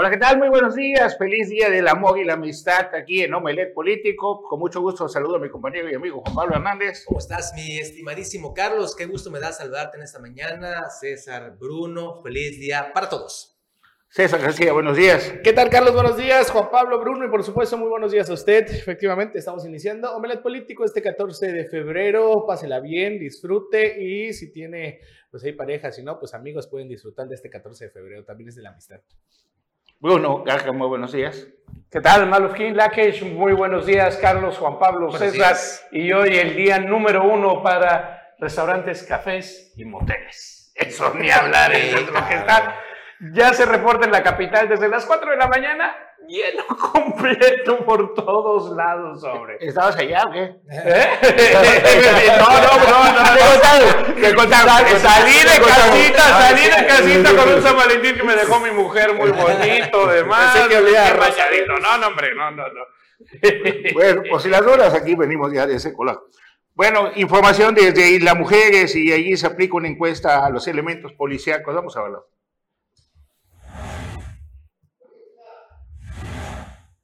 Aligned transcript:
Hola, 0.00 0.10
¿qué 0.10 0.16
tal? 0.16 0.38
Muy 0.38 0.48
buenos 0.48 0.76
días. 0.76 1.18
Feliz 1.18 1.48
día 1.48 1.68
del 1.70 1.88
amor 1.88 2.20
y 2.20 2.24
la 2.24 2.34
amistad 2.34 2.94
aquí 2.94 3.22
en 3.22 3.34
Omelet 3.34 3.74
Político. 3.74 4.44
Con 4.48 4.60
mucho 4.60 4.80
gusto 4.80 5.08
saludo 5.08 5.34
a 5.34 5.38
mi 5.40 5.50
compañero 5.50 5.90
y 5.90 5.94
amigo 5.96 6.20
Juan 6.20 6.36
Pablo 6.36 6.54
Hernández. 6.54 7.02
¿Cómo 7.04 7.18
estás, 7.18 7.52
mi 7.56 7.80
estimadísimo 7.80 8.54
Carlos? 8.54 8.94
Qué 8.94 9.06
gusto 9.06 9.32
me 9.32 9.40
da 9.40 9.50
saludarte 9.50 9.96
en 9.96 10.04
esta 10.04 10.20
mañana. 10.20 10.88
César, 10.88 11.56
Bruno, 11.58 12.22
feliz 12.22 12.60
día 12.60 12.92
para 12.94 13.08
todos. 13.08 13.58
César 14.08 14.40
García, 14.40 14.72
buenos 14.72 14.96
días. 14.96 15.34
¿Qué 15.42 15.52
tal, 15.52 15.68
Carlos? 15.68 15.92
Buenos 15.92 16.16
días. 16.16 16.48
Juan 16.52 16.70
Pablo, 16.70 17.00
Bruno 17.00 17.26
y 17.26 17.28
por 17.28 17.42
supuesto, 17.42 17.76
muy 17.76 17.88
buenos 17.88 18.12
días 18.12 18.30
a 18.30 18.34
usted. 18.34 18.70
Efectivamente, 18.70 19.40
estamos 19.40 19.66
iniciando 19.66 20.14
Omelet 20.14 20.42
Político 20.42 20.84
este 20.84 21.02
14 21.02 21.50
de 21.50 21.64
febrero. 21.64 22.44
Pásela 22.46 22.78
bien, 22.78 23.18
disfrute 23.18 24.00
y 24.00 24.32
si 24.32 24.52
tiene, 24.52 25.00
pues 25.32 25.42
hay 25.42 25.54
pareja, 25.54 25.90
si 25.90 26.04
no, 26.04 26.20
pues 26.20 26.34
amigos 26.34 26.68
pueden 26.68 26.88
disfrutar 26.88 27.26
de 27.26 27.34
este 27.34 27.50
14 27.50 27.86
de 27.86 27.90
febrero. 27.90 28.24
También 28.24 28.50
es 28.50 28.54
de 28.54 28.62
la 28.62 28.70
amistad. 28.70 29.00
Bruno, 30.00 30.44
Gaja, 30.44 30.72
muy 30.72 30.86
buenos 30.86 31.12
días. 31.12 31.46
¿Qué 31.90 32.00
tal, 32.00 32.26
Malufkin 32.28 32.76
Lakesh? 32.76 33.24
Muy 33.24 33.52
buenos 33.52 33.84
días, 33.86 34.16
Carlos, 34.18 34.56
Juan 34.58 34.78
Pablo, 34.78 35.08
Buenos 35.08 35.18
César. 35.18 35.32
días. 35.34 35.88
Y 35.90 36.12
hoy 36.12 36.36
el 36.36 36.54
día 36.54 36.78
número 36.78 37.24
uno 37.24 37.62
para 37.62 38.34
restaurantes, 38.38 39.02
cafés 39.02 39.72
y 39.76 39.84
moteles. 39.84 40.72
Eso 40.76 41.12
ni 41.14 41.30
hablar, 41.30 41.72
eso 41.72 41.98
es 41.98 42.06
lo 42.12 42.28
que 42.28 42.34
está. 42.34 42.76
Ya 43.32 43.52
se 43.52 43.66
reporta 43.66 44.06
en 44.06 44.12
la 44.12 44.22
capital 44.22 44.68
desde 44.68 44.88
las 44.88 45.04
4 45.04 45.32
de 45.32 45.36
la 45.36 45.48
mañana, 45.48 45.96
lleno 46.26 46.64
completo 46.92 47.84
por 47.84 48.14
todos 48.14 48.76
lados, 48.76 49.22
hombre. 49.24 49.58
¿Estabas 49.60 49.96
allá 49.96 50.24
o 50.26 50.32
qué? 50.32 50.56
¿Eh? 50.70 51.08
No, 52.38 52.48
no, 52.48 52.74
no, 52.84 53.22
no. 53.22 54.14
¿Qué? 54.14 54.98
Salí 54.98 55.38
de 55.38 55.60
casita, 55.60 56.22
salí 56.22 56.62
de 56.62 56.86
casita 56.86 57.36
con 57.36 57.54
un 57.54 57.62
San 57.62 57.76
Valentín 57.76 58.16
que 58.16 58.22
me 58.22 58.34
dejó 58.34 58.60
mi 58.60 58.70
mujer 58.70 59.14
muy 59.14 59.30
bonito, 59.30 60.06
demás. 60.06 60.54
Pensé 60.54 60.68
que 60.68 60.76
olía 60.76 61.12
rayadito. 61.14 61.78
No, 61.80 61.98
no, 61.98 62.06
hombre, 62.08 62.34
no, 62.34 62.50
no, 62.50 62.64
no. 62.68 62.84
Bueno, 63.94 64.22
pues 64.30 64.42
si 64.42 64.48
las 64.48 64.62
horas 64.62 64.94
aquí 64.94 65.14
venimos 65.14 65.52
ya 65.52 65.66
de 65.66 65.76
ese 65.76 65.92
color. 65.92 66.28
Bueno, 66.74 67.10
información 67.16 67.74
desde 67.74 68.10
Isla 68.10 68.34
Mujeres 68.34 68.94
y 68.94 69.12
allí 69.12 69.36
se 69.36 69.48
aplica 69.48 69.76
una 69.76 69.88
encuesta 69.88 70.46
a 70.46 70.50
los 70.50 70.68
elementos 70.68 71.12
policíacos. 71.12 71.74
Vamos 71.74 71.96
a 71.96 72.02
verlo. 72.02 72.28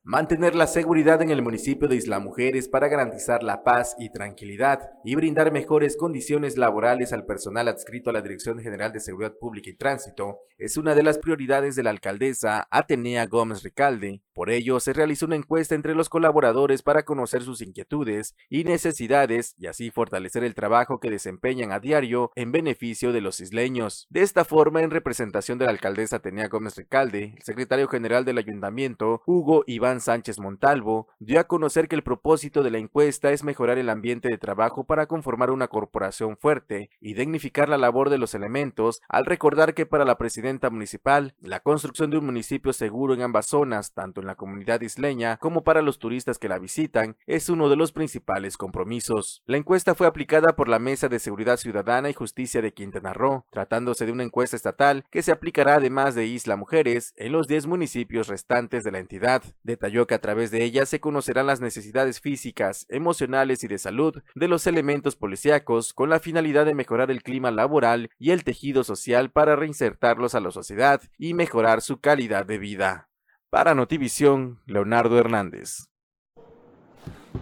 Mantener 0.06 0.54
la 0.54 0.66
seguridad 0.66 1.22
en 1.22 1.30
el 1.30 1.40
municipio 1.40 1.88
de 1.88 1.96
Isla 1.96 2.18
Mujeres 2.18 2.68
para 2.68 2.88
garantizar 2.88 3.42
la 3.42 3.64
paz 3.64 3.96
y 3.98 4.10
tranquilidad 4.10 4.90
y 5.02 5.14
brindar 5.14 5.50
mejores 5.50 5.96
condiciones 5.96 6.58
laborales 6.58 7.14
al 7.14 7.24
personal 7.24 7.68
adscrito 7.68 8.10
a 8.10 8.12
la 8.12 8.20
Dirección 8.20 8.58
General 8.58 8.92
de 8.92 9.00
Seguridad 9.00 9.32
Pública 9.40 9.70
y 9.70 9.76
Tránsito 9.76 10.40
es 10.58 10.76
una 10.76 10.94
de 10.94 11.02
las 11.02 11.18
prioridades 11.18 11.74
de 11.74 11.82
la 11.82 11.90
alcaldesa 11.90 12.68
Atenea 12.70 13.26
Gómez 13.26 13.62
Recalde. 13.62 14.20
Por 14.34 14.50
ello, 14.50 14.78
se 14.78 14.92
realizó 14.92 15.26
una 15.26 15.36
encuesta 15.36 15.74
entre 15.74 15.94
los 15.94 16.08
colaboradores 16.08 16.82
para 16.82 17.04
conocer 17.04 17.42
sus 17.42 17.62
inquietudes 17.62 18.34
y 18.50 18.64
necesidades 18.64 19.54
y 19.58 19.68
así 19.68 19.90
fortalecer 19.90 20.44
el 20.44 20.54
trabajo 20.54 21.00
que 21.00 21.10
desempeñan 21.10 21.72
a 21.72 21.80
diario 21.80 22.30
en 22.34 22.52
beneficio 22.52 23.12
de 23.12 23.20
los 23.20 23.40
isleños. 23.40 24.06
De 24.10 24.22
esta 24.22 24.44
forma, 24.44 24.82
en 24.82 24.90
representación 24.90 25.58
de 25.58 25.64
la 25.64 25.70
alcaldesa 25.70 26.16
Atenea 26.16 26.48
Gómez 26.48 26.76
Recalde, 26.76 27.34
el 27.36 27.42
secretario 27.42 27.88
general 27.88 28.24
del 28.24 28.38
ayuntamiento, 28.38 29.22
Hugo 29.26 29.64
Iván 29.66 29.93
Sánchez 30.00 30.38
Montalvo, 30.38 31.08
dio 31.18 31.40
a 31.40 31.44
conocer 31.44 31.88
que 31.88 31.96
el 31.96 32.02
propósito 32.02 32.62
de 32.62 32.70
la 32.70 32.78
encuesta 32.78 33.32
es 33.32 33.44
mejorar 33.44 33.78
el 33.78 33.90
ambiente 33.90 34.28
de 34.28 34.38
trabajo 34.38 34.84
para 34.84 35.06
conformar 35.06 35.50
una 35.50 35.68
corporación 35.68 36.36
fuerte 36.36 36.90
y 37.00 37.14
dignificar 37.14 37.68
la 37.68 37.78
labor 37.78 38.10
de 38.10 38.18
los 38.18 38.34
elementos, 38.34 39.00
al 39.08 39.26
recordar 39.26 39.74
que 39.74 39.86
para 39.86 40.04
la 40.04 40.18
presidenta 40.18 40.70
municipal, 40.70 41.34
la 41.40 41.60
construcción 41.60 42.10
de 42.10 42.18
un 42.18 42.26
municipio 42.26 42.72
seguro 42.72 43.14
en 43.14 43.22
ambas 43.22 43.46
zonas, 43.46 43.92
tanto 43.92 44.20
en 44.20 44.26
la 44.26 44.34
comunidad 44.34 44.80
isleña 44.80 45.36
como 45.38 45.64
para 45.64 45.82
los 45.82 45.98
turistas 45.98 46.38
que 46.38 46.48
la 46.48 46.58
visitan, 46.58 47.16
es 47.26 47.48
uno 47.48 47.68
de 47.68 47.76
los 47.76 47.92
principales 47.92 48.56
compromisos. 48.56 49.42
La 49.46 49.56
encuesta 49.56 49.94
fue 49.94 50.06
aplicada 50.06 50.56
por 50.56 50.68
la 50.68 50.78
Mesa 50.78 51.08
de 51.08 51.18
Seguridad 51.18 51.56
Ciudadana 51.56 52.10
y 52.10 52.14
Justicia 52.14 52.62
de 52.62 52.72
Quintana 52.72 53.12
Roo, 53.12 53.44
tratándose 53.50 54.06
de 54.06 54.12
una 54.12 54.22
encuesta 54.22 54.56
estatal 54.56 55.04
que 55.10 55.22
se 55.22 55.32
aplicará 55.32 55.76
además 55.76 56.14
de 56.14 56.26
Isla 56.26 56.56
Mujeres 56.56 57.14
en 57.16 57.32
los 57.32 57.46
10 57.46 57.66
municipios 57.66 58.28
restantes 58.28 58.84
de 58.84 58.92
la 58.92 58.98
entidad. 58.98 59.42
Detalló 59.84 60.06
que 60.06 60.14
a 60.14 60.18
través 60.18 60.50
de 60.50 60.64
ella 60.64 60.86
se 60.86 60.98
conocerán 60.98 61.46
las 61.46 61.60
necesidades 61.60 62.18
físicas, 62.18 62.86
emocionales 62.88 63.64
y 63.64 63.68
de 63.68 63.76
salud 63.76 64.22
de 64.34 64.48
los 64.48 64.66
elementos 64.66 65.14
policíacos 65.14 65.92
con 65.92 66.08
la 66.08 66.20
finalidad 66.20 66.64
de 66.64 66.72
mejorar 66.72 67.10
el 67.10 67.22
clima 67.22 67.50
laboral 67.50 68.08
y 68.18 68.30
el 68.30 68.44
tejido 68.44 68.82
social 68.82 69.30
para 69.30 69.56
reinsertarlos 69.56 70.34
a 70.34 70.40
la 70.40 70.52
sociedad 70.52 71.02
y 71.18 71.34
mejorar 71.34 71.82
su 71.82 72.00
calidad 72.00 72.46
de 72.46 72.56
vida. 72.56 73.10
Para 73.50 73.74
Notivisión, 73.74 74.60
Leonardo 74.64 75.18
Hernández. 75.18 75.90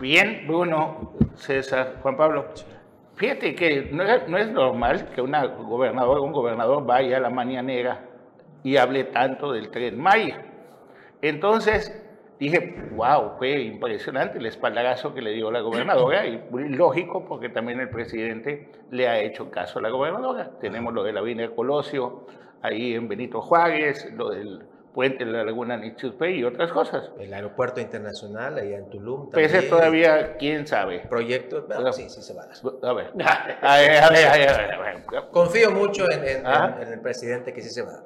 Bien, 0.01 0.43
Bruno, 0.49 1.13
César, 1.37 2.01
Juan 2.03 2.17
Pablo. 2.17 2.47
Fíjate 3.15 3.55
que 3.55 3.89
no 3.93 4.03
es, 4.03 4.29
no 4.29 4.37
es 4.37 4.51
normal 4.51 5.11
que 5.15 5.23
una 5.23 5.47
gobernadora, 5.47 6.21
un 6.21 6.33
gobernador 6.33 6.85
vaya 6.85 7.19
a 7.19 7.21
la 7.21 7.31
mañanera 7.31 8.05
y 8.65 8.79
hable 8.79 9.05
tanto 9.05 9.53
del 9.53 9.71
tren 9.71 9.97
Maya. 9.97 10.45
Entonces 11.21 12.03
dije, 12.39 12.75
wow, 12.93 13.33
fue 13.39 13.61
impresionante 13.63 14.39
el 14.39 14.47
espaldarazo 14.47 15.15
que 15.15 15.23
le 15.23 15.31
dio 15.33 15.51
la 15.51 15.61
gobernadora 15.61 16.27
y 16.27 16.43
muy 16.51 16.69
lógico 16.69 17.25
porque 17.25 17.49
también 17.49 17.81
el 17.81 17.89
presidente 17.91 18.69
le 18.91 19.09
ha 19.09 19.19
hecho 19.21 19.51
caso 19.51 19.79
a 19.79 19.83
la 19.83 19.91
gobernadora. 19.91 20.51
Tenemos 20.61 20.93
lo 20.93 21.05
de 21.05 21.13
la 21.13 21.21
Avenida 21.21 21.51
Colosio, 21.55 22.27
ahí 22.63 22.95
en 22.95 23.09
Benito 23.09 23.41
Juárez, 23.41 24.11
lo 24.17 24.31
del 24.31 24.65
puente 24.93 25.25
de 25.25 25.33
la 25.33 25.43
Laguna 25.45 25.77
Nichupé 25.79 26.33
y 26.33 26.45
otras 26.45 26.71
cosas. 26.71 27.13
El 27.19 27.33
aeropuerto 27.33 27.81
internacional 27.81 28.59
allá 28.59 28.77
en 28.77 28.91
Tulum. 28.91 29.31
Pese 29.31 29.55
también. 29.55 29.71
todavía, 29.71 30.37
quién 30.37 30.67
sabe. 30.67 30.99
Proyecto, 31.09 31.65
bueno, 31.67 31.93
sí, 31.95 32.11
sí 32.11 32.21
se 32.21 32.35
va 32.35 32.43
a 32.43 32.47
dar. 32.49 32.57
A 32.83 32.93
ver, 32.93 33.07
a 33.63 33.79
ver, 33.79 33.97
a 34.03 34.11
ver, 34.11 34.27
a 34.29 34.33
ver, 34.59 34.73
a 34.75 34.79
ver. 34.83 35.03
Confío 35.31 35.71
mucho 35.71 36.11
en, 36.11 36.29
en- 36.29 36.47
Ajá. 36.47 36.77
en- 36.83 36.89
en 36.89 36.93
el 36.95 37.01
presidente 37.01 37.55
que 37.55 37.63
sí 37.63 37.71
se 37.71 37.83
va 37.83 37.89
a 37.91 37.93
dar. 37.95 38.05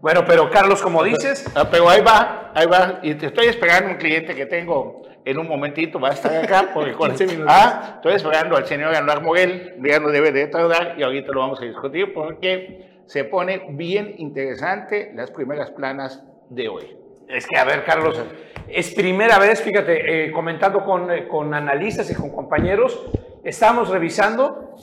Bueno, 0.00 0.24
pero 0.26 0.50
Carlos, 0.50 0.82
como 0.82 1.02
dices, 1.02 1.50
Ah, 1.54 1.68
Pero 1.70 1.88
ahí 1.88 2.00
va, 2.02 2.52
ahí 2.54 2.66
va. 2.66 3.00
Y 3.02 3.14
te 3.14 3.26
estoy 3.26 3.46
esperando 3.46 3.90
un 3.90 3.96
cliente 3.96 4.34
que 4.34 4.46
tengo 4.46 5.02
en 5.24 5.38
un 5.38 5.48
momentito, 5.48 5.98
va 5.98 6.10
a 6.10 6.12
estar 6.12 6.44
acá. 6.44 6.70
Porque 6.74 6.92
con, 6.92 7.08
15 7.08 7.26
minutos. 7.26 7.52
Ah, 7.54 7.92
estoy 7.96 8.14
esperando 8.14 8.56
al 8.56 8.66
señor 8.66 8.94
Anuar 8.94 9.22
Moguel, 9.22 9.74
ya 9.82 9.98
no 9.98 10.08
debe 10.08 10.32
de 10.32 10.46
tardar 10.46 10.94
y 10.98 11.02
ahorita 11.02 11.32
lo 11.32 11.40
vamos 11.40 11.60
a 11.60 11.64
discutir 11.64 12.12
porque 12.14 12.86
se 13.06 13.24
pone 13.24 13.66
bien 13.70 14.14
interesante 14.18 15.12
las 15.14 15.30
primeras 15.30 15.70
planas 15.70 16.22
de 16.50 16.68
hoy. 16.68 16.96
Es 17.28 17.46
que, 17.46 17.56
a 17.56 17.64
ver, 17.64 17.84
Carlos, 17.84 18.22
es 18.68 18.94
primera 18.94 19.38
vez, 19.38 19.60
fíjate, 19.60 20.26
eh, 20.26 20.32
comentando 20.32 20.84
con, 20.84 21.10
eh, 21.10 21.26
con 21.26 21.52
analistas 21.54 22.08
y 22.10 22.14
con 22.14 22.30
compañeros, 22.30 23.04
estamos 23.42 23.88
revisando 23.88 24.76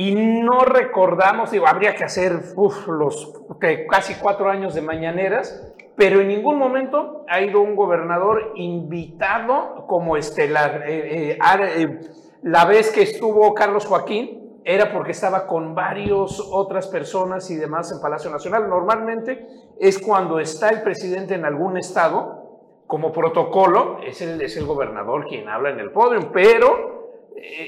y 0.00 0.14
no 0.14 0.60
recordamos, 0.60 1.50
digo, 1.50 1.66
habría 1.66 1.96
que 1.96 2.04
hacer 2.04 2.40
uf, 2.54 2.86
los 2.86 3.34
que 3.60 3.84
casi 3.88 4.14
cuatro 4.14 4.48
años 4.48 4.72
de 4.74 4.80
mañaneras, 4.80 5.74
pero 5.96 6.20
en 6.20 6.28
ningún 6.28 6.56
momento 6.56 7.24
ha 7.28 7.40
ido 7.40 7.60
un 7.60 7.74
gobernador 7.74 8.52
invitado 8.54 9.86
como 9.88 10.16
estelar. 10.16 10.84
Eh, 10.86 11.32
eh, 11.32 11.38
ar- 11.40 11.64
eh, 11.64 12.00
la 12.42 12.64
vez 12.64 12.92
que 12.92 13.02
estuvo 13.02 13.52
Carlos 13.54 13.86
Joaquín 13.86 14.60
era 14.64 14.92
porque 14.92 15.10
estaba 15.10 15.48
con 15.48 15.74
varias 15.74 16.38
otras 16.52 16.86
personas 16.86 17.50
y 17.50 17.56
demás 17.56 17.90
en 17.90 18.00
Palacio 18.00 18.30
Nacional. 18.30 18.68
Normalmente 18.68 19.48
es 19.80 19.98
cuando 19.98 20.38
está 20.38 20.68
el 20.68 20.82
presidente 20.82 21.34
en 21.34 21.44
algún 21.44 21.76
estado, 21.76 22.60
como 22.86 23.10
protocolo, 23.10 23.98
es 24.06 24.22
el, 24.22 24.40
es 24.42 24.56
el 24.56 24.64
gobernador 24.64 25.26
quien 25.26 25.48
habla 25.48 25.70
en 25.70 25.80
el 25.80 25.90
podio, 25.90 26.30
pero 26.32 26.97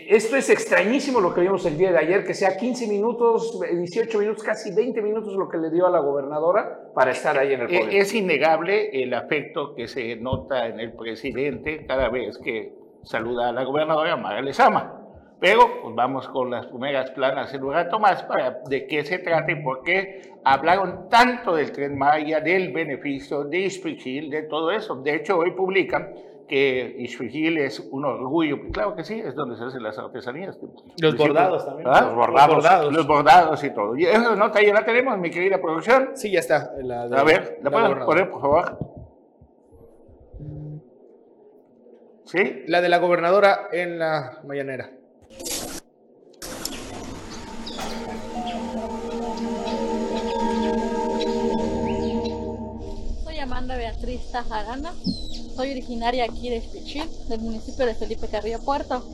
esto 0.09 0.37
es 0.37 0.51
extrañísimo 0.51 1.21
lo 1.21 1.35
que 1.35 1.43
vimos 1.43 1.65
el 1.67 1.77
día 1.77 1.93
de 1.93 1.99
ayer, 1.99 2.25
que 2.25 2.35
sea 2.35 2.57
15 2.57 2.87
minutos, 2.89 3.61
eh, 3.69 3.77
18 3.77 4.19
minutos, 4.19 4.43
casi 4.43 4.75
20 4.75 5.03
minutos 5.03 5.35
lo 5.35 5.49
que 5.49 5.59
le 5.59 5.71
dio 5.71 5.87
a 5.87 5.91
la 5.91 6.01
gobernadora 6.01 6.91
para 6.95 7.11
estar 7.13 7.39
ahí 7.39 7.53
en 7.53 7.63
el. 7.63 7.73
Eh, 7.73 7.99
Es 7.99 8.15
innegable 8.15 8.91
el 9.03 9.15
afecto 9.15 9.75
que 9.75 9.89
se 9.89 10.17
nota 10.17 10.67
en 10.67 10.81
el 10.81 10.93
presidente 10.93 11.87
cada 11.87 12.09
vez 12.09 12.39
que 12.39 12.73
saluda 13.03 13.49
a 13.49 13.53
la 13.53 13.65
gobernadora 13.65 14.17
Mara 14.17 14.43
Lezama. 14.43 14.97
Pero 15.41 15.81
pues, 15.83 15.95
vamos 15.95 16.29
con 16.29 16.51
las 16.51 16.67
primeras 16.67 17.11
planas 17.13 17.53
en 17.55 17.65
un 17.65 17.73
rato 17.73 17.99
más 17.99 18.23
para 18.25 18.61
de 18.69 18.87
qué 18.87 19.05
se 19.05 19.19
trata 19.19 19.51
y 19.51 19.63
por 19.63 19.83
qué 19.83 20.35
hablaron 20.45 21.09
tanto 21.09 21.55
del 21.55 21.73
Tren 21.73 21.97
Maya, 21.97 22.41
del 22.41 22.73
beneficio 22.73 23.45
de 23.45 23.61
Ispigil, 23.61 24.29
de 24.29 24.43
todo 24.43 24.71
eso. 24.71 24.97
De 24.97 25.17
hecho, 25.17 25.39
hoy 25.39 25.53
publican 25.53 26.13
que 26.51 26.97
Ispigil 26.99 27.57
es 27.59 27.79
un 27.79 28.05
orgullo. 28.05 28.59
Claro 28.73 28.97
que 28.97 29.05
sí, 29.05 29.21
es 29.21 29.35
donde 29.37 29.57
se 29.57 29.63
hacen 29.65 29.83
las 29.85 29.97
artesanías. 29.99 30.59
Los 31.01 31.17
bordados 31.17 31.65
también. 31.65 31.89
¿Ah? 31.91 32.01
Los 32.03 32.15
bordados. 32.17 32.93
Los 32.93 33.07
bordados 33.07 33.63
y 33.65 33.71
todo. 33.73 33.97
Y 33.97 34.05
esa 34.05 34.35
nota 34.35 34.61
ya 34.61 34.75
la 34.75 34.85
tenemos, 34.85 35.17
mi 35.19 35.31
querida 35.31 35.61
producción. 35.61 36.11
Sí, 36.15 36.33
ya 36.33 36.41
está. 36.41 36.73
la 36.83 37.09
de- 37.09 37.17
A 37.17 37.23
ver, 37.23 37.59
¿la 37.63 37.71
la 37.71 37.71
pueden 37.71 37.89
gobernadora. 37.89 38.05
poner, 38.07 38.31
por 38.31 38.41
favor? 38.41 38.79
¿Sí? 42.25 42.65
La 42.67 42.81
de 42.81 42.89
la 42.89 42.99
gobernadora 42.99 43.69
en 43.73 43.99
la 43.99 44.41
mañanera. 44.45 44.91
Estoy 52.01 53.35
llamando 53.37 53.75
Fernanda 53.75 53.77
Beatriz 53.77 54.31
Tajarana. 54.33 54.93
Soy 55.61 55.73
originaria 55.73 56.25
aquí 56.25 56.49
de 56.49 56.63
Pichil, 56.63 57.07
del 57.29 57.41
municipio 57.41 57.85
de 57.85 57.95
Felipe 57.95 58.27
Carrillo 58.29 58.61
Puerto. 58.61 59.05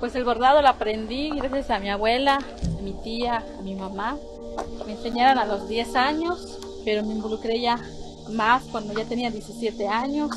Pues 0.00 0.16
el 0.16 0.24
bordado 0.24 0.60
lo 0.60 0.66
aprendí 0.66 1.30
gracias 1.30 1.70
a 1.70 1.78
mi 1.78 1.88
abuela, 1.88 2.34
a 2.36 2.82
mi 2.82 2.94
tía, 3.04 3.44
a 3.56 3.62
mi 3.62 3.76
mamá. 3.76 4.16
Me 4.86 4.94
enseñaron 4.94 5.38
a 5.38 5.44
los 5.46 5.68
10 5.68 5.94
años, 5.94 6.58
pero 6.84 7.04
me 7.04 7.14
involucré 7.14 7.60
ya 7.60 7.78
más 8.32 8.64
cuando 8.64 8.92
ya 8.92 9.04
tenía 9.04 9.30
17 9.30 9.86
años. 9.86 10.32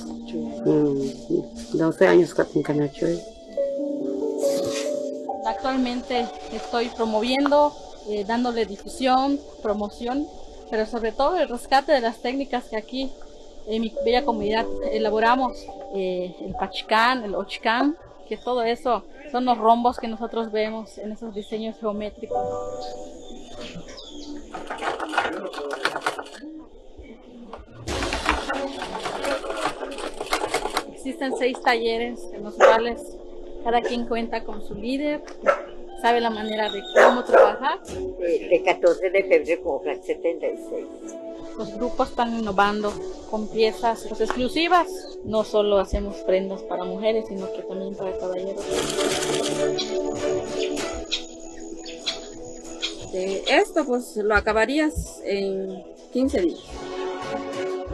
12 1.74 2.08
años 2.08 2.36
en 2.54 2.62
Canachoy. 2.62 3.20
Actualmente 5.48 6.28
estoy 6.52 6.90
promoviendo, 6.90 7.76
eh, 8.10 8.26
dándole 8.28 8.68
difusión, 8.68 9.40
promoción, 9.64 10.28
pero 10.70 10.86
sobre 10.86 11.12
todo 11.12 11.38
el 11.38 11.50
rescate 11.50 11.92
de 11.92 12.02
las 12.02 12.22
técnicas 12.22 12.66
que 12.66 12.78
aquí 12.78 13.12
en 13.68 13.82
mi 13.82 13.94
bella 14.04 14.26
comunidad 14.26 14.66
elaboramos, 14.92 15.58
eh, 15.96 16.36
el 16.42 16.54
pachicán, 16.54 17.24
el 17.24 17.36
ochicán, 17.36 17.96
que 18.28 18.38
todo 18.38 18.64
eso 18.64 19.04
son 19.32 19.46
los 19.46 19.58
rombos 19.58 19.98
que 19.98 20.08
nosotros 20.08 20.52
vemos 20.52 20.98
en 20.98 21.12
esos 21.12 21.34
diseños 21.34 21.78
geométricos. 21.80 22.38
Existen 30.94 31.34
seis 31.38 31.62
talleres 31.62 32.20
en 32.34 32.44
los 32.44 32.56
cuales 32.56 33.18
cada 33.64 33.82
quien 33.82 34.06
cuenta 34.06 34.44
con 34.44 34.66
su 34.66 34.76
líder, 34.76 35.24
sabe 36.04 36.20
la 36.20 36.30
manera 36.30 36.70
de 36.70 36.84
cómo 36.94 37.24
trabajar. 37.24 37.80
El 38.20 38.62
14 38.62 39.10
de 39.10 39.24
febrero 39.24 39.64
con 39.64 40.04
76. 40.04 40.86
Los 41.58 41.74
grupos 41.76 42.10
están 42.10 42.38
innovando 42.38 42.92
con 43.32 43.48
piezas 43.48 44.06
exclusivas. 44.08 44.90
No 45.24 45.46
solo 45.46 45.80
hacemos 45.80 46.18
prendas 46.24 46.62
para 46.64 46.84
mujeres, 46.84 47.24
sino 47.30 47.50
que 47.54 47.62
también 47.62 47.96
para 47.96 48.18
caballeros. 48.18 48.66
esto 53.14 53.86
pues 53.86 54.18
lo 54.18 54.36
acabarías 54.36 55.22
en 55.24 55.86
15 56.12 56.42
días. 56.42 56.60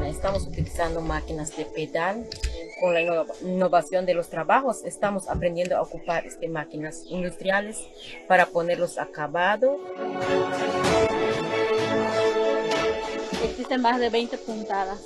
Estamos 0.07 0.47
utilizando 0.47 1.00
máquinas 1.01 1.56
de 1.56 1.65
pedal. 1.65 2.25
Con 2.79 2.93
la 2.93 3.01
innovación 3.41 4.05
de 4.05 4.13
los 4.13 4.29
trabajos 4.29 4.83
estamos 4.85 5.27
aprendiendo 5.27 5.75
a 5.75 5.81
ocupar 5.81 6.25
este, 6.25 6.47
máquinas 6.47 7.03
industriales 7.07 7.77
para 8.27 8.45
ponerlos 8.45 8.97
acabados. 8.97 9.77
Existen 13.43 13.81
más 13.81 13.99
de 13.99 14.09
20 14.09 14.37
puntadas. 14.37 14.99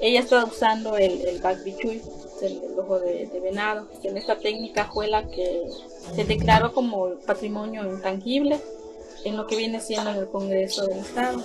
Ella 0.00 0.20
está 0.20 0.44
usando 0.44 0.96
el, 0.96 1.22
el 1.26 1.40
el, 1.44 2.02
el, 2.42 2.78
ojo 2.78 3.00
de, 3.00 3.40
venado. 3.42 3.88
En 4.02 4.16
esta 4.16 4.38
técnica 4.38 4.90
fue 4.92 5.08
que 5.34 5.66
se 6.14 6.24
declaró 6.24 6.74
como 6.74 7.14
patrimonio 7.26 7.84
intangible 7.84 8.60
en 9.24 9.36
lo 9.36 9.46
que 9.46 9.56
viene 9.56 9.80
siendo 9.80 10.10
en 10.10 10.16
el 10.16 10.28
Congreso 10.28 10.86
del 10.86 10.98
Estado. 10.98 11.42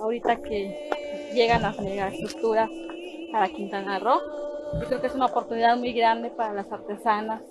Ahorita 0.00 0.36
que 0.36 0.90
llegan 1.34 1.62
las 1.62 1.78
megaestructuras 1.78 2.70
para 3.32 3.48
Quintana 3.48 3.98
Roo, 3.98 4.20
yo 4.80 4.86
creo 4.86 5.00
que 5.00 5.06
es 5.08 5.14
una 5.14 5.26
oportunidad 5.26 5.76
muy 5.76 5.92
grande 5.92 6.30
para 6.30 6.54
las 6.54 6.70
artesanas. 6.72 7.42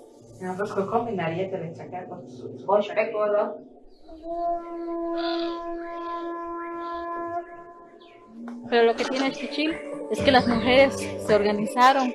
Pero 8.70 8.84
lo 8.84 8.96
que 8.96 9.06
tiene 9.06 9.32
Chichil 9.32 9.76
es 10.12 10.20
que 10.22 10.32
las 10.32 10.48
mujeres 10.48 10.96
se 10.96 11.36
organizaron 11.36 12.14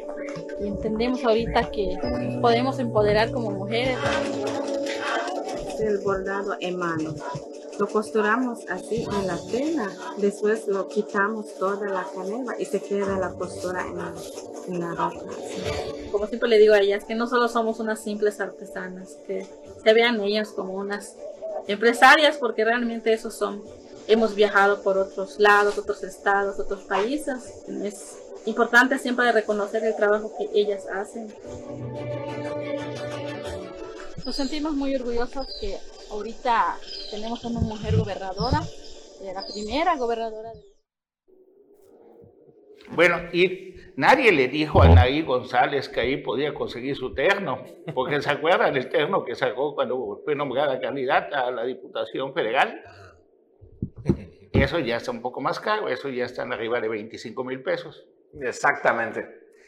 y 0.60 0.66
entendemos 0.66 1.24
ahorita 1.24 1.70
que 1.70 1.96
podemos 2.40 2.78
empoderar 2.78 3.30
como 3.30 3.50
mujeres. 3.50 3.98
El 5.80 5.98
bordado 5.98 6.56
en 6.60 6.78
mano. 6.78 7.14
Lo 7.78 7.88
costuramos 7.88 8.60
así 8.68 9.04
en 9.04 9.26
la 9.26 9.38
tela, 9.50 9.90
después 10.18 10.66
lo 10.68 10.88
quitamos 10.88 11.54
toda 11.58 11.88
la 11.88 12.06
canela 12.14 12.54
y 12.58 12.64
se 12.64 12.80
queda 12.80 13.18
la 13.18 13.32
costura 13.32 13.86
en 13.86 13.96
la, 13.96 14.12
en 14.68 14.80
la 14.80 14.94
ropa. 14.94 15.24
Como 16.12 16.26
siempre 16.26 16.48
le 16.48 16.58
digo 16.58 16.74
a 16.74 16.80
ellas, 16.80 17.04
que 17.04 17.14
no 17.14 17.26
solo 17.26 17.48
somos 17.48 17.80
unas 17.80 18.02
simples 18.02 18.40
artesanas, 18.40 19.18
que 19.26 19.46
se 19.82 19.92
vean 19.92 20.20
ellas 20.20 20.50
como 20.50 20.74
unas 20.74 21.16
empresarias, 21.66 22.36
porque 22.36 22.64
realmente 22.64 23.12
esos 23.12 23.34
son 23.34 23.62
hemos 24.06 24.34
viajado 24.34 24.82
por 24.82 24.98
otros 24.98 25.38
lados, 25.38 25.78
otros 25.78 26.02
estados, 26.02 26.58
otros 26.58 26.82
países. 26.84 27.64
Es 27.82 28.18
importante 28.46 28.98
siempre 28.98 29.30
reconocer 29.32 29.84
el 29.84 29.96
trabajo 29.96 30.32
que 30.36 30.48
ellas 30.58 30.84
hacen. 30.92 31.34
Nos 34.24 34.36
sentimos 34.36 34.74
muy 34.74 34.94
orgullosos 34.94 35.46
que 35.60 35.78
ahorita 36.14 36.76
tenemos 37.10 37.44
una 37.44 37.60
mujer 37.60 37.96
gobernadora, 37.96 38.60
la 39.22 39.44
primera 39.52 39.96
gobernadora 39.96 40.52
Bueno, 42.90 43.16
y 43.32 43.74
nadie 43.96 44.30
le 44.30 44.48
dijo 44.48 44.82
a 44.82 44.88
Naí 44.88 45.22
González 45.22 45.88
que 45.88 46.00
ahí 46.00 46.16
podía 46.18 46.54
conseguir 46.54 46.96
su 46.96 47.14
terno, 47.14 47.64
porque 47.94 48.20
se 48.22 48.30
acuerdan 48.30 48.74
del 48.74 48.88
terno 48.88 49.24
que 49.24 49.34
sacó 49.34 49.74
cuando 49.74 50.20
fue 50.24 50.34
nombrada 50.36 50.80
candidata 50.80 51.46
a 51.46 51.50
la 51.50 51.64
Diputación 51.64 52.32
Federal. 52.32 52.82
Eso 54.52 54.78
ya 54.78 54.96
está 54.96 55.10
un 55.10 55.20
poco 55.20 55.40
más 55.40 55.58
caro, 55.58 55.88
eso 55.88 56.08
ya 56.08 56.26
está 56.26 56.44
en 56.44 56.52
arriba 56.52 56.80
de 56.80 56.88
25 56.88 57.42
mil 57.44 57.62
pesos. 57.62 58.06
Exactamente. 58.40 59.26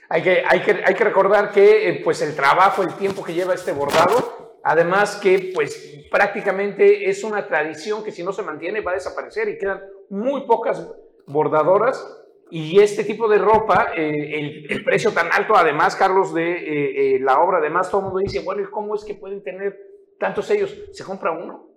Hay 0.08 0.22
que, 0.22 0.44
hay 0.46 0.60
que, 0.60 0.82
hay 0.84 0.94
que 0.94 1.04
recordar 1.04 1.50
que 1.50 1.88
eh, 1.88 2.00
pues 2.04 2.22
el 2.22 2.37
trabajo, 2.37 2.82
el 2.84 2.94
tiempo 2.94 3.25
que 3.25 3.34
lleva 3.34 3.54
este 3.54 3.72
bordado, 3.72 4.45
además 4.66 5.16
que 5.22 5.52
pues 5.54 6.06
prácticamente 6.10 7.08
es 7.08 7.22
una 7.22 7.46
tradición 7.46 8.02
que 8.02 8.10
si 8.10 8.24
no 8.24 8.32
se 8.32 8.42
mantiene 8.42 8.80
va 8.80 8.90
a 8.90 8.94
desaparecer 8.94 9.48
y 9.48 9.58
quedan 9.58 9.80
muy 10.11 10.44
pocas 10.44 10.85
bordadoras 11.26 12.25
y 12.50 12.80
este 12.80 13.04
tipo 13.04 13.28
de 13.28 13.38
ropa, 13.38 13.92
eh, 13.96 14.64
el, 14.68 14.85
precio 14.85 15.12
tan 15.12 15.32
alto, 15.32 15.56
además, 15.56 15.96
Carlos, 15.96 16.32
de 16.32 17.16
eh, 17.16 17.20
la 17.20 17.40
obra, 17.40 17.58
además 17.58 17.90
todo 17.90 18.02
el 18.02 18.04
mundo 18.06 18.20
dice, 18.20 18.40
bueno, 18.40 18.62
¿y 18.62 18.66
cómo 18.66 18.94
es 18.94 19.04
que 19.04 19.14
pueden 19.14 19.42
tener 19.42 19.76
tantos 20.18 20.46
sellos? 20.46 20.76
Se 20.92 21.02
compra 21.02 21.32
uno. 21.32 21.68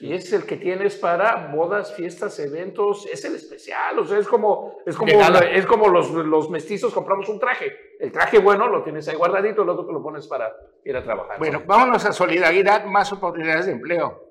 Y 0.00 0.12
es 0.12 0.32
el 0.32 0.44
que 0.44 0.56
tienes 0.56 0.96
para 0.96 1.50
bodas, 1.52 1.94
fiestas, 1.94 2.38
eventos, 2.38 3.06
es 3.06 3.24
el 3.24 3.34
especial, 3.34 3.98
o 3.98 4.04
sea, 4.04 4.18
es 4.18 4.28
como, 4.28 4.78
es 4.86 4.96
como, 4.96 5.10
es 5.10 5.66
como 5.66 5.88
los, 5.88 6.10
los, 6.10 6.50
mestizos 6.50 6.92
compramos 6.92 7.28
un 7.28 7.40
traje. 7.40 7.96
El 7.98 8.12
traje 8.12 8.38
bueno 8.38 8.68
lo 8.68 8.82
tienes 8.82 9.08
ahí 9.08 9.16
guardadito, 9.16 9.62
el 9.62 9.70
otro 9.70 9.86
te 9.86 9.92
lo 9.92 10.02
pones 10.02 10.26
para 10.28 10.54
ir 10.84 10.96
a 10.96 11.02
trabajar. 11.02 11.38
Bueno, 11.38 11.62
vámonos 11.66 12.04
a 12.04 12.12
solidaridad, 12.12 12.84
más 12.84 13.12
oportunidades 13.12 13.66
de 13.66 13.72
empleo. 13.72 14.27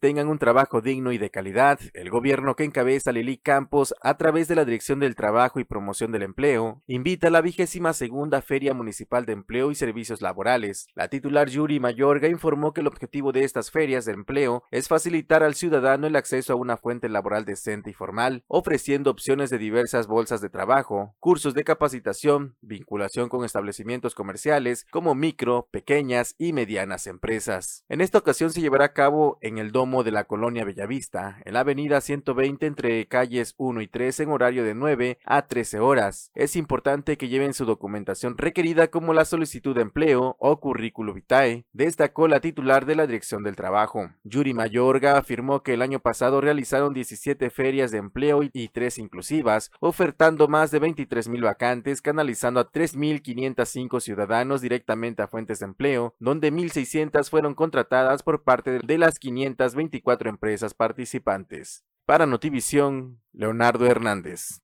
Tengan 0.00 0.28
un 0.28 0.38
trabajo 0.38 0.80
digno 0.80 1.12
y 1.12 1.18
de 1.18 1.30
calidad, 1.30 1.78
el 1.94 2.10
gobierno 2.10 2.56
que 2.56 2.64
encabeza 2.64 3.12
Lili 3.12 3.38
Campos, 3.38 3.94
a 4.02 4.16
través 4.16 4.48
de 4.48 4.56
la 4.56 4.64
Dirección 4.64 5.00
del 5.00 5.14
Trabajo 5.14 5.60
y 5.60 5.64
Promoción 5.64 6.12
del 6.12 6.22
Empleo, 6.22 6.82
invita 6.86 7.28
a 7.28 7.30
la 7.30 7.40
vigésima 7.40 7.92
segunda 7.92 8.42
Feria 8.42 8.74
Municipal 8.74 9.26
de 9.26 9.32
Empleo 9.32 9.70
y 9.70 9.74
Servicios 9.74 10.22
Laborales. 10.22 10.88
La 10.94 11.08
titular 11.08 11.48
Yuri 11.48 11.78
Mayorga 11.78 12.28
informó 12.28 12.72
que 12.72 12.80
el 12.80 12.88
objetivo 12.88 13.32
de 13.32 13.44
estas 13.44 13.70
ferias 13.70 14.04
de 14.04 14.12
empleo 14.12 14.64
es 14.70 14.88
facilitar 14.88 15.42
al 15.42 15.54
ciudadano 15.54 16.06
el 16.06 16.16
acceso 16.16 16.52
a 16.52 16.56
una 16.56 16.76
fuente 16.76 17.08
laboral 17.08 17.44
decente 17.44 17.90
y 17.90 17.94
formal, 17.94 18.44
ofreciendo 18.48 19.10
opciones 19.10 19.50
de 19.50 19.58
diversas 19.58 20.06
bolsas 20.06 20.40
de 20.40 20.50
trabajo, 20.50 21.14
cursos 21.20 21.54
de 21.54 21.64
capacitación, 21.64 22.56
vinculación 22.60 23.28
con 23.28 23.44
establecimientos 23.44 24.14
comerciales 24.14 24.86
como 24.90 25.14
micro, 25.14 25.68
pequeñas 25.70 26.34
y 26.38 26.52
medianas 26.52 27.06
empresas. 27.06 27.84
En 27.88 28.00
esta 28.00 28.18
ocasión 28.18 28.50
se 28.50 28.60
llevará 28.60 28.86
a 28.86 28.92
cabo 28.92 29.38
en 29.40 29.59
el 29.60 29.72
domo 29.72 30.02
de 30.02 30.10
la 30.10 30.24
colonia 30.24 30.64
Bellavista, 30.64 31.38
en 31.44 31.54
la 31.54 31.60
avenida 31.60 32.00
120 32.00 32.66
entre 32.66 33.06
calles 33.06 33.54
1 33.58 33.80
y 33.82 33.86
3 33.86 34.20
en 34.20 34.30
horario 34.30 34.64
de 34.64 34.74
9 34.74 35.18
a 35.24 35.46
13 35.46 35.78
horas. 35.78 36.30
Es 36.34 36.56
importante 36.56 37.16
que 37.16 37.28
lleven 37.28 37.54
su 37.54 37.64
documentación 37.64 38.36
requerida 38.36 38.88
como 38.88 39.14
la 39.14 39.24
solicitud 39.24 39.74
de 39.74 39.82
empleo 39.82 40.36
o 40.38 40.60
currículo 40.60 41.14
vitae, 41.14 41.66
destacó 41.72 42.26
la 42.26 42.40
titular 42.40 42.86
de 42.86 42.96
la 42.96 43.06
Dirección 43.06 43.42
del 43.42 43.56
Trabajo. 43.56 44.10
Yuri 44.24 44.54
Mayorga 44.54 45.18
afirmó 45.18 45.62
que 45.62 45.74
el 45.74 45.82
año 45.82 46.00
pasado 46.00 46.40
realizaron 46.40 46.94
17 46.94 47.50
ferias 47.50 47.90
de 47.90 47.98
empleo 47.98 48.42
y 48.42 48.68
3 48.68 48.98
inclusivas, 48.98 49.70
ofertando 49.80 50.48
más 50.48 50.70
de 50.70 50.78
23 50.78 51.28
mil 51.28 51.42
vacantes, 51.42 52.02
canalizando 52.02 52.60
a 52.60 52.70
3.505 52.70 54.00
ciudadanos 54.00 54.60
directamente 54.60 55.22
a 55.22 55.28
fuentes 55.28 55.60
de 55.60 55.66
empleo, 55.66 56.14
donde 56.18 56.52
1.600 56.52 57.28
fueron 57.28 57.54
contratadas 57.54 58.22
por 58.22 58.42
parte 58.42 58.78
de 58.78 58.98
las 58.98 59.18
500 59.18 59.49
524 59.56 60.30
empresas 60.30 60.74
participantes. 60.74 61.84
Para 62.06 62.26
Notivisión, 62.26 63.20
Leonardo 63.32 63.86
Hernández. 63.86 64.60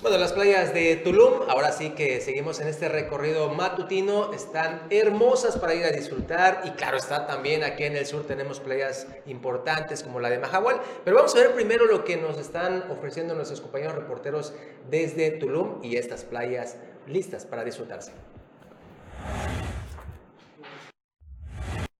Bueno, 0.00 0.16
las 0.16 0.32
playas 0.32 0.72
de 0.72 0.94
Tulum, 0.94 1.48
ahora 1.48 1.72
sí 1.72 1.90
que 1.90 2.20
seguimos 2.20 2.60
en 2.60 2.68
este 2.68 2.88
recorrido 2.88 3.48
matutino, 3.48 4.32
están 4.32 4.82
hermosas 4.90 5.58
para 5.58 5.74
ir 5.74 5.84
a 5.84 5.90
disfrutar 5.90 6.62
y 6.64 6.70
claro 6.70 6.98
está 6.98 7.26
también 7.26 7.64
aquí 7.64 7.82
en 7.82 7.96
el 7.96 8.06
sur 8.06 8.24
tenemos 8.24 8.60
playas 8.60 9.08
importantes 9.26 10.04
como 10.04 10.20
la 10.20 10.30
de 10.30 10.38
Mahahual, 10.38 10.80
pero 11.04 11.16
vamos 11.16 11.34
a 11.34 11.40
ver 11.40 11.52
primero 11.52 11.86
lo 11.86 12.04
que 12.04 12.16
nos 12.16 12.38
están 12.38 12.84
ofreciendo 12.90 13.34
nuestros 13.34 13.60
compañeros 13.60 13.96
reporteros 13.96 14.54
desde 14.88 15.32
Tulum 15.32 15.80
y 15.82 15.96
estas 15.96 16.22
playas 16.22 16.76
listas 17.08 17.44
para 17.44 17.64
disfrutarse. 17.64 18.12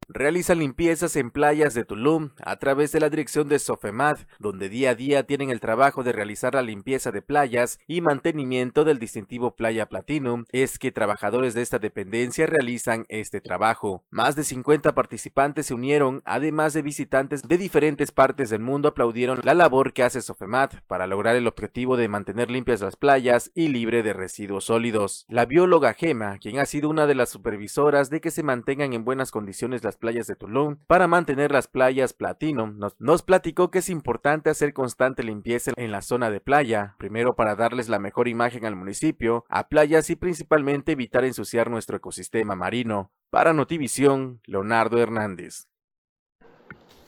Realiza 0.09 0.55
limpiezas 0.55 1.17
en 1.17 1.31
playas 1.31 1.75
de 1.75 1.85
Tulum 1.85 2.31
a 2.43 2.57
través 2.57 2.93
de 2.93 3.01
la 3.01 3.11
dirección 3.11 3.49
de 3.49 3.59
Sofemad, 3.59 4.19
donde 4.39 4.69
día 4.69 4.91
a 4.91 4.95
día 4.95 5.25
tienen 5.25 5.51
el 5.51 5.61
trabajo 5.61 6.03
de 6.03 6.13
realizar 6.13 6.55
la 6.55 6.63
limpieza 6.63 7.13
de 7.13 7.21
playas 7.21 7.79
y 7.87 8.01
mantenimiento 8.01 8.85
del 8.85 8.99
distintivo 8.99 9.55
Playa 9.55 9.87
Platinum, 9.87 10.45
es 10.51 10.79
que 10.79 10.93
trabajadores 10.93 11.55
de 11.55 11.63
esta 11.63 11.79
dependencia 11.79 12.47
realizan 12.47 13.05
este 13.09 13.41
trabajo. 13.41 14.03
Más 14.11 14.35
de 14.35 14.45
50 14.45 14.95
participantes 14.95 15.67
se 15.67 15.75
unieron, 15.75 16.23
además 16.25 16.73
de 16.73 16.83
visitantes 16.83 17.43
de 17.43 17.59
diferentes 17.59 18.11
partes 18.11 18.49
del 18.49 18.61
mundo 18.61 18.89
aplaudieron 18.89 19.41
la 19.43 19.55
labor 19.55 19.93
que 19.93 20.05
hace 20.05 20.23
Sofemad 20.23 20.71
para 20.87 21.07
lograr 21.07 21.37
el 21.37 21.47
objetivo 21.47 21.97
de 21.97 22.09
mantener 22.09 22.51
limpias 22.51 22.81
las 22.81 22.97
playas 22.97 23.51
y 23.55 23.69
libre 23.69 24.03
de 24.03 24.15
residuos 24.15 24.65
sólidos. 24.65 25.27
La 25.29 25.45
bióloga 25.45 25.93
Gema, 25.93 26.39
quien 26.39 26.59
ha 26.59 26.67
sido 26.67 26.89
una 26.89 27.07
de 27.07 27.15
las 27.15 27.29
supervisoras 27.29 28.09
de 28.09 28.21
que 28.23 28.31
se 28.31 28.43
mantengan 28.43 28.95
en 28.95 29.05
buenas 29.05 29.31
condiciones 29.31 29.85
las 29.85 29.98
playas 29.99 30.27
de 30.27 30.37
Tulum 30.37 30.77
para 30.87 31.07
mantener 31.07 31.53
las 31.53 31.69
playas 31.69 32.13
platino. 32.13 32.67
Nos, 32.69 32.99
nos 32.99 33.23
platicó 33.23 33.71
que 33.71 33.81
es 33.81 33.91
importante 33.91 34.51
hacer 34.51 34.73
constante 34.73 35.23
limpieza 35.23 35.73
en 35.77 35.93
la 35.93 36.03
zona 36.03 36.31
de 36.31 36.41
playa, 36.41 36.95
primero 36.99 37.37
para 37.37 37.55
darles 37.55 37.89
la 37.89 37.99
mejor 37.99 38.29
imagen 38.29 38.65
al 38.65 38.77
municipio, 38.77 39.45
a 39.49 39.69
playas 39.69 40.09
y 40.11 40.17
principalmente 40.17 40.93
evitar 40.93 41.25
ensuciar 41.25 41.71
nuestro 41.71 41.97
ecosistema 41.97 42.55
marino. 42.55 43.13
Para 43.31 43.53
Notivisión, 43.53 44.41
Leonardo 44.47 44.99
Hernández. 44.99 45.69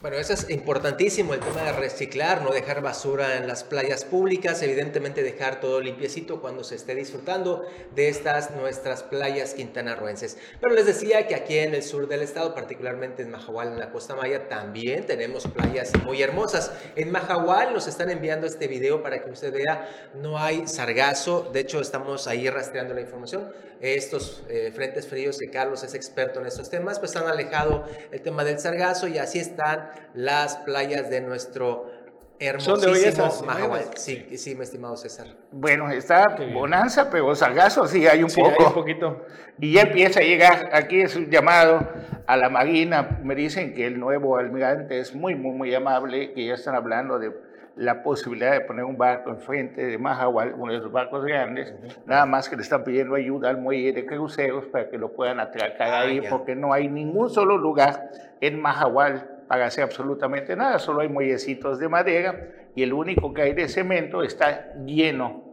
Bueno, 0.00 0.16
eso 0.16 0.33
es 0.33 0.49
importantísimo, 0.49 1.35
el 1.35 1.40
tema 1.40 1.61
de 1.61 1.73
reciclar, 1.73 2.40
no 2.40 2.52
dejar 2.52 2.80
basura 2.80 3.37
en 3.37 3.47
las 3.47 3.64
playas 3.64 4.07
públicas, 4.07 4.62
evidentemente 4.62 5.23
dejar 5.23 5.61
todo 5.61 5.78
limpiecito 5.78 6.40
cuando 6.40 6.64
se 6.64 6.76
esté 6.76 6.95
disfrutando 6.95 7.66
de 7.95 8.09
estas 8.09 8.50
nuestras 8.52 9.02
playas 9.02 9.52
quintanarroenses. 9.52 10.38
Pero 10.59 10.73
les 10.73 10.87
decía 10.87 11.26
que 11.26 11.35
aquí 11.35 11.59
en 11.59 11.75
el 11.75 11.83
sur 11.83 12.09
del 12.09 12.23
estado, 12.23 12.54
particularmente 12.54 13.21
en 13.21 13.30
Mahahual, 13.30 13.75
en 13.75 13.78
la 13.78 13.92
Costa 13.92 14.16
Maya, 14.16 14.49
también 14.49 15.04
tenemos 15.04 15.47
playas 15.47 15.92
muy 16.02 16.23
hermosas. 16.23 16.73
En 16.97 17.11
Mahahual 17.11 17.75
nos 17.75 17.87
están 17.87 18.09
enviando 18.09 18.47
este 18.47 18.69
video 18.69 19.02
para 19.02 19.23
que 19.23 19.30
usted 19.30 19.52
vea, 19.52 19.87
no 20.14 20.38
hay 20.38 20.66
sargazo, 20.66 21.50
de 21.52 21.61
hecho 21.61 21.78
estamos 21.78 22.26
ahí 22.26 22.49
rastreando 22.49 22.95
la 22.95 23.02
información. 23.02 23.52
Estos 23.83 24.42
eh, 24.49 24.73
frentes 24.75 25.07
fríos, 25.07 25.38
que 25.38 25.50
Carlos 25.50 25.83
es 25.83 25.95
experto 25.95 26.40
en 26.40 26.47
estos 26.47 26.69
temas, 26.69 26.99
pues 26.99 27.16
han 27.16 27.26
alejado 27.26 27.85
el 28.11 28.21
tema 28.21 28.45
del 28.45 28.59
sargazo 28.59 29.09
y 29.09 29.16
así 29.16 29.38
están 29.38 29.90
las 30.15 30.57
playas 30.59 31.09
de 31.11 31.21
nuestro 31.21 31.91
hermosísimo 32.39 33.29
Mahahual. 33.47 33.85
Sí, 33.97 34.27
sí, 34.39 34.55
mi 34.55 34.63
estimado 34.63 34.97
César. 34.97 35.27
Bueno, 35.53 35.91
está 35.91 36.37
bonanza, 36.53 37.11
pero 37.11 37.35
sargazo 37.35 37.87
sí 37.87 38.07
hay 38.07 38.23
un 38.23 38.31
poco. 38.31 38.69
un 38.69 38.73
poquito. 38.75 39.27
Y 39.59 39.75
ya 39.75 39.83
empieza 39.83 40.21
a 40.21 40.23
llegar, 40.23 40.71
aquí 40.73 41.03
es 41.03 41.17
un 41.17 41.29
llamado 41.31 41.87
a 42.27 42.37
la 42.37 42.49
Marina, 42.49 43.21
me 43.23 43.35
dicen 43.35 43.75
que 43.75 43.87
el 43.87 44.01
nuevo 44.01 44.39
almirante 44.39 44.99
es 45.01 45.15
muy, 45.15 45.35
muy, 45.35 45.53
muy 45.53 45.75
amable, 45.75 46.33
que 46.33 46.47
ya 46.47 46.55
están 46.55 46.75
hablando 46.75 47.19
de 47.19 47.33
la 47.77 48.03
posibilidad 48.03 48.53
de 48.53 48.61
poner 48.63 48.85
un 48.85 48.97
barco 48.99 49.31
enfrente 49.31 49.85
de 49.85 49.97
Mahahual, 49.99 50.55
uno 50.57 50.73
de 50.73 50.79
esos 50.79 50.93
barcos 50.93 51.25
grandes, 51.25 51.75
nada 52.07 52.27
más 52.27 52.49
que 52.49 52.57
le 52.57 52.63
están 52.63 52.85
pidiendo 52.85 53.15
ayuda 53.15 53.49
al 53.51 53.59
muelle 53.59 53.93
de 53.93 54.05
cruceros 54.07 54.65
para 54.67 54.89
que 54.89 54.99
lo 54.99 55.13
puedan 55.13 55.41
atracar 55.41 55.89
Ah, 55.93 56.01
ahí, 56.01 56.21
ya. 56.23 56.31
porque 56.31 56.55
no 56.55 56.73
hay 56.73 56.89
ningún 56.89 57.31
solo 57.31 57.57
lugar 57.57 58.11
en 58.41 58.61
Mahahual 58.61 59.30
hacer 59.50 59.85
absolutamente 59.85 60.54
nada, 60.57 60.78
solo 60.78 61.00
hay 61.00 61.09
muellecitos 61.09 61.78
de 61.78 61.88
madera 61.88 62.50
y 62.75 62.83
el 62.83 62.92
único 62.92 63.35
que 63.35 63.42
hay 63.42 63.52
de 63.52 63.69
cemento 63.69 64.23
está 64.23 64.75
lleno. 64.85 65.50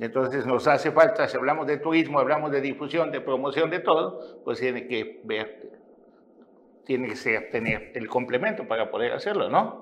Entonces 0.00 0.46
nos 0.46 0.66
hace 0.66 0.90
falta, 0.90 1.28
si 1.28 1.36
hablamos 1.36 1.66
de 1.66 1.76
turismo, 1.76 2.18
hablamos 2.18 2.50
de 2.50 2.60
difusión, 2.60 3.12
de 3.12 3.20
promoción, 3.20 3.70
de 3.70 3.78
todo, 3.78 4.42
pues 4.42 4.58
tiene 4.58 4.88
que 4.88 5.20
ver, 5.22 5.70
tiene 6.84 7.08
que 7.08 7.16
ser, 7.16 7.50
tener 7.50 7.92
el 7.94 8.08
complemento 8.08 8.66
para 8.66 8.90
poder 8.90 9.12
hacerlo, 9.12 9.48
¿no? 9.48 9.81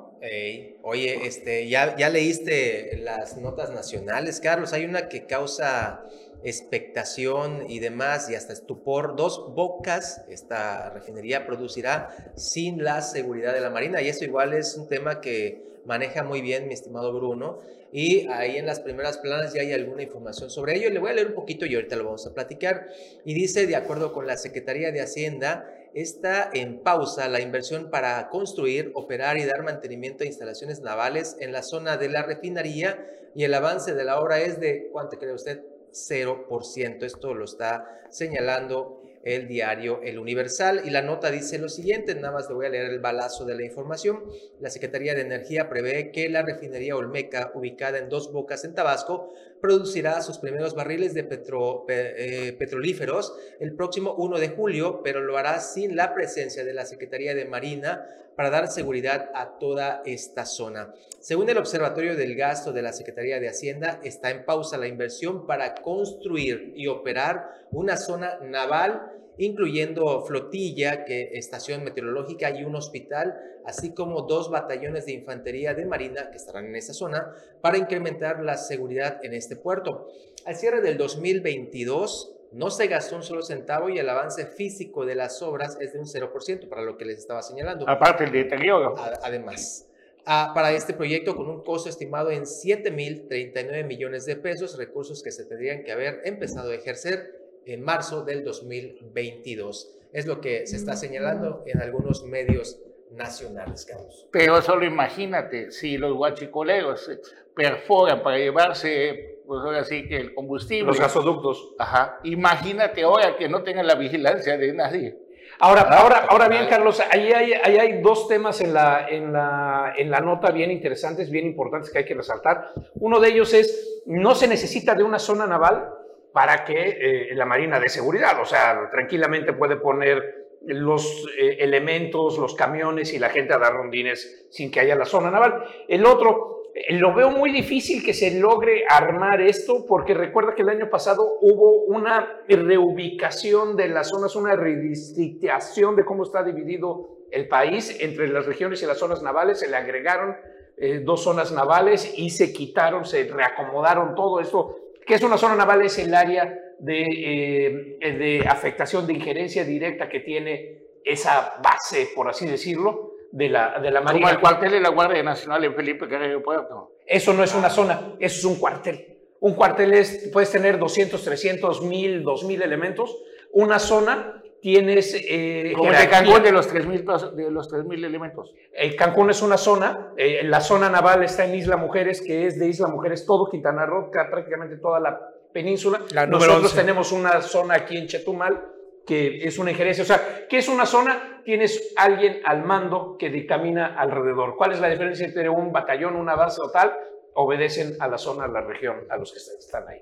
Oye, 0.83 1.27
este, 1.27 1.69
¿ya, 1.69 1.97
¿ya 1.97 2.11
leíste 2.11 2.99
las 3.03 3.39
notas 3.39 3.71
nacionales, 3.71 4.41
Carlos? 4.41 4.73
Hay 4.73 4.85
una 4.85 5.09
que 5.09 5.27
causa 5.27 6.05
expectación 6.45 7.65
y 7.69 7.79
demás 7.79 8.29
y 8.31 8.35
hasta 8.35 8.53
estupor. 8.53 9.17
Dos 9.17 9.55
bocas 9.55 10.23
esta 10.29 10.91
refinería 10.91 11.47
producirá 11.47 12.33
sin 12.37 12.83
la 12.85 13.03
seguridad 13.03 13.55
de 13.55 13.61
la 13.61 13.71
Marina 13.71 14.01
y 14.03 14.09
eso 14.09 14.25
igual 14.25 14.53
es 14.53 14.77
un 14.77 14.89
tema 14.89 15.21
que 15.21 15.63
maneja 15.85 16.23
muy 16.23 16.43
bien 16.43 16.69
mi 16.69 16.75
estimado 16.75 17.13
Bruno 17.13 17.59
y 17.93 18.29
ahí 18.29 18.57
en 18.57 18.67
las 18.67 18.81
primeras 18.81 19.19
planas 19.19 19.53
ya 19.53 19.63
hay 19.63 19.73
alguna 19.73 20.03
información 20.03 20.51
sobre 20.51 20.77
ello. 20.77 20.91
Le 20.91 21.01
voy 21.01 21.11
a 21.11 21.15
leer 21.15 21.29
un 21.29 21.35
poquito 21.35 21.67
y 21.67 21.75
ahorita 21.75 21.97
lo 21.97 22.05
vamos 22.05 22.27
a 22.27 22.35
platicar. 22.35 22.89
Y 23.25 23.35
dice, 23.35 23.67
de 23.67 23.77
acuerdo 23.77 24.13
con 24.13 24.27
la 24.27 24.37
Secretaría 24.37 24.93
de 24.93 25.01
Hacienda, 25.01 25.75
está 25.95 26.51
en 26.53 26.81
pausa 26.81 27.29
la 27.29 27.41
inversión 27.41 27.91
para 27.91 28.29
construir, 28.29 28.93
operar 28.95 29.39
y 29.39 29.45
dar 29.45 29.63
mantenimiento 29.63 30.25
a 30.25 30.27
instalaciones 30.27 30.81
navales 30.81 31.37
en 31.41 31.53
la 31.53 31.63
zona 31.63 31.97
de 31.97 32.09
la 32.09 32.23
refinería 32.23 33.07
y 33.35 33.45
el 33.45 33.55
avance 33.55 33.95
de 33.95 34.05
la 34.05 34.21
obra 34.21 34.41
es 34.41 34.61
de, 34.61 34.89
¿cuánto 34.93 35.19
cree 35.19 35.33
usted? 35.33 35.63
0%. 35.93 37.03
Esto 37.03 37.35
lo 37.35 37.45
está 37.45 38.01
señalando 38.11 39.01
el 39.23 39.49
diario 39.49 40.01
El 40.03 40.19
Universal 40.19 40.83
y 40.85 40.91
la 40.91 41.03
nota 41.03 41.31
dice 41.31 41.59
lo 41.59 41.69
siguiente, 41.69 42.15
nada 42.15 42.33
más 42.33 42.49
le 42.49 42.55
voy 42.55 42.67
a 42.67 42.71
leer 42.71 42.91
el 42.91 43.01
balazo 43.01 43.45
de 43.45 43.55
la 43.55 43.65
información. 43.65 44.25
La 44.61 44.71
Secretaría 44.71 45.15
de 45.15 45.21
Energía 45.21 45.69
prevé 45.69 46.11
que 46.11 46.29
la 46.29 46.43
refinería 46.43 46.97
Olmeca, 46.97 47.51
ubicada 47.55 47.99
en 47.99 48.09
Dos 48.09 48.33
Bocas 48.33 48.65
en 48.65 48.75
Tabasco, 48.75 49.35
producirá 49.61 50.21
sus 50.23 50.39
primeros 50.39 50.75
barriles 50.75 51.15
de 51.15 51.25
petro- 51.25 51.85
pe- 51.87 52.49
eh, 52.49 52.53
petrolíferos 52.55 53.35
el 53.59 53.75
próximo 53.75 54.15
1 54.15 54.39
de 54.39 54.49
julio, 54.49 55.03
pero 55.03 55.21
lo 55.21 55.37
hará 55.37 55.61
sin 55.61 55.97
la 55.97 56.15
presencia 56.15 56.65
de 56.65 56.75
la 56.75 56.87
Secretaría 56.87 57.35
de 57.35 57.45
Marina 57.45 58.07
para 58.37 58.51
dar 58.51 58.69
seguridad 58.69 59.31
a 59.35 59.59
toda 59.59 60.03
esta 60.07 60.47
zona. 60.47 60.95
Según 61.19 61.51
el 61.51 61.59
Observatorio 61.59 62.17
del 62.17 62.35
Gasto 62.37 62.73
de 62.73 62.81
la 62.83 62.93
Secretaría 62.95 63.39
de 63.39 63.49
Hacienda, 63.49 64.01
está 64.03 64.31
en 64.31 64.45
pausa 64.47 64.79
la 64.79 64.87
inversión 64.89 65.47
para 65.47 65.75
construir 65.75 66.73
y 66.75 66.87
operar 66.87 67.67
una 67.71 67.97
zona 67.99 68.39
naval 68.43 69.13
incluyendo 69.39 70.23
flotilla, 70.23 71.05
que, 71.05 71.31
estación 71.35 71.85
meteorológica 71.85 72.51
y 72.51 72.65
un 72.65 72.77
hospital, 72.77 73.35
así 73.65 73.95
como 73.95 74.23
dos 74.23 74.51
batallones 74.51 75.07
de 75.07 75.13
infantería 75.13 75.75
de 75.75 75.87
marina 75.87 76.31
que 76.31 76.37
estarán 76.37 76.67
en 76.67 76.77
esa 76.77 76.93
zona 76.93 77.35
para 77.61 77.79
incrementar 77.79 78.43
la 78.43 78.57
seguridad 78.57 79.25
en 79.25 79.35
este 79.35 79.57
puerto. 79.57 80.09
Al 80.45 80.57
cierre 80.57 80.81
del 80.81 80.97
2022 80.99 82.37
no 82.53 82.71
se 82.71 82.87
gastó 82.89 83.17
un 83.17 83.23
solo 83.23 83.43
centavo 83.43 83.89
y 83.91 83.99
el 83.99 84.09
avance 84.09 84.47
físico 84.47 85.07
de 85.07 85.15
las 85.15 85.41
obras 85.43 85.79
es 85.81 85.93
de 85.93 86.01
un 86.01 86.07
0%, 86.07 86.69
para 86.69 86.83
lo 86.83 86.97
que 86.97 87.05
les 87.05 87.19
estaba 87.19 87.43
señalando. 87.43 87.89
Aparte 87.89 88.25
el 88.25 88.33
deterioro. 88.33 88.95
Además, 89.23 89.89
ah, 90.27 90.51
para 90.55 90.73
este 90.73 90.93
proyecto 90.93 91.37
con 91.37 91.49
un 91.49 91.63
costo 91.63 91.89
estimado 91.89 92.31
en 92.31 92.43
7.039 92.43 93.87
millones 93.87 94.27
de 94.27 94.37
pesos, 94.37 94.77
recursos 94.77 95.23
que 95.23 95.31
se 95.31 95.45
tendrían 95.45 95.85
que 95.85 95.93
haber 95.93 96.23
empezado 96.25 96.73
a 96.73 96.75
ejercer 96.75 97.40
en 97.67 97.83
marzo 97.83 98.25
del 98.25 98.45
2022. 98.45 99.97
Es 100.13 100.27
lo 100.27 100.41
que 100.41 100.67
se 100.67 100.77
está 100.77 100.97
señalando 100.97 101.63
en 101.67 101.81
algunos 101.81 102.25
medios 102.25 102.81
nacionales, 103.13 103.85
Carlos. 103.85 104.29
Pero 104.31 104.61
solo 104.63 104.85
imagínate, 104.85 105.71
si 105.71 105.99
los 105.99 106.15
guachicoleros 106.15 107.11
perforan 107.55 108.23
para 108.23 108.39
llevarse, 108.39 109.39
pues 109.47 109.61
ahora 109.65 109.85
sí 109.85 110.07
que 110.07 110.17
el 110.17 110.35
combustible. 110.35 110.87
Los 110.87 111.01
gasoductos. 111.01 111.75
Ajá. 111.79 112.21
Imagínate 112.25 113.03
ahora 113.03 113.37
que 113.37 113.49
no 113.49 113.63
tengan 113.63 113.87
la 113.87 113.95
vigilancia 113.95 114.57
de 114.57 114.73
nadie. 114.73 115.19
Ahora, 115.59 115.87
Ah, 115.91 115.99
ahora, 115.99 116.27
ahora 116.29 116.49
bien. 116.49 116.67
Carlos, 116.69 117.03
ahí 117.11 117.33
hay, 117.33 117.53
ahí 117.53 117.77
hay 117.77 118.01
dos 118.01 118.29
temas 118.29 118.61
en 118.63 118.73
la, 118.73 119.07
en, 119.09 119.33
la, 119.33 119.93
en 119.97 120.11
la 120.11 120.21
nota 120.21 120.53
bien 120.53 120.71
interesantes, 120.71 121.31
bien 121.31 121.47
importantes 121.47 121.91
que 121.91 121.99
hay 121.99 122.05
que 122.05 122.15
resaltar. 122.15 122.73
Uno 122.95 123.21
de 123.21 123.29
ellos 123.29 123.53
es, 123.53 124.03
no 124.07 124.35
se 124.35 124.49
necesita 124.49 124.95
de 124.95 125.03
una 125.03 125.19
zona 125.19 125.47
naval 125.47 126.00
para 126.33 126.65
que 126.65 127.31
eh, 127.31 127.35
la 127.35 127.45
Marina 127.45 127.81
dé 127.81 127.89
seguridad. 127.89 128.41
O 128.41 128.45
sea, 128.45 128.89
tranquilamente 128.91 129.53
puede 129.53 129.77
poner 129.77 130.41
los 130.63 131.27
eh, 131.39 131.57
elementos, 131.61 132.39
los 132.39 132.55
camiones 132.55 133.13
y 133.13 133.19
la 133.19 133.31
gente 133.31 133.55
a 133.55 133.59
dar 133.59 133.73
rondines 133.73 134.47
sin 134.51 134.71
que 134.71 134.81
haya 134.81 134.95
la 134.95 135.05
zona 135.05 135.31
naval. 135.31 135.65
El 135.89 136.05
otro, 136.05 136.63
eh, 136.75 136.95
lo 136.95 137.15
veo 137.15 137.31
muy 137.31 137.51
difícil 137.51 138.05
que 138.05 138.15
se 138.15 138.39
logre 138.39 138.85
armar 138.89 139.41
esto 139.41 139.87
porque 139.87 140.15
recuerda 140.15 140.55
que 140.55 140.63
el 140.63 140.69
año 140.69 140.91
pasado 140.91 141.39
hubo 141.41 141.85
una 141.85 142.43
reubicación 142.49 143.77
de 143.77 143.89
las 143.89 144.09
zonas, 144.09 144.37
una 144.37 144.55
redistribución 144.55 145.97
de 145.97 146.05
cómo 146.05 146.25
está 146.25 146.43
dividido 146.43 147.17
el 147.31 147.49
país, 147.49 147.97
entre 148.01 148.29
las 148.29 148.47
regiones 148.47 148.83
y 148.83 148.87
las 148.87 148.99
zonas 148.99 149.23
navales, 149.23 149.61
se 149.61 149.69
le 149.69 149.77
agregaron 149.77 150.37
eh, 150.77 151.01
dos 151.05 151.23
zonas 151.23 151.53
navales 151.53 152.15
y 152.17 152.31
se 152.31 152.53
quitaron, 152.53 153.05
se 153.05 153.25
reacomodaron 153.25 154.15
todo 154.15 154.41
esto. 154.41 154.77
¿Qué 155.07 155.15
es 155.15 155.23
una 155.23 155.39
zona 155.39 155.57
naval? 155.57 155.83
Es 155.83 155.99
el 155.99 156.15
área 156.15 156.57
de, 156.79 157.97
eh, 158.01 158.13
de 158.13 158.45
afectación, 158.47 159.07
de 159.07 159.15
injerencia 159.15 159.65
directa 159.65 160.09
que 160.09 160.21
tiene 160.21 160.81
esa 161.05 161.61
base, 161.63 162.11
por 162.15 162.29
así 162.29 162.47
decirlo, 162.47 163.15
de 163.33 163.49
la, 163.49 163.79
de 163.79 163.91
la 163.91 164.01
Marina. 164.01 164.27
Como 164.27 164.35
el 164.35 164.41
cuartel 164.41 164.73
de 164.73 164.81
la 164.81 164.91
Guardia 164.91 165.23
Nacional 165.23 165.65
en 165.65 165.75
Felipe 165.75 166.09
Carrillo 166.09 166.43
Puerto. 166.43 166.93
Eso 167.07 167.33
no 167.33 167.43
es 167.43 167.55
una 167.55 167.71
zona, 167.71 168.15
eso 168.19 168.39
es 168.39 168.45
un 168.45 168.59
cuartel. 168.59 169.19
Un 169.41 169.55
cuartel 169.55 169.95
es, 169.95 170.31
puedes 170.33 170.51
tener 170.51 170.79
200, 170.79 171.23
300, 171.23 171.83
1000, 171.83 172.23
2000 172.23 172.63
elementos. 172.63 173.23
Una 173.53 173.79
zona 173.79 174.43
tienes... 174.61 175.15
Eh, 175.15 175.73
Como 175.77 175.91
el 175.91 175.99
de 175.99 176.09
Cancún 176.09 176.43
de 176.43 176.53
los 176.53 176.69
3000 176.69 177.05
de 177.35 177.51
los 177.51 177.69
3000 177.69 178.05
elementos. 178.05 178.55
El 178.73 178.97
Cancún 178.97 179.31
es 179.31 179.43
una 179.43 179.57
zona, 179.57 180.13
eh, 180.17 180.43
la 180.45 180.61
zona 180.61 180.89
naval 180.89 181.25
está 181.25 181.45
en 181.45 181.55
Isla 181.55 181.77
Mujeres, 181.77 182.21
que 182.21 182.47
es 182.47 182.59
de 182.59 182.69
Isla 182.69 182.89
Mujeres 182.89 183.27
todo 183.27 183.51
Quintana 183.51 183.87
Roo, 183.87 184.11
prácticamente 184.11 184.77
toda 184.77 185.01
la 185.01 185.19
península. 185.53 186.01
La 186.13 186.27
Nosotros 186.27 186.65
11. 186.65 186.77
tenemos 186.77 187.13
una 187.13 187.41
zona 187.41 187.75
aquí 187.75 187.97
en 187.97 188.07
Chetumal 188.07 188.71
que 189.07 189.45
es 189.45 189.59
una 189.59 189.73
injerencia. 189.73 190.03
O 190.03 190.07
sea, 190.07 190.47
¿qué 190.49 190.59
es 190.59 190.69
una 190.69 190.87
zona? 190.87 191.43
Tienes 191.45 191.95
alguien 191.97 192.41
al 192.45 192.65
mando 192.65 193.17
que 193.19 193.29
dictamina 193.29 193.99
alrededor. 193.99 194.57
¿Cuál 194.57 194.73
es 194.73 194.81
la 194.81 194.89
diferencia 194.89 195.27
entre 195.27 195.49
un 195.49 195.73
batallón, 195.73 196.15
una 196.15 196.37
base 196.37 196.61
o 196.63 196.71
tal? 196.71 196.93
Obedecen 197.35 197.97
a 197.99 198.07
la 198.07 198.19
zona, 198.19 198.45
a 198.45 198.49
la 198.49 198.61
región, 198.61 199.07
a 199.11 199.17
los 199.17 199.33
que 199.33 199.39
están 199.39 199.89
ahí. 199.89 200.01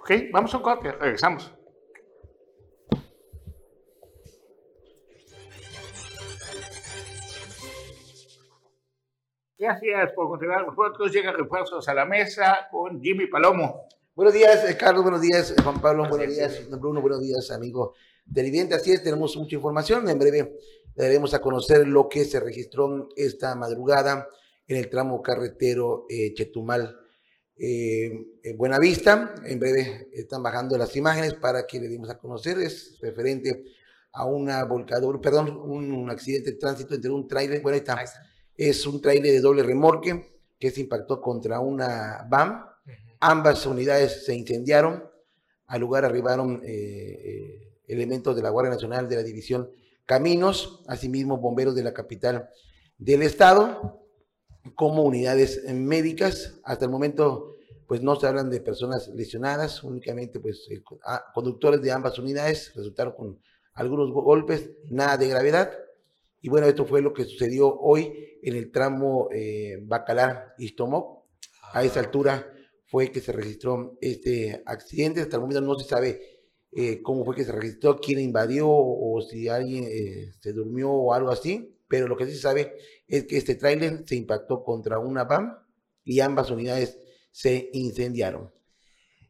Ok, 0.00 0.30
vamos 0.32 0.52
a 0.52 0.56
un 0.58 0.62
corte, 0.62 0.92
regresamos. 0.92 1.54
Gracias 9.62 10.10
por 10.14 10.26
continuar 10.26 10.64
con 10.64 10.74
nosotros. 10.74 11.12
Llega 11.12 11.30
refuerzos 11.30 11.88
a 11.88 11.94
la 11.94 12.04
mesa 12.04 12.66
con 12.68 13.00
Jimmy 13.00 13.28
Palomo. 13.28 13.86
Buenos 14.12 14.34
días, 14.34 14.68
eh, 14.68 14.76
Carlos, 14.76 15.04
buenos 15.04 15.20
días, 15.20 15.52
eh, 15.52 15.62
Juan 15.62 15.80
Pablo, 15.80 16.08
buenos 16.08 16.34
días, 16.34 16.68
Bruno, 16.68 17.00
buenos 17.00 17.20
días, 17.20 17.48
amigo 17.52 17.94
televidente. 18.34 18.74
Así 18.74 18.90
es, 18.90 19.04
tenemos 19.04 19.36
mucha 19.36 19.54
información. 19.54 20.08
En 20.08 20.18
breve 20.18 20.58
daremos 20.96 21.32
a 21.32 21.40
conocer 21.40 21.86
lo 21.86 22.08
que 22.08 22.24
se 22.24 22.40
registró 22.40 23.08
esta 23.14 23.54
madrugada 23.54 24.26
en 24.66 24.78
el 24.78 24.90
tramo 24.90 25.22
carretero 25.22 26.06
eh, 26.08 26.34
Chetumal. 26.34 26.98
Eh, 27.56 28.10
en 28.42 28.56
Buenavista, 28.58 29.32
en 29.44 29.60
breve 29.60 30.08
están 30.12 30.42
bajando 30.42 30.76
las 30.76 30.96
imágenes 30.96 31.34
para 31.34 31.68
que 31.68 31.78
le 31.78 31.86
dimos 31.86 32.10
a 32.10 32.18
conocer, 32.18 32.58
es 32.58 32.98
referente 33.00 33.62
a 34.10 34.24
una 34.26 34.64
volcadura, 34.64 35.20
perdón, 35.20 35.56
un, 35.56 35.92
un 35.92 36.10
accidente 36.10 36.50
de 36.50 36.56
tránsito 36.58 36.96
entre 36.96 37.12
un 37.12 37.28
tráiler, 37.28 37.62
bueno, 37.62 37.74
ahí 37.74 37.78
está, 37.78 38.02
es 38.56 38.86
un 38.86 39.00
tráiler 39.00 39.32
de 39.32 39.40
doble 39.40 39.62
remolque 39.62 40.40
que 40.58 40.70
se 40.70 40.80
impactó 40.80 41.20
contra 41.20 41.60
una 41.60 42.26
VAM, 42.28 42.66
ambas 43.20 43.66
unidades 43.66 44.24
se 44.24 44.34
incendiaron, 44.34 45.04
al 45.66 45.80
lugar 45.80 46.04
arribaron 46.04 46.60
eh, 46.64 46.70
eh, 47.24 47.78
elementos 47.86 48.36
de 48.36 48.42
la 48.42 48.50
Guardia 48.50 48.72
Nacional 48.72 49.08
de 49.08 49.16
la 49.16 49.22
División 49.22 49.70
Caminos, 50.06 50.82
asimismo 50.86 51.38
bomberos 51.38 51.74
de 51.74 51.82
la 51.84 51.94
capital 51.94 52.48
del 52.98 53.22
estado, 53.22 54.04
como 54.74 55.02
unidades 55.02 55.62
médicas. 55.72 56.60
Hasta 56.64 56.84
el 56.84 56.90
momento, 56.90 57.56
pues 57.86 58.02
no 58.02 58.16
se 58.16 58.26
hablan 58.26 58.50
de 58.50 58.60
personas 58.60 59.08
lesionadas, 59.08 59.82
únicamente 59.82 60.38
pues 60.40 60.66
eh, 60.70 60.82
ah, 61.04 61.24
conductores 61.34 61.80
de 61.82 61.90
ambas 61.92 62.18
unidades 62.18 62.72
resultaron 62.74 63.14
con 63.14 63.40
algunos 63.74 64.12
go- 64.12 64.22
golpes, 64.22 64.70
nada 64.90 65.16
de 65.16 65.28
gravedad. 65.28 65.72
Y 66.42 66.48
bueno, 66.48 66.66
esto 66.66 66.84
fue 66.84 67.00
lo 67.00 67.12
que 67.12 67.24
sucedió 67.24 67.72
hoy 67.72 68.12
en 68.42 68.56
el 68.56 68.72
tramo 68.72 69.28
eh, 69.32 69.78
Bacalar-Istomoc. 69.80 71.22
A 71.72 71.84
esa 71.84 72.00
altura 72.00 72.52
fue 72.86 73.12
que 73.12 73.20
se 73.20 73.30
registró 73.30 73.96
este 74.00 74.60
accidente. 74.66 75.20
Hasta 75.20 75.36
el 75.36 75.42
momento 75.42 75.60
no 75.60 75.78
se 75.78 75.88
sabe 75.88 76.20
eh, 76.72 77.00
cómo 77.00 77.24
fue 77.24 77.36
que 77.36 77.44
se 77.44 77.52
registró, 77.52 78.00
quién 78.00 78.18
invadió 78.18 78.68
o 78.68 79.22
si 79.22 79.48
alguien 79.48 79.84
eh, 79.84 80.32
se 80.40 80.52
durmió 80.52 80.90
o 80.90 81.14
algo 81.14 81.30
así. 81.30 81.78
Pero 81.86 82.08
lo 82.08 82.16
que 82.16 82.26
sí 82.26 82.32
se 82.32 82.40
sabe 82.40 82.74
es 83.06 83.24
que 83.24 83.36
este 83.36 83.54
tráiler 83.54 84.02
se 84.04 84.16
impactó 84.16 84.64
contra 84.64 84.98
una 84.98 85.24
VAM 85.24 85.56
y 86.02 86.18
ambas 86.18 86.50
unidades 86.50 86.98
se 87.30 87.70
incendiaron. 87.72 88.52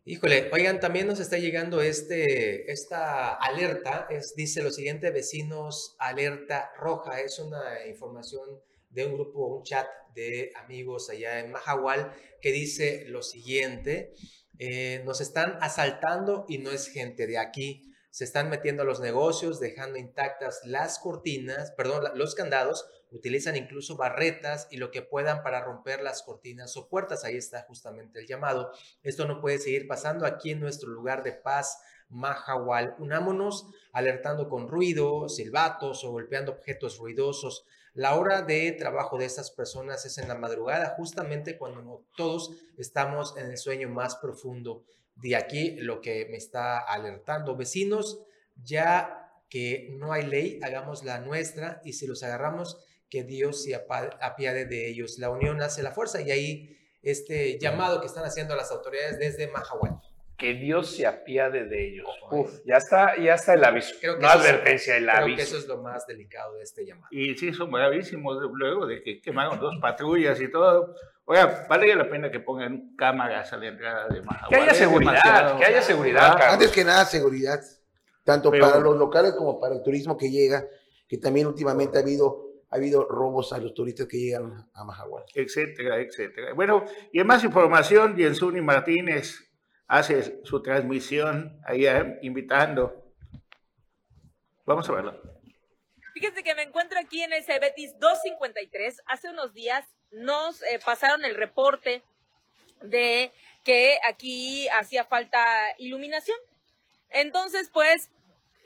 Híjole, 0.05 0.51
oigan, 0.53 0.81
también 0.81 1.07
nos 1.07 1.21
está 1.21 1.39
llegando 1.39 1.81
este, 1.81 2.73
esta 2.73 3.35
alerta, 3.35 4.09
dice 4.35 4.61
lo 4.61 4.73
siguiente, 4.73 5.13
vecinos, 5.13 5.95
alerta 6.01 6.73
roja, 6.77 7.21
es 7.21 7.39
una 7.39 7.87
información 7.87 8.61
de 8.91 9.07
un 9.07 9.15
grupo, 9.15 9.47
un 9.47 9.63
chat 9.63 9.87
de 10.13 10.51
amigos 10.57 11.09
allá 11.09 11.39
en 11.39 11.53
Mahahual 11.53 12.13
que 12.41 12.51
dice 12.51 13.05
lo 13.11 13.23
siguiente, 13.23 14.13
eh, 14.59 15.03
nos 15.05 15.21
están 15.21 15.57
asaltando 15.61 16.47
y 16.49 16.59
no 16.59 16.73
es 16.73 16.89
gente 16.89 17.29
de 17.29 17.39
aquí, 17.39 17.95
se 18.11 18.25
están 18.25 18.51
metiendo 18.51 18.83
a 18.83 18.87
los 18.87 18.99
negocios, 18.99 19.61
dejando 19.61 20.01
intactas 20.01 20.63
las 20.65 20.99
cortinas, 20.99 21.71
perdón, 21.77 22.03
los 22.17 22.35
candados, 22.35 22.87
utilizan 23.13 23.57
incluso 23.57 23.97
barretas 23.97 24.67
y 24.71 24.79
lo 24.79 24.91
que 24.91 25.03
puedan 25.03 25.43
para 25.43 25.63
romper 25.63 26.03
las 26.03 26.23
cortinas 26.23 26.77
o 26.77 26.89
puertas, 26.89 27.25
ahí 27.25 27.37
está 27.37 27.63
justamente 27.63 28.19
el 28.19 28.27
llamado. 28.27 28.73
Esto 29.03 29.27
no 29.27 29.41
puede 29.41 29.59
seguir 29.59 29.87
pasando 29.87 30.27
aquí 30.27 30.51
en 30.51 30.61
nuestro 30.61 30.91
lugar 30.91 31.23
de 31.23 31.33
paz, 31.33 31.81
Mahahual. 32.09 32.95
Unámonos 32.99 33.67
alertando 33.93 34.49
con 34.49 34.69
ruido, 34.69 35.29
silbatos 35.29 36.05
o 36.05 36.11
golpeando 36.11 36.53
objetos 36.53 36.99
ruidosos. 36.99 37.65
La 37.95 38.15
hora 38.17 38.43
de 38.43 38.73
trabajo 38.73 39.19
de 39.19 39.27
estas 39.27 39.51
personas 39.51 40.05
es 40.07 40.17
en 40.19 40.29
la 40.29 40.35
madrugada, 40.35 40.95
justamente 40.97 41.59
cuando 41.59 42.05
todos 42.17 42.53
estamos 42.79 43.37
en 43.37 43.51
el 43.51 43.59
sueño 43.59 43.89
más 43.89 44.17
profundo. 44.17 44.85
De 45.17 45.37
aquí 45.37 45.77
lo 45.77 46.01
que 46.01 46.27
me 46.31 46.37
está 46.37 46.79
alertando, 46.79 47.57
vecinos, 47.57 48.23
ya 48.63 49.23
que 49.51 49.95
no 49.99 50.13
hay 50.15 50.25
ley, 50.25 50.61
hagamos 50.63 51.05
la 51.05 51.21
nuestra 51.21 51.83
y 51.85 51.93
si 51.93 52.07
los 52.07 52.23
agarramos, 52.23 52.79
que 53.13 53.25
Dios 53.25 53.63
se 53.63 53.75
apiade 53.75 54.65
de 54.65 54.89
ellos. 54.89 55.19
La 55.19 55.29
unión 55.29 55.61
hace 55.61 55.83
la 55.83 55.91
fuerza 55.91 56.23
y 56.23 56.31
ahí 56.31 56.79
este 57.03 57.59
llamado 57.59 58.01
que 58.01 58.07
están 58.07 58.25
haciendo 58.25 58.57
las 58.57 58.71
autoridades 58.71 59.19
desde 59.19 59.49
Mahahual. 59.49 60.01
Que 60.39 60.55
Dios 60.55 60.97
se 60.97 61.07
apiade 61.07 61.67
de 61.67 61.89
ellos. 61.89 62.07
Uf, 62.31 62.61
ya 62.65 62.77
está, 62.79 63.15
ya 63.19 63.35
está 63.35 63.53
el 63.53 63.65
aviso. 63.65 63.95
Creo 64.01 64.17
que 64.17 64.23
no 64.23 64.29
advertencia, 64.31 64.97
el 64.97 65.05
Creo 65.05 65.15
que 65.17 65.23
aviso. 65.25 65.43
eso 65.43 65.59
es 65.59 65.67
lo 65.67 65.83
más 65.83 66.07
delicado 66.07 66.55
de 66.55 66.63
este 66.63 66.87
llamado. 66.87 67.09
Y 67.11 67.37
sí, 67.37 67.53
son 67.53 67.71
bravísimos 67.71 68.39
luego 68.51 68.87
de 68.87 69.03
que 69.03 69.21
quemaron 69.21 69.61
dos 69.61 69.75
patrullas 69.83 70.41
y 70.41 70.51
todo. 70.51 70.95
Oiga, 71.27 71.67
vale 71.69 71.95
la 71.95 72.09
pena 72.09 72.31
que 72.31 72.41
pongan 72.41 72.97
cámaras 72.97 73.53
a 73.53 73.59
la 73.59 73.67
entrada 73.69 74.09
de 74.09 74.23
Mahahual. 74.23 74.49
Que 74.49 74.57
haya 74.57 74.73
seguridad, 74.75 75.13
demasiado. 75.13 75.59
que 75.59 75.65
haya 75.67 75.83
seguridad, 75.83 76.23
Ah, 76.25 76.37
Carlos. 76.39 76.55
Antes 76.55 76.71
que 76.71 76.85
nada, 76.85 77.05
seguridad, 77.05 77.61
tanto 78.25 78.51
Pero- 78.51 78.67
para 78.71 78.81
los 78.81 78.97
locales 78.97 79.33
como 79.35 79.61
para 79.61 79.75
el 79.75 79.83
turismo 79.83 80.17
que 80.17 80.31
llega, 80.31 80.65
que 81.07 81.19
también 81.19 81.47
últimamente 81.47 81.99
ha 81.99 82.01
habido, 82.01 82.52
ha 82.73 82.77
habido 82.77 83.07
robos 83.07 83.53
a 83.53 83.59
los 83.59 83.75
turistas 83.75 84.07
que 84.09 84.17
llegan 84.17 84.67
a 84.73 84.85
Mahahual. 84.85 85.25
etcétera, 85.35 86.01
etcétera. 86.01 86.55
Bueno, 86.55 86.87
y 87.13 87.21
en 87.21 87.27
más 87.27 87.45
información, 87.45 88.17
Jensuni 88.17 88.63
Martínez 88.63 89.53
hace 89.87 90.41
su 90.43 90.63
transmisión 90.63 91.61
allá 91.67 92.19
invitando. 92.23 93.13
Vamos 94.65 94.89
a 94.89 94.93
verlo. 94.93 95.21
Fíjense 96.15 96.43
que 96.43 96.55
me 96.55 96.63
encuentro 96.63 96.99
aquí 96.99 97.23
en 97.23 97.35
el 97.35 97.45
Cebetis 97.45 97.99
253. 97.99 99.03
Hace 99.07 99.29
unos 99.29 99.53
días 99.53 99.85
nos 100.11 100.63
eh, 100.63 100.81
pasaron 100.83 101.27
el 101.27 101.35
reporte 101.35 102.03
de 102.81 103.33
que 103.65 103.99
aquí 104.09 104.67
hacía 104.69 105.05
falta 105.05 105.45
iluminación. 105.77 106.39
Entonces, 107.11 107.69
pues, 107.71 108.11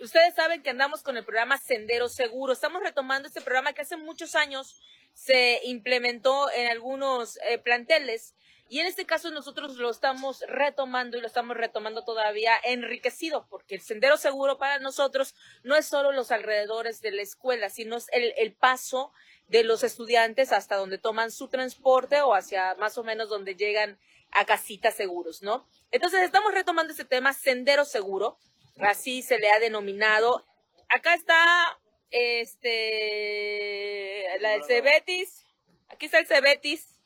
ustedes 0.01 0.35
saben 0.35 0.63
que 0.63 0.71
andamos 0.71 1.03
con 1.03 1.17
el 1.17 1.25
programa 1.25 1.59
Sendero 1.59 2.09
Seguro. 2.09 2.53
Estamos 2.53 2.83
retomando 2.83 3.29
este 3.29 3.41
programa 3.41 3.73
que 3.73 3.83
hace 3.83 3.97
muchos 3.97 4.35
años 4.35 4.81
se 5.15 5.61
implementó 5.65 6.51
en 6.53 6.69
algunos 6.69 7.39
eh, 7.49 7.59
planteles. 7.59 8.35
Y 8.69 8.81
en 8.81 8.87
este 8.87 9.07
caso 9.07 9.31
nosotros 9.31 9.77
lo 9.77 9.91
estamos 9.91 10.43
retomando 10.49 11.17
y 11.17 11.21
lo 11.21 11.29
estamos 11.29 11.57
retomando 11.57 12.05
todavía 12.05 12.53
enriquecido, 12.65 13.47
porque 13.49 13.77
el 13.77 13.81
sendero 13.81 14.17
seguro 14.17 14.59
para 14.59 14.81
nosotros 14.81 15.37
no 15.63 15.77
es 15.77 15.87
solo 15.87 16.11
los 16.11 16.33
alrededores 16.33 17.01
de 17.01 17.13
la 17.13 17.23
escuela, 17.23 17.71
sino 17.71 17.97
es 17.97 18.09
el, 18.11 18.35
el 18.37 18.53
paso 18.53 19.13
de 19.47 19.63
los 19.63 19.85
estudiantes 19.85 20.51
hasta 20.51 20.75
donde 20.75 20.99
toman 20.99 21.31
su 21.31 21.47
transporte 21.47 22.21
o 22.23 22.35
hacia 22.35 22.75
más 22.75 22.99
o 22.99 23.05
menos 23.05 23.29
donde 23.29 23.55
llegan 23.55 24.01
a 24.33 24.45
casitas 24.45 24.95
seguros, 24.95 25.43
¿no? 25.43 25.65
Entonces 25.93 26.23
estamos 26.23 26.53
retomando 26.53 26.91
este 26.91 27.05
tema, 27.05 27.33
sendero 27.33 27.85
seguro, 27.85 28.37
así 28.79 29.23
se 29.23 29.39
le 29.39 29.51
ha 29.51 29.59
denominado. 29.59 30.47
Acá 30.89 31.15
está 31.15 31.79
este 32.11 34.27
la, 34.41 34.55
el 34.55 34.65
Cebetis, 34.65 35.45
aquí 35.89 36.07
está 36.07 36.19
el 36.19 36.27
Cebetis. 36.27 36.99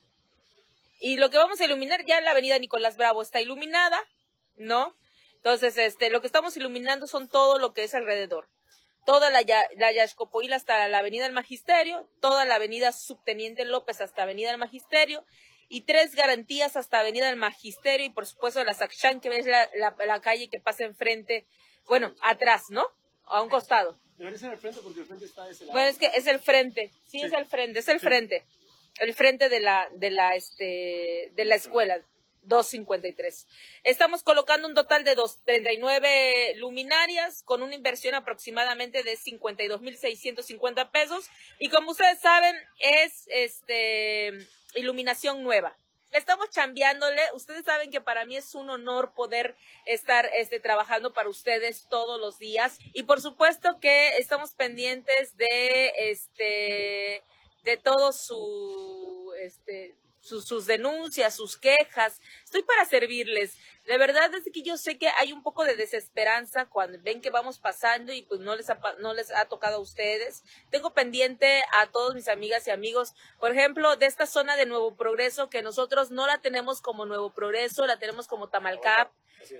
Y 1.01 1.17
lo 1.17 1.31
que 1.31 1.39
vamos 1.39 1.61
a 1.61 1.65
iluminar, 1.65 2.05
ya 2.05 2.21
la 2.21 2.33
avenida 2.33 2.59
Nicolás 2.59 2.99
Bravo 2.99 3.23
está 3.23 3.41
iluminada, 3.41 3.99
¿no? 4.57 4.95
Entonces, 5.37 5.79
este, 5.79 6.11
lo 6.11 6.21
que 6.21 6.27
estamos 6.27 6.55
iluminando 6.59 7.07
son 7.07 7.29
todo 7.29 7.59
lo 7.59 7.73
que 7.73 7.85
es 7.85 7.95
alrededor. 7.95 8.51
toda 9.07 9.31
la, 9.31 9.41
la 9.41 10.55
hasta 10.55 10.89
la 10.89 10.99
Avenida 10.99 11.25
del 11.25 11.33
Magisterio, 11.33 12.07
toda 12.21 12.45
la 12.45 12.57
Avenida 12.57 12.93
Subteniente 12.93 13.65
López 13.65 14.03
hasta 14.03 14.25
Avenida 14.25 14.51
del 14.51 14.59
Magisterio, 14.59 15.25
y 15.71 15.83
tres 15.83 16.17
garantías 16.17 16.77
hasta 16.77 16.99
Avenida 16.99 17.29
del 17.29 17.37
Magisterio 17.37 18.05
y 18.05 18.11
por 18.11 18.27
supuesto 18.27 18.63
la 18.65 18.75
Sacchán, 18.75 19.21
que 19.21 19.29
es 19.29 19.47
la, 19.47 19.71
la, 20.05 20.21
calle 20.21 20.51
que 20.51 20.59
pasa 20.59 20.85
enfrente, 20.85 21.47
bueno, 21.87 22.13
atrás, 22.23 22.65
¿no? 22.71 22.85
A 23.25 23.41
un 23.41 23.49
costado. 23.49 23.97
Debería 24.19 24.39
ser 24.39 24.53
el 24.53 24.59
frente 24.59 24.81
porque 24.83 25.01
el 25.01 25.07
frente 25.07 25.25
está 25.25 25.45
de 25.45 25.53
ese 25.53 25.65
lado. 25.65 25.73
Bueno, 25.75 25.89
es 25.89 25.97
que 25.97 26.07
es 26.07 26.27
el 26.27 26.41
frente, 26.41 26.91
sí, 27.07 27.23
es 27.23 27.33
el 27.33 27.47
frente, 27.47 27.79
es 27.79 27.89
el 27.89 28.01
frente. 28.01 28.45
El 28.99 29.15
frente 29.15 29.49
de 29.49 29.61
la, 29.61 29.89
de 29.95 30.11
la, 30.11 30.35
este, 30.35 31.31
de 31.35 31.45
la 31.45 31.55
escuela. 31.55 32.05
253. 32.43 33.47
Estamos 33.85 34.23
colocando 34.23 34.67
un 34.67 34.75
total 34.75 35.05
de 35.05 35.15
39 35.45 36.55
luminarias 36.57 37.43
con 37.43 37.63
una 37.63 37.75
inversión 37.75 38.15
aproximadamente 38.15 39.03
de 39.03 39.13
52.650 39.13 40.91
pesos 40.91 41.29
y 41.59 41.69
como 41.69 41.91
ustedes 41.91 42.19
saben 42.19 42.57
es 42.79 43.27
este 43.29 44.39
iluminación 44.75 45.43
nueva. 45.43 45.77
Estamos 46.13 46.51
chambeándole. 46.51 47.23
Ustedes 47.35 47.65
saben 47.65 47.91
que 47.91 48.01
para 48.01 48.25
mí 48.25 48.37
es 48.37 48.55
un 48.55 48.69
honor 48.69 49.15
poder 49.15 49.57
estar 49.87 50.29
este, 50.37 50.59
trabajando 50.59 51.13
para 51.13 51.29
ustedes 51.29 51.87
todos 51.89 52.21
los 52.21 52.39
días. 52.39 52.79
Y 52.93 53.05
por 53.05 53.21
supuesto 53.21 53.79
que 53.81 54.17
estamos 54.19 54.55
pendientes 54.55 55.37
de 55.37 55.93
este 55.97 57.23
de 57.63 57.77
todo 57.77 58.13
su 58.13 59.33
este 59.41 59.95
sus, 60.21 60.67
denuncias, 60.67 61.35
sus 61.35 61.57
quejas. 61.57 62.21
Estoy 62.45 62.63
para 62.63 62.85
servirles. 62.85 63.57
De 63.87 63.99
verdad 63.99 64.33
es 64.35 64.45
que 64.53 64.63
yo 64.63 64.77
sé 64.77 64.99
que 64.99 65.09
hay 65.19 65.33
un 65.33 65.43
poco 65.43 65.65
de 65.65 65.75
desesperanza 65.75 66.67
cuando 66.67 66.99
ven 67.03 67.21
que 67.21 67.31
vamos 67.31 67.59
pasando 67.59 68.13
y 68.13 68.23
pues 68.23 68.41
no 68.41 68.55
les 68.55 68.71
ha, 68.71 68.79
no 68.99 69.15
les 69.15 69.31
ha 69.33 69.47
tocado 69.47 69.77
a 69.77 69.81
ustedes. 69.81 70.45
Tengo 70.71 70.93
pendiente 70.93 71.63
a 71.73 71.87
todos 71.91 72.15
mis 72.15 72.29
amigas 72.29 72.67
y 72.67 72.71
amigos, 72.71 73.15
por 73.39 73.53
ejemplo, 73.53 73.97
de 73.97 74.07
esta 74.07 74.27
zona 74.27 74.57
de 74.57 74.67
Nuevo 74.67 74.95
Progreso, 74.95 75.51
que 75.51 75.63
nosotros 75.63 76.11
no 76.11 76.27
la 76.27 76.41
tenemos 76.41 76.81
como 76.81 77.07
Nuevo 77.07 77.33
Progreso, 77.33 77.87
la 77.87 77.99
tenemos 77.99 78.29
como 78.29 78.49
Tamalcap, 78.49 79.11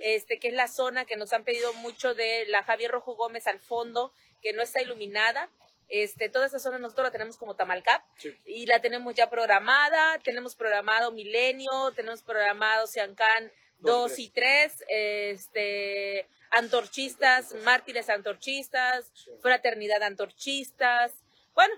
este, 0.01 0.39
que 0.39 0.49
es 0.49 0.53
la 0.53 0.67
zona 0.67 1.05
que 1.05 1.17
nos 1.17 1.33
han 1.33 1.43
pedido 1.43 1.73
mucho 1.73 2.13
de 2.13 2.45
la 2.47 2.63
Javier 2.63 2.91
Rojo 2.91 3.15
Gómez 3.15 3.47
al 3.47 3.59
fondo, 3.59 4.13
que 4.41 4.53
no 4.53 4.61
está 4.61 4.81
iluminada. 4.81 5.49
Este, 5.91 6.29
toda 6.29 6.45
esa 6.45 6.57
zona 6.57 6.79
nosotros 6.79 7.07
la 7.07 7.11
tenemos 7.11 7.35
como 7.35 7.57
Tamalcap 7.57 8.01
y 8.45 8.65
la 8.65 8.79
tenemos 8.79 9.13
ya 9.13 9.29
programada, 9.29 10.17
tenemos 10.23 10.55
programado 10.55 11.11
Milenio, 11.11 11.91
tenemos 11.93 12.23
programado 12.23 12.87
Siancán 12.87 13.51
2 13.79 14.19
y 14.19 14.29
3, 14.29 14.85
este, 14.87 16.29
antorchistas, 16.51 17.53
mártires 17.65 18.09
antorchistas, 18.09 19.11
fraternidad 19.41 20.01
antorchistas. 20.01 21.11
Bueno, 21.53 21.73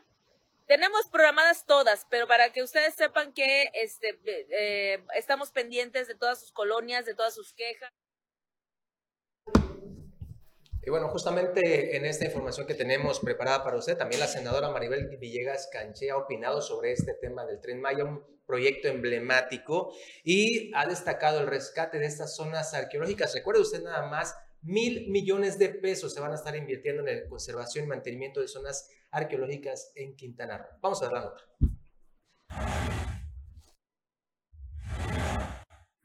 tenemos 0.68 1.08
programadas 1.08 1.66
todas, 1.66 2.06
pero 2.08 2.28
para 2.28 2.52
que 2.52 2.62
ustedes 2.62 2.94
sepan 2.94 3.34
que 3.34 3.72
este, 3.74 4.20
eh, 4.26 5.04
estamos 5.16 5.50
pendientes 5.50 6.08
de 6.08 6.14
todas 6.14 6.40
sus 6.40 6.52
colonias, 6.52 7.06
de 7.06 7.16
todas 7.16 7.34
sus 7.34 7.54
quejas. 7.54 7.92
Y 10.86 10.90
bueno, 10.90 11.08
justamente 11.08 11.96
en 11.96 12.06
esta 12.06 12.26
información 12.26 12.68
que 12.68 12.74
tenemos 12.74 13.22
preparada 13.22 13.64
para 13.64 13.78
usted, 13.78 13.98
también 13.98 14.20
la 14.20 14.28
senadora 14.28 14.70
Maribel 14.70 15.18
Villegas 15.18 15.70
Canché 15.72 16.12
ha 16.12 16.18
opinado 16.18 16.62
sobre 16.62 16.92
este 16.92 17.14
tema 17.14 17.46
del 17.46 17.62
Tren 17.62 17.80
Maya, 17.80 18.04
un 18.04 18.22
proyecto 18.46 18.90
emblemático, 18.90 19.94
y 20.26 20.74
ha 20.76 20.86
destacado 20.86 21.40
el 21.40 21.48
rescate 21.48 22.00
de 22.00 22.06
estas 22.06 22.36
zonas 22.36 22.74
arqueológicas. 22.74 23.34
Recuerde 23.34 23.62
usted 23.62 23.82
nada 23.82 24.10
más, 24.10 24.36
mil 24.62 25.10
millones 25.10 25.58
de 25.58 25.70
pesos 25.70 26.14
se 26.14 26.20
van 26.20 26.34
a 26.34 26.36
estar 26.36 26.54
invirtiendo 26.56 27.08
en 27.08 27.24
la 27.24 27.30
conservación 27.30 27.86
y 27.86 27.88
mantenimiento 27.88 28.42
de 28.42 28.50
zonas 28.50 28.90
arqueológicas 29.10 29.94
en 29.96 30.18
Quintana 30.18 30.58
Roo. 30.58 30.80
Vamos 30.82 31.02
a 31.02 31.06
ver 31.06 31.14
la 31.14 31.22
nota. 31.22 33.03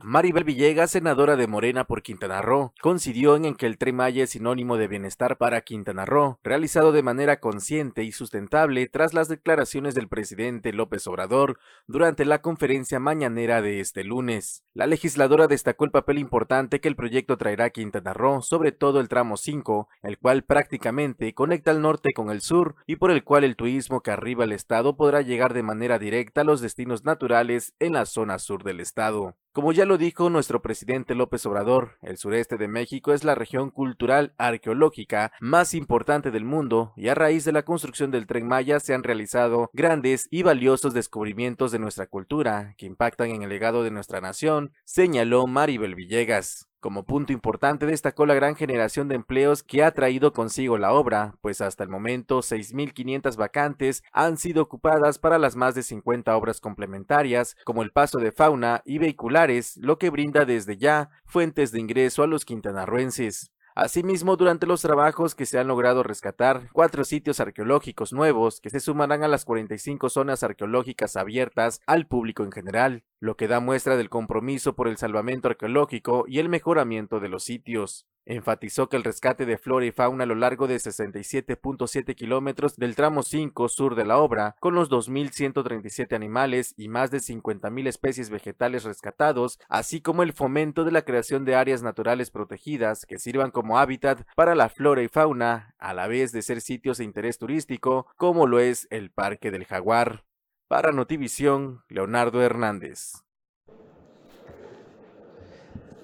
Maribel 0.01 0.45
Villegas, 0.45 0.93
senadora 0.93 1.35
de 1.35 1.49
Morena 1.49 1.83
por 1.83 2.03
Quintana 2.03 2.41
Roo, 2.41 2.73
coincidió 2.81 3.35
en 3.35 3.57
que 3.57 3.67
el 3.67 3.79
Tren 3.79 3.99
es 4.01 4.31
sinónimo 4.31 4.77
de 4.77 4.87
bienestar 4.87 5.39
para 5.39 5.63
Quintana 5.63 6.05
Roo, 6.05 6.39
realizado 6.45 6.93
de 6.93 7.03
manera 7.03 7.41
consciente 7.41 8.05
y 8.05 8.13
sustentable 8.13 8.87
tras 8.87 9.13
las 9.13 9.27
declaraciones 9.27 9.97
del 9.97 10.07
presidente 10.07 10.73
López 10.73 11.05
Obrador 11.09 11.59
durante 11.89 12.25
la 12.25 12.43
conferencia 12.43 13.01
mañanera 13.01 13.61
de 13.61 13.81
este 13.81 14.05
lunes. 14.05 14.63
La 14.73 14.87
legisladora 14.87 15.49
destacó 15.49 15.85
el 15.85 15.91
papel 15.91 16.19
importante 16.19 16.81
que 16.81 16.87
el 16.87 16.95
proyecto 16.95 17.37
traerá 17.37 17.65
a 17.65 17.71
Quintana 17.71 18.15
Roo, 18.15 18.41
sobre 18.41 18.71
todo 18.71 19.01
el 19.01 19.09
tramo 19.09 19.37
5, 19.37 19.89
el 20.05 20.17
cual 20.19 20.45
prácticamente 20.45 21.35
conecta 21.35 21.73
el 21.73 21.83
norte 21.83 22.13
con 22.13 22.31
el 22.31 22.41
sur 22.41 22.77
y 22.87 22.97
por 22.97 23.11
el 23.11 23.25
cual 23.25 23.43
el 23.43 23.57
turismo 23.57 24.01
que 24.01 24.13
arriba 24.13 24.45
al 24.45 24.53
estado 24.53 24.97
podrá 24.97 25.23
llegar 25.23 25.55
de 25.55 25.65
manera 25.65 25.99
directa 25.99 26.43
a 26.43 26.45
los 26.45 26.61
destinos 26.61 27.05
naturales 27.05 27.75
en 27.81 27.95
la 27.95 28.07
zona 28.07 28.39
sur 28.39 28.63
del 28.63 28.79
estado. 28.79 29.35
Como 29.59 29.73
ya 29.73 29.87
lo 29.87 29.99
dijo 29.99 30.31
nuestro 30.31 30.63
presidente 30.63 31.17
López 31.17 31.45
Obrador, 31.45 31.99
el 32.03 32.17
sureste 32.17 32.59
de 32.59 32.69
México 32.69 33.13
es 33.13 33.25
la 33.25 33.35
región 33.35 33.73
cultural 33.73 34.33
arqueológica 34.39 35.33
más 35.41 35.75
importante 35.75 36.31
del 36.31 36.45
mundo 36.45 36.93
y 36.95 37.09
a 37.09 37.17
raíz 37.17 37.45
de 37.45 37.51
la 37.51 37.65
construcción 37.65 38.13
del 38.13 38.29
tren 38.29 38.47
Maya 38.47 38.79
se 38.79 38.95
han 38.95 39.03
realizado 39.03 39.69
grandes 39.73 40.29
y 40.31 40.45
valiosos 40.45 40.95
descubrimientos 40.95 41.73
de 41.73 41.81
nuestra 41.81 42.07
cultura 42.07 42.77
que 42.79 42.87
impactan 42.87 43.31
en 43.31 43.43
el 43.43 43.49
legado 43.49 43.83
de 43.83 43.91
nuestra 43.91 44.21
nación, 44.21 44.71
señaló 44.85 45.49
Maribel 45.49 45.97
Villegas. 45.97 46.68
Como 46.81 47.05
punto 47.05 47.33
importante 47.33 47.87
destacó 47.87 48.25
la 48.25 48.35
gran 48.35 48.55
generación 48.55 49.09
de 49.09 49.17
empleos 49.17 49.65
que 49.65 49.83
ha 49.83 49.91
traído 49.91 50.33
consigo 50.33 50.79
la 50.79 50.93
obra, 50.93 51.35
pues 51.41 51.61
hasta 51.61 51.83
el 51.83 51.91
momento 51.91 52.39
6.500 52.39 53.37
vacantes 53.37 54.05
han 54.13 54.37
sido 54.37 54.63
ocupadas 54.63 55.19
para 55.19 55.39
las 55.39 55.57
más 55.57 55.75
de 55.75 55.83
50 55.83 56.37
obras 56.37 56.61
complementarias, 56.61 57.57
como 57.65 57.83
el 57.83 57.91
paso 57.91 58.19
de 58.19 58.31
fauna 58.31 58.83
y 58.85 58.99
vehiculares, 58.99 59.77
lo 59.79 59.99
que 59.99 60.11
brinda 60.11 60.45
desde 60.45 60.77
ya 60.77 61.11
fuentes 61.25 61.73
de 61.73 61.81
ingreso 61.81 62.23
a 62.23 62.29
los 62.29 62.45
quintanarruenses. 62.45 63.51
Asimismo, 63.81 64.37
durante 64.37 64.67
los 64.67 64.83
trabajos 64.83 65.37
que 65.37 65.47
se 65.47 65.57
han 65.57 65.69
logrado 65.69 66.03
rescatar 66.03 66.69
cuatro 66.73 67.05
sitios 67.05 67.39
arqueológicos 67.39 68.13
nuevos 68.13 68.61
que 68.61 68.71
se 68.71 68.81
sumarán 68.81 69.23
a 69.23 69.29
las 69.29 69.45
45 69.45 70.11
zonas 70.11 70.43
arqueológicas 70.43 71.15
abiertas 71.15 71.81
al 71.87 72.09
público 72.09 72.43
en 72.43 72.51
general, 72.51 73.05
lo 73.21 73.37
que 73.37 73.47
da 73.47 73.61
muestra 73.61 73.97
del 73.97 74.11
compromiso 74.11 74.75
por 74.75 74.89
el 74.89 74.97
salvamento 74.97 75.47
arqueológico 75.47 76.25
y 76.27 76.41
el 76.41 76.49
mejoramiento 76.49 77.21
de 77.21 77.29
los 77.29 77.45
sitios. 77.45 78.09
Enfatizó 78.31 78.91
que 78.91 78.99
el 78.99 79.05
rescate 79.05 79.47
de 79.47 79.57
flora 79.57 79.87
y 79.87 79.91
fauna 79.91 80.25
a 80.25 80.27
lo 80.27 80.35
largo 80.35 80.67
de 80.67 80.77
67.7 80.77 82.15
kilómetros 82.15 82.77
del 82.77 82.95
tramo 82.95 83.23
5 83.23 83.71
sur 83.71 83.95
de 83.95 84.05
la 84.05 84.19
obra, 84.19 84.55
con 84.61 84.75
los 84.75 84.91
2.137 84.91 86.15
animales 86.15 86.75
y 86.77 86.89
más 86.89 87.11
de 87.11 87.21
50.000 87.21 87.89
especies 87.89 88.29
vegetales 88.29 88.85
rescatados, 88.85 89.59
así 89.71 90.03
como 90.03 90.23
el 90.23 90.35
fomento 90.35 90.85
de 90.85 90.93
la 90.93 91.07
creación 91.07 91.47
de 91.47 91.55
áreas 91.55 91.83
naturales 91.83 92.31
protegidas 92.31 93.07
que 93.07 93.19
sirvan 93.19 93.51
como 93.51 93.79
hábitat 93.79 94.21
para 94.37 94.55
la 94.55 94.69
flora 94.69 95.03
y 95.03 95.09
fauna, 95.09 95.75
a 95.79 95.95
la 95.95 96.07
vez 96.07 96.31
de 96.31 96.43
ser 96.43 96.61
sitios 96.61 96.99
de 96.99 97.05
interés 97.05 97.39
turístico, 97.39 98.09
como 98.19 98.47
lo 98.47 98.61
es 98.61 98.89
el 98.91 99.11
Parque 99.11 99.51
del 99.51 99.65
Jaguar. 99.65 100.27
Para 100.69 100.93
Notivisión, 100.93 101.83
Leonardo 101.89 102.43
Hernández. 102.43 103.25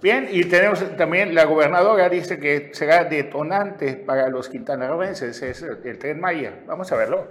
Bien, 0.05 0.29
y 0.31 0.45
tenemos 0.45 0.85
también 0.99 1.35
la 1.35 1.47
gobernadora 1.47 2.11
dice 2.11 2.38
que 2.38 2.69
será 2.75 3.05
detonante 3.05 3.97
para 3.97 4.29
los 4.29 4.51
quintanarroenses, 4.51 5.40
es 5.40 5.62
el 5.62 5.99
tren 5.99 6.21
Maya. 6.21 6.62
Vamos 6.67 6.93
a 6.93 6.97
verlo. 6.97 7.27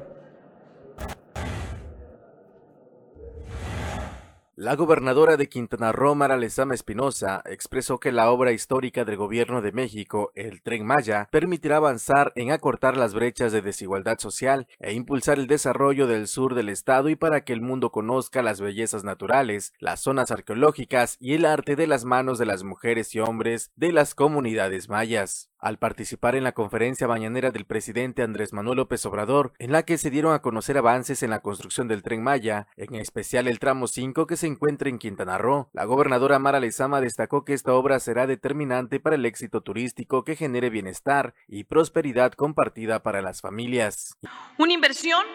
La 4.56 4.76
gobernadora 4.76 5.36
de 5.36 5.50
Quintana 5.50 5.92
Roo, 5.92 6.14
Mara 6.14 6.38
Lezama 6.38 6.76
Espinosa, 6.76 7.42
expresó 7.48 8.00
que 8.00 8.12
la 8.12 8.30
obra 8.30 8.52
histórica 8.52 9.04
del 9.04 9.18
gobierno 9.18 9.64
de 9.64 9.72
México, 9.72 10.32
el 10.36 10.62
Tren 10.62 10.86
Maya, 10.86 11.28
permitirá 11.32 11.78
avanzar 11.78 12.32
en 12.36 12.52
acortar 12.52 12.96
las 12.96 13.16
brechas 13.16 13.52
de 13.52 13.64
desigualdad 13.64 14.20
social 14.20 14.68
e 14.78 14.94
impulsar 14.94 15.40
el 15.40 15.48
desarrollo 15.48 16.06
del 16.06 16.28
sur 16.28 16.54
del 16.54 16.70
estado 16.70 17.10
y 17.10 17.16
para 17.16 17.44
que 17.44 17.54
el 17.54 17.62
mundo 17.62 17.92
conozca 17.92 18.44
las 18.44 18.62
bellezas 18.62 19.04
naturales, 19.04 19.74
las 19.80 20.02
zonas 20.02 20.30
arqueológicas 20.30 21.18
y 21.20 21.34
el 21.34 21.46
arte 21.46 21.76
de 21.76 21.88
las 21.88 22.06
manos 22.06 22.38
de 22.38 22.46
las 22.46 22.64
mujeres 22.64 23.16
y 23.16 23.22
hombres 23.22 23.72
de 23.76 23.92
las 23.92 24.14
comunidades 24.14 24.88
mayas 24.88 25.50
al 25.64 25.78
participar 25.78 26.36
en 26.36 26.44
la 26.44 26.52
conferencia 26.52 27.08
mañanera 27.08 27.50
del 27.50 27.66
presidente 27.66 28.22
Andrés 28.22 28.52
Manuel 28.52 28.78
López 28.78 29.06
Obrador, 29.06 29.54
en 29.60 29.72
la 29.72 29.84
que 29.84 29.98
se 29.98 30.10
dieron 30.10 30.34
a 30.34 30.42
conocer 30.42 30.78
avances 30.78 31.24
en 31.24 31.30
la 31.30 31.40
construcción 31.40 31.88
del 31.88 32.04
tren 32.04 32.22
Maya, 32.22 32.68
en 32.76 32.96
especial 32.96 33.48
el 33.48 33.60
tramo 33.60 33.88
5 33.88 34.28
que 34.28 34.36
se 34.36 34.48
encuentra 34.48 34.90
en 34.90 35.00
Quintana 35.00 35.38
Roo. 35.38 35.70
La 35.72 35.86
gobernadora 35.86 36.38
Mara 36.38 36.60
Lezama 36.60 37.00
destacó 37.00 37.46
que 37.46 37.54
esta 37.54 37.74
obra 37.74 38.02
será 38.02 38.28
determinante 38.28 39.00
para 39.00 39.16
el 39.16 39.26
éxito 39.26 39.62
turístico 39.62 40.26
que 40.26 40.36
genere 40.36 40.70
bienestar 40.70 41.34
y 41.48 41.64
prosperidad 41.64 42.34
compartida 42.34 43.02
para 43.02 43.22
las 43.22 43.40
familias. 43.40 44.18
Una 44.58 44.74
inversión, 44.74 45.26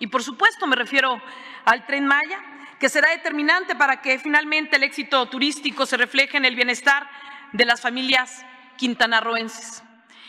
y 0.00 0.08
por 0.08 0.24
supuesto 0.24 0.66
me 0.66 0.74
refiero 0.74 1.16
al 1.64 1.86
tren 1.86 2.06
Maya, 2.06 2.40
que 2.80 2.88
será 2.88 3.10
determinante 3.12 3.76
para 3.76 4.02
que 4.02 4.18
finalmente 4.18 4.76
el 4.76 4.82
éxito 4.82 5.26
turístico 5.26 5.86
se 5.86 5.96
refleje 5.96 6.36
en 6.36 6.44
el 6.44 6.56
bienestar 6.56 7.08
de 7.52 7.64
las 7.64 7.80
familias 7.80 8.44
quintanarroenses. 8.76 9.82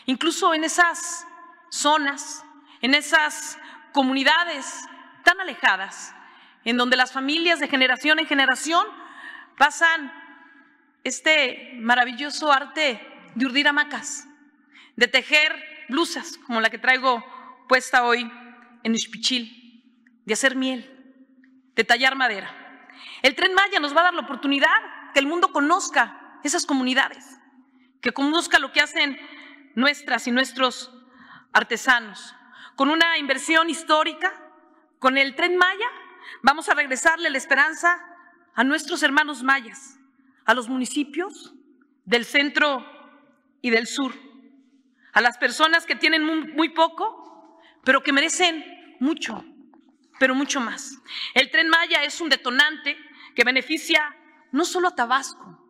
Incluso 0.05 0.53
en 0.53 0.63
esas 0.63 1.27
zonas, 1.69 2.43
en 2.81 2.95
esas 2.95 3.57
comunidades 3.91 4.85
tan 5.23 5.39
alejadas, 5.41 6.13
en 6.63 6.77
donde 6.77 6.97
las 6.97 7.11
familias 7.11 7.59
de 7.59 7.67
generación 7.67 8.19
en 8.19 8.27
generación 8.27 8.85
pasan 9.57 10.11
este 11.03 11.71
maravilloso 11.79 12.51
arte 12.51 13.01
de 13.35 13.45
urdir 13.45 13.67
hamacas, 13.67 14.27
de 14.95 15.07
tejer 15.07 15.53
blusas 15.89 16.37
como 16.45 16.59
la 16.61 16.69
que 16.69 16.77
traigo 16.77 17.23
puesta 17.67 18.03
hoy 18.03 18.29
en 18.83 18.93
Ixpichil, 18.93 19.83
de 20.25 20.33
hacer 20.33 20.55
miel, 20.55 20.89
de 21.75 21.83
tallar 21.83 22.15
madera. 22.15 22.53
El 23.21 23.35
tren 23.35 23.53
Maya 23.53 23.79
nos 23.79 23.95
va 23.95 24.01
a 24.01 24.03
dar 24.05 24.13
la 24.13 24.21
oportunidad 24.21 24.67
que 25.13 25.19
el 25.19 25.27
mundo 25.27 25.51
conozca 25.51 26.39
esas 26.43 26.65
comunidades, 26.65 27.36
que 28.01 28.11
conozca 28.11 28.59
lo 28.59 28.71
que 28.71 28.81
hacen 28.81 29.17
nuestras 29.75 30.27
y 30.27 30.31
nuestros 30.31 30.91
artesanos. 31.53 32.35
Con 32.75 32.89
una 32.89 33.17
inversión 33.17 33.69
histórica, 33.69 34.33
con 34.99 35.17
el 35.17 35.35
tren 35.35 35.57
Maya, 35.57 35.89
vamos 36.41 36.69
a 36.69 36.73
regresarle 36.73 37.29
la 37.29 37.37
esperanza 37.37 38.03
a 38.55 38.63
nuestros 38.63 39.03
hermanos 39.03 39.43
mayas, 39.43 39.99
a 40.45 40.53
los 40.53 40.67
municipios 40.67 41.53
del 42.05 42.25
centro 42.25 42.85
y 43.61 43.69
del 43.69 43.85
sur, 43.85 44.13
a 45.13 45.21
las 45.21 45.37
personas 45.37 45.85
que 45.85 45.95
tienen 45.95 46.23
muy, 46.23 46.69
poco, 46.69 47.59
pero 47.83 48.01
que 48.01 48.13
merecen 48.13 48.63
mucho, 48.99 49.45
pero 50.19 50.33
mucho 50.33 50.59
más. 50.59 50.97
El 51.33 51.51
tren 51.51 51.69
Maya 51.69 52.03
es 52.03 52.19
un 52.21 52.29
detonante 52.29 52.97
que 53.35 53.43
beneficia 53.43 54.15
no 54.51 54.65
solo 54.65 54.87
a 54.87 54.95
Tabasco, 54.95 55.63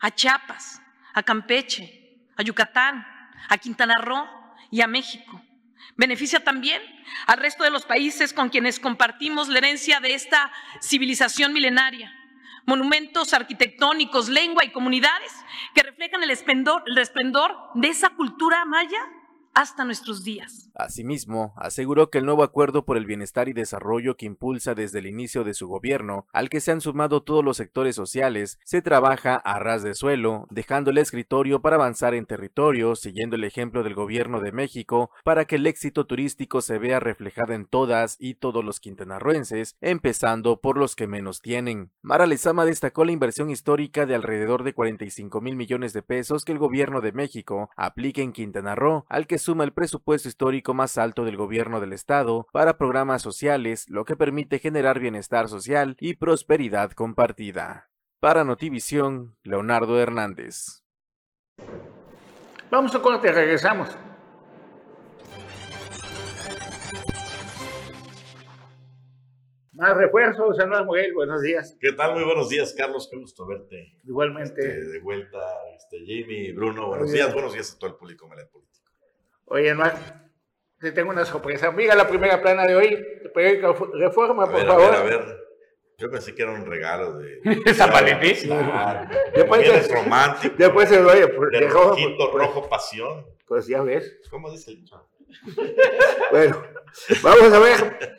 a 0.00 0.10
Chiapas, 0.10 0.82
a 1.14 1.22
Campeche, 1.22 2.18
a 2.36 2.42
Yucatán, 2.42 3.06
a 3.48 3.58
Quintana 3.58 3.94
Roo 4.00 4.26
y 4.70 4.80
a 4.80 4.86
México. 4.86 5.40
Beneficia 5.96 6.42
también 6.42 6.82
al 7.26 7.38
resto 7.38 7.62
de 7.62 7.70
los 7.70 7.84
países 7.84 8.32
con 8.32 8.48
quienes 8.48 8.80
compartimos 8.80 9.48
la 9.48 9.58
herencia 9.58 10.00
de 10.00 10.14
esta 10.14 10.50
civilización 10.80 11.52
milenaria. 11.52 12.12
Monumentos 12.66 13.34
arquitectónicos, 13.34 14.28
lengua 14.28 14.64
y 14.64 14.72
comunidades 14.72 15.32
que 15.74 15.82
reflejan 15.82 16.22
el 16.22 16.30
esplendor, 16.30 16.82
de 17.74 17.88
esa 17.88 18.10
cultura 18.10 18.64
maya 18.64 19.00
hasta 19.52 19.84
nuestros 19.84 20.24
días. 20.24 20.70
Asimismo, 20.74 21.54
aseguró 21.56 22.10
que 22.10 22.18
el 22.18 22.26
nuevo 22.26 22.42
acuerdo 22.42 22.84
por 22.84 22.96
el 22.96 23.06
bienestar 23.06 23.48
y 23.48 23.52
desarrollo 23.52 24.16
que 24.16 24.26
impulsa 24.26 24.74
desde 24.74 24.98
el 24.98 25.06
inicio 25.06 25.44
de 25.44 25.54
su 25.54 25.68
gobierno, 25.68 26.26
al 26.32 26.48
que 26.48 26.60
se 26.60 26.72
han 26.72 26.80
sumado 26.80 27.22
todos 27.22 27.44
los 27.44 27.56
sectores 27.56 27.94
sociales, 27.94 28.58
se 28.64 28.82
trabaja 28.82 29.36
a 29.36 29.60
ras 29.60 29.84
de 29.84 29.94
suelo, 29.94 30.46
dejando 30.50 30.90
el 30.90 30.98
escritorio 30.98 31.62
para 31.62 31.76
avanzar 31.76 32.14
en 32.14 32.26
territorio, 32.26 32.96
siguiendo 32.96 33.36
el 33.36 33.44
ejemplo 33.44 33.84
del 33.84 33.94
gobierno 33.94 34.40
de 34.40 34.50
México, 34.50 35.10
para 35.22 35.44
que 35.44 35.56
el 35.56 35.66
éxito 35.66 36.06
turístico 36.06 36.60
se 36.60 36.78
vea 36.78 36.98
reflejado 36.98 37.52
en 37.52 37.66
todas 37.66 38.16
y 38.18 38.34
todos 38.34 38.64
los 38.64 38.80
quintanarroenses, 38.80 39.76
empezando 39.80 40.60
por 40.60 40.76
los 40.76 40.96
que 40.96 41.06
menos 41.06 41.40
tienen. 41.40 41.92
Mara 42.02 42.26
Lezama 42.26 42.64
destacó 42.64 43.04
la 43.04 43.12
inversión 43.12 43.50
histórica 43.50 44.06
de 44.06 44.16
alrededor 44.16 44.64
de 44.64 44.74
45 44.74 45.40
mil 45.40 45.54
millones 45.54 45.92
de 45.92 46.02
pesos 46.02 46.44
que 46.44 46.52
el 46.52 46.58
gobierno 46.58 47.00
de 47.00 47.12
México 47.12 47.70
aplica 47.76 48.22
en 48.22 48.32
Quintana 48.32 48.74
Roo, 48.74 49.04
al 49.08 49.28
que 49.28 49.38
suma 49.38 49.64
el 49.64 49.72
presupuesto 49.72 50.28
histórico 50.28 50.63
más 50.72 50.96
alto 50.96 51.24
del 51.24 51.36
gobierno 51.36 51.80
del 51.80 51.92
estado 51.92 52.46
para 52.52 52.78
programas 52.78 53.20
sociales, 53.20 53.86
lo 53.90 54.06
que 54.06 54.16
permite 54.16 54.58
generar 54.58 55.00
bienestar 55.00 55.48
social 55.48 55.96
y 56.00 56.14
prosperidad 56.14 56.92
compartida. 56.92 57.90
Para 58.20 58.44
Notivisión, 58.44 59.36
Leonardo 59.42 60.00
Hernández. 60.00 60.84
Vamos 62.70 62.94
a 62.94 63.02
corte, 63.02 63.30
regresamos. 63.30 63.94
Más 69.74 69.96
refuerzos, 69.96 70.58
Anual 70.60 70.86
Miguel, 70.86 71.12
buenos 71.14 71.42
días. 71.42 71.76
¿Qué 71.80 71.92
tal? 71.92 72.14
Muy 72.14 72.22
buenos 72.22 72.48
días, 72.48 72.72
Carlos, 72.78 73.08
qué 73.10 73.18
gusto 73.18 73.44
verte. 73.44 73.98
Igualmente. 74.04 74.60
Este, 74.60 74.88
de 74.88 75.00
vuelta, 75.00 75.38
este, 75.76 75.98
Jamie, 76.06 76.52
Bruno, 76.52 76.86
buenos 76.86 77.10
días, 77.10 77.32
buenos 77.34 77.52
días 77.52 77.74
a 77.74 77.78
todo 77.78 77.90
el 77.90 77.96
público 77.96 78.28
político. 78.28 78.92
Oye, 79.46 79.70
Anual, 79.70 80.23
te 80.84 80.92
tengo 80.92 81.10
una 81.10 81.24
sorpresa. 81.24 81.72
Mira 81.72 81.94
la 81.94 82.06
primera 82.06 82.40
plana 82.42 82.66
de 82.66 82.76
hoy, 82.76 83.04
reforma, 83.94 84.50
por 84.50 84.66
favor. 84.66 84.94
A 84.94 85.02
ver, 85.02 85.14
a 85.14 85.16
ver. 85.16 85.44
Yo 85.96 86.10
pensé 86.10 86.34
que 86.34 86.42
era 86.42 86.52
un 86.52 86.66
regalo 86.66 87.14
de. 87.14 87.40
¿San 87.74 87.90
Valentín? 87.90 88.50
Después 89.34 89.66
es 89.66 89.90
romántico. 89.90 90.54
Después 90.58 90.88
se 90.88 91.00
lo 91.00 91.10
oye. 91.10 91.26
De, 91.52 91.68
rojito, 91.68 92.30
rojo 92.32 92.68
pasión. 92.68 93.24
Pues 93.46 93.66
ya 93.66 93.82
ves. 93.82 94.20
¿Cómo 94.30 94.50
dice 94.50 94.72
el 94.72 94.80
dicho? 94.80 95.08
bueno, 96.30 96.62
vamos 97.22 97.52
a 97.52 97.58
ver. 97.58 98.18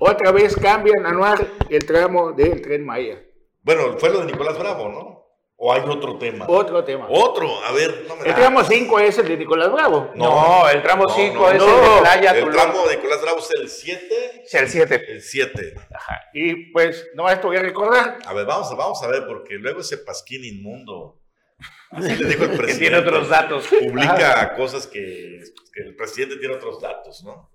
Otra 0.00 0.32
vez 0.32 0.56
cambian 0.56 1.06
anual 1.06 1.48
el 1.68 1.86
tramo 1.86 2.32
del 2.32 2.60
tren 2.60 2.84
Maya. 2.84 3.22
Bueno, 3.62 3.98
fue 3.98 4.10
lo 4.10 4.20
de 4.20 4.26
Nicolás 4.26 4.58
Bravo, 4.58 4.88
¿no? 4.88 5.17
¿O 5.60 5.72
hay 5.72 5.82
otro 5.88 6.16
tema? 6.18 6.46
Otro 6.48 6.84
tema. 6.84 7.08
Otro, 7.10 7.48
a 7.64 7.72
ver. 7.72 8.04
No 8.06 8.14
me 8.14 8.28
el 8.28 8.34
tramo 8.36 8.62
5 8.62 9.00
es 9.00 9.18
el 9.18 9.26
de 9.26 9.38
Nicolás 9.38 9.72
Bravo. 9.72 10.12
No, 10.14 10.68
el 10.68 10.80
tramo 10.82 11.08
5 11.08 11.50
es 11.50 11.54
el 11.54 11.58
de 11.58 12.00
Playa 12.00 12.30
El 12.30 12.50
tramo 12.50 12.86
de 12.86 12.94
Nicolás 12.96 13.22
Bravo 13.22 13.38
es 13.40 13.50
el 13.58 13.68
7. 13.68 14.44
Sí, 14.46 14.56
el 14.56 14.68
7. 14.68 15.04
El 15.08 15.20
7. 15.20 15.74
Ajá. 15.92 16.20
Y 16.32 16.70
pues, 16.70 17.08
no 17.14 17.28
esto 17.28 17.48
voy 17.48 17.56
a 17.56 17.62
recordar. 17.62 18.18
A 18.24 18.32
ver, 18.34 18.46
vamos, 18.46 18.70
vamos 18.76 19.02
a 19.02 19.08
ver, 19.08 19.26
porque 19.26 19.54
luego 19.54 19.80
ese 19.80 19.98
pasquín 19.98 20.44
inmundo. 20.44 21.18
Así 21.90 22.14
le 22.14 22.28
dijo 22.28 22.44
el 22.44 22.50
presidente. 22.50 22.74
que 22.74 22.78
tiene 22.78 22.96
otros 22.98 23.28
datos. 23.28 23.66
Publica 23.66 24.54
cosas 24.54 24.86
que, 24.86 25.40
que 25.74 25.80
el 25.82 25.96
presidente 25.96 26.36
tiene 26.36 26.54
otros 26.54 26.80
datos, 26.80 27.24
¿no? 27.24 27.50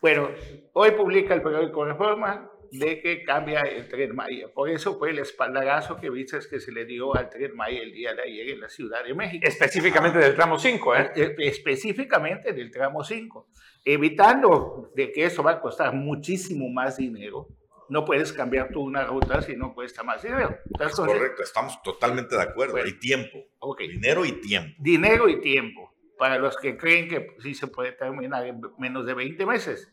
Bueno, 0.00 0.30
hoy 0.74 0.92
publica 0.92 1.34
el 1.34 1.42
periódico 1.42 1.84
Reforma 1.84 2.52
de 2.72 3.00
que 3.00 3.22
cambia 3.24 3.60
el 3.62 3.88
tren 3.88 4.14
Maya. 4.14 4.48
Por 4.52 4.68
eso 4.70 4.98
fue 4.98 5.10
el 5.10 5.18
espaldarazo 5.18 5.96
que 5.96 6.10
viste 6.10 6.38
que 6.48 6.60
se 6.60 6.72
le 6.72 6.84
dio 6.84 7.14
al 7.14 7.30
tren 7.30 7.54
Maya 7.54 7.80
el 7.82 7.92
día 7.92 8.14
de 8.14 8.22
ayer 8.22 8.50
en 8.50 8.60
la 8.60 8.68
Ciudad 8.68 9.04
de 9.04 9.14
México. 9.14 9.46
Específicamente 9.46 10.18
del 10.18 10.34
tramo 10.34 10.58
5, 10.58 10.96
¿eh? 10.96 11.12
¿eh? 11.14 11.34
Específicamente 11.38 12.52
del 12.52 12.70
tramo 12.70 13.04
5. 13.04 13.48
Evitando 13.84 14.90
de 14.94 15.12
que 15.12 15.24
eso 15.24 15.42
va 15.42 15.52
a 15.52 15.60
costar 15.60 15.94
muchísimo 15.94 16.68
más 16.68 16.96
dinero. 16.96 17.48
No 17.88 18.04
puedes 18.04 18.32
cambiar 18.32 18.70
tú 18.72 18.80
una 18.80 19.04
ruta 19.04 19.42
si 19.42 19.54
no 19.54 19.74
cuesta 19.74 20.02
más 20.02 20.22
dinero. 20.22 20.58
correcto, 20.96 21.42
estamos 21.42 21.80
totalmente 21.82 22.34
de 22.34 22.42
acuerdo. 22.42 22.76
hay 22.76 22.98
tiempo. 22.98 23.38
Dinero 23.78 24.24
y 24.24 24.32
tiempo. 24.40 24.74
Dinero 24.78 25.28
y 25.28 25.40
tiempo. 25.40 25.92
Para 26.18 26.38
los 26.38 26.56
que 26.56 26.76
creen 26.76 27.08
que 27.08 27.28
sí 27.40 27.54
se 27.54 27.66
puede 27.66 27.92
terminar 27.92 28.46
en 28.46 28.60
menos 28.78 29.06
de 29.06 29.14
20 29.14 29.46
meses. 29.46 29.92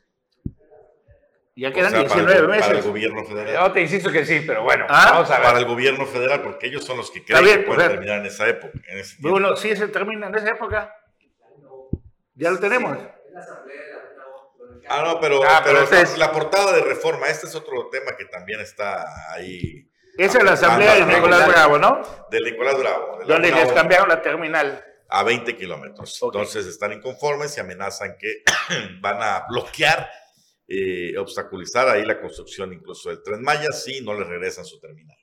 Ya 1.55 1.71
quedan 1.71 1.93
19 1.93 2.47
meses. 2.47 2.65
Para 2.65 2.79
el 2.79 2.83
gobierno 2.83 3.23
federal. 3.25 3.53
Yo 3.53 3.71
te 3.71 3.81
insisto 3.81 4.11
que 4.11 4.25
sí, 4.25 4.43
pero 4.45 4.63
bueno, 4.63 4.85
¿Ah? 4.89 5.11
vamos 5.11 5.29
a 5.29 5.35
ver. 5.35 5.43
Para 5.43 5.59
el 5.59 5.65
gobierno 5.65 6.05
federal, 6.07 6.41
porque 6.41 6.67
ellos 6.67 6.83
son 6.83 6.97
los 6.97 7.11
que 7.11 7.23
creen 7.23 7.45
que 7.45 7.57
pueden 7.59 7.91
terminar 7.91 8.19
en 8.19 8.25
esa 8.25 8.47
época. 8.47 8.79
bueno, 9.19 9.55
sí 9.55 9.75
se 9.75 9.87
termina 9.87 10.27
en 10.27 10.35
esa 10.35 10.49
época. 10.49 10.95
Ya 12.35 12.49
lo 12.49 12.59
tenemos. 12.59 12.97
Ah, 14.89 15.03
no, 15.05 15.19
pero, 15.19 15.41
ah, 15.47 15.61
pero, 15.63 15.83
es... 15.83 16.17
la 16.17 16.31
portada 16.31 16.73
de 16.73 16.81
reforma, 16.81 17.27
este 17.27 17.47
es 17.47 17.55
otro 17.55 17.87
tema 17.89 18.17
que 18.17 18.25
también 18.25 18.59
está 18.59 19.05
ahí. 19.31 19.87
Esa 20.17 20.39
es 20.39 20.43
la 20.43 20.53
asamblea 20.53 20.95
de 20.95 21.05
Nicolás 21.05 21.47
Bravo, 21.47 21.77
¿no? 21.77 22.01
De 22.29 22.41
Nicolás 22.41 22.77
Bravo. 22.77 23.19
Donde 23.25 23.51
les 23.51 23.71
cambiaron 23.71 24.09
la 24.09 24.21
terminal. 24.21 24.83
A 25.09 25.23
20 25.23 25.55
kilómetros. 25.55 26.19
Entonces 26.21 26.65
están 26.65 26.93
inconformes 26.93 27.55
y 27.57 27.59
amenazan 27.59 28.17
que 28.17 28.43
van 28.99 29.21
a 29.21 29.45
bloquear 29.47 30.09
eh, 30.67 31.17
obstaculizar 31.17 31.89
ahí 31.89 32.05
la 32.05 32.19
construcción 32.19 32.73
incluso 32.73 33.09
del 33.09 33.21
Tren 33.23 33.41
Maya 33.41 33.71
si 33.71 34.01
no 34.01 34.13
le 34.13 34.23
regresan 34.23 34.65
su 34.65 34.79
terminal. 34.79 35.17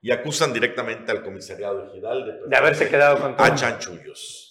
Y 0.00 0.12
acusan 0.12 0.52
directamente 0.52 1.10
al 1.10 1.22
comisariado 1.22 1.86
ejidal 1.88 2.24
de, 2.24 2.48
de 2.48 2.56
haberse 2.56 2.88
quedado 2.88 3.20
con 3.20 3.34
a 3.36 3.54
chanchullos. 3.54 4.48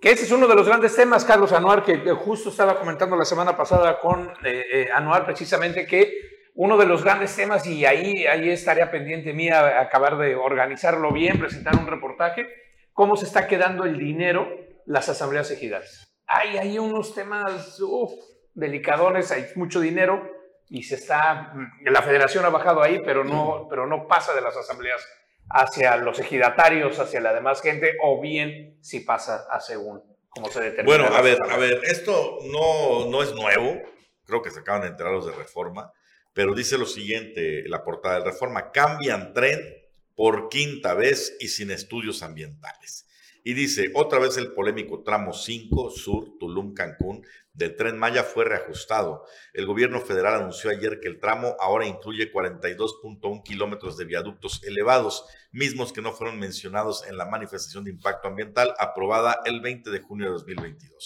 Que 0.00 0.10
ese 0.10 0.24
es 0.24 0.32
uno 0.32 0.48
de 0.48 0.56
los 0.56 0.66
grandes 0.66 0.96
temas, 0.96 1.24
Carlos 1.24 1.52
Anuar, 1.52 1.84
que 1.84 1.98
justo 2.10 2.48
estaba 2.48 2.76
comentando 2.76 3.14
la 3.14 3.24
semana 3.24 3.56
pasada 3.56 4.00
con 4.00 4.28
eh, 4.44 4.64
eh, 4.72 4.88
Anuar, 4.92 5.24
precisamente 5.24 5.86
que 5.86 6.48
uno 6.54 6.76
de 6.76 6.86
los 6.86 7.04
grandes 7.04 7.36
temas, 7.36 7.64
y 7.66 7.86
ahí, 7.86 8.26
ahí 8.26 8.50
estaría 8.50 8.90
pendiente 8.90 9.32
mía 9.32 9.80
acabar 9.80 10.18
de 10.18 10.34
organizarlo 10.34 11.12
bien, 11.12 11.38
presentar 11.38 11.76
un 11.76 11.86
reportaje, 11.86 12.48
cómo 12.92 13.16
se 13.16 13.26
está 13.26 13.46
quedando 13.46 13.84
el 13.84 13.96
dinero 13.96 14.48
las 14.86 15.08
asambleas 15.08 15.50
ejidales. 15.52 16.12
Hay, 16.26 16.58
hay 16.58 16.78
unos 16.78 17.14
temas, 17.14 17.78
uff, 17.80 18.12
delicadones, 18.54 19.30
hay 19.30 19.46
mucho 19.54 19.80
dinero 19.80 20.30
y 20.68 20.84
se 20.84 20.94
está, 20.94 21.54
la 21.84 22.02
federación 22.02 22.44
ha 22.44 22.50
bajado 22.50 22.82
ahí, 22.82 23.00
pero 23.04 23.24
no, 23.24 23.66
pero 23.68 23.86
no 23.86 24.06
pasa 24.06 24.34
de 24.34 24.40
las 24.40 24.56
asambleas 24.56 25.06
hacia 25.50 25.96
los 25.96 26.18
ejidatarios, 26.18 26.98
hacia 26.98 27.20
la 27.20 27.34
demás 27.34 27.60
gente, 27.60 27.94
o 28.02 28.20
bien 28.20 28.78
si 28.80 29.00
pasa 29.00 29.46
a 29.50 29.60
según 29.60 30.02
como 30.28 30.48
se 30.48 30.60
determina. 30.60 30.96
Bueno, 30.96 31.14
a 31.14 31.20
ver, 31.20 31.38
a 31.50 31.56
ver, 31.58 31.80
esto 31.84 32.38
no, 32.50 33.06
no 33.10 33.22
es 33.22 33.34
nuevo, 33.34 33.80
creo 34.24 34.40
que 34.40 34.50
se 34.50 34.60
acaban 34.60 34.82
de 34.82 34.88
enterar 34.88 35.12
los 35.12 35.26
de 35.26 35.32
Reforma, 35.32 35.92
pero 36.32 36.54
dice 36.54 36.78
lo 36.78 36.86
siguiente, 36.86 37.64
la 37.66 37.84
portada 37.84 38.18
de 38.18 38.24
Reforma, 38.24 38.72
cambian 38.72 39.34
tren 39.34 39.60
por 40.14 40.48
quinta 40.48 40.94
vez 40.94 41.36
y 41.40 41.48
sin 41.48 41.70
estudios 41.70 42.22
ambientales. 42.22 43.06
Y 43.44 43.54
dice, 43.54 43.90
otra 43.94 44.20
vez 44.20 44.36
el 44.36 44.52
polémico 44.52 45.02
tramo 45.02 45.32
5, 45.32 45.90
Sur, 45.90 46.38
Tulum, 46.38 46.74
Cancún, 46.74 47.24
del 47.52 47.76
tren 47.76 47.98
Maya 47.98 48.22
fue 48.22 48.44
reajustado. 48.44 49.24
El 49.52 49.66
gobierno 49.66 50.00
federal 50.00 50.34
anunció 50.34 50.70
ayer 50.70 51.00
que 51.00 51.08
el 51.08 51.18
tramo 51.18 51.56
ahora 51.58 51.86
incluye 51.86 52.32
42.1 52.32 53.42
kilómetros 53.42 53.96
de 53.96 54.04
viaductos 54.04 54.62
elevados, 54.62 55.24
mismos 55.50 55.92
que 55.92 56.02
no 56.02 56.12
fueron 56.12 56.38
mencionados 56.38 57.04
en 57.06 57.16
la 57.16 57.26
manifestación 57.26 57.84
de 57.84 57.90
impacto 57.90 58.28
ambiental 58.28 58.74
aprobada 58.78 59.40
el 59.44 59.60
20 59.60 59.90
de 59.90 60.00
junio 60.00 60.26
de 60.26 60.32
2022. 60.32 61.04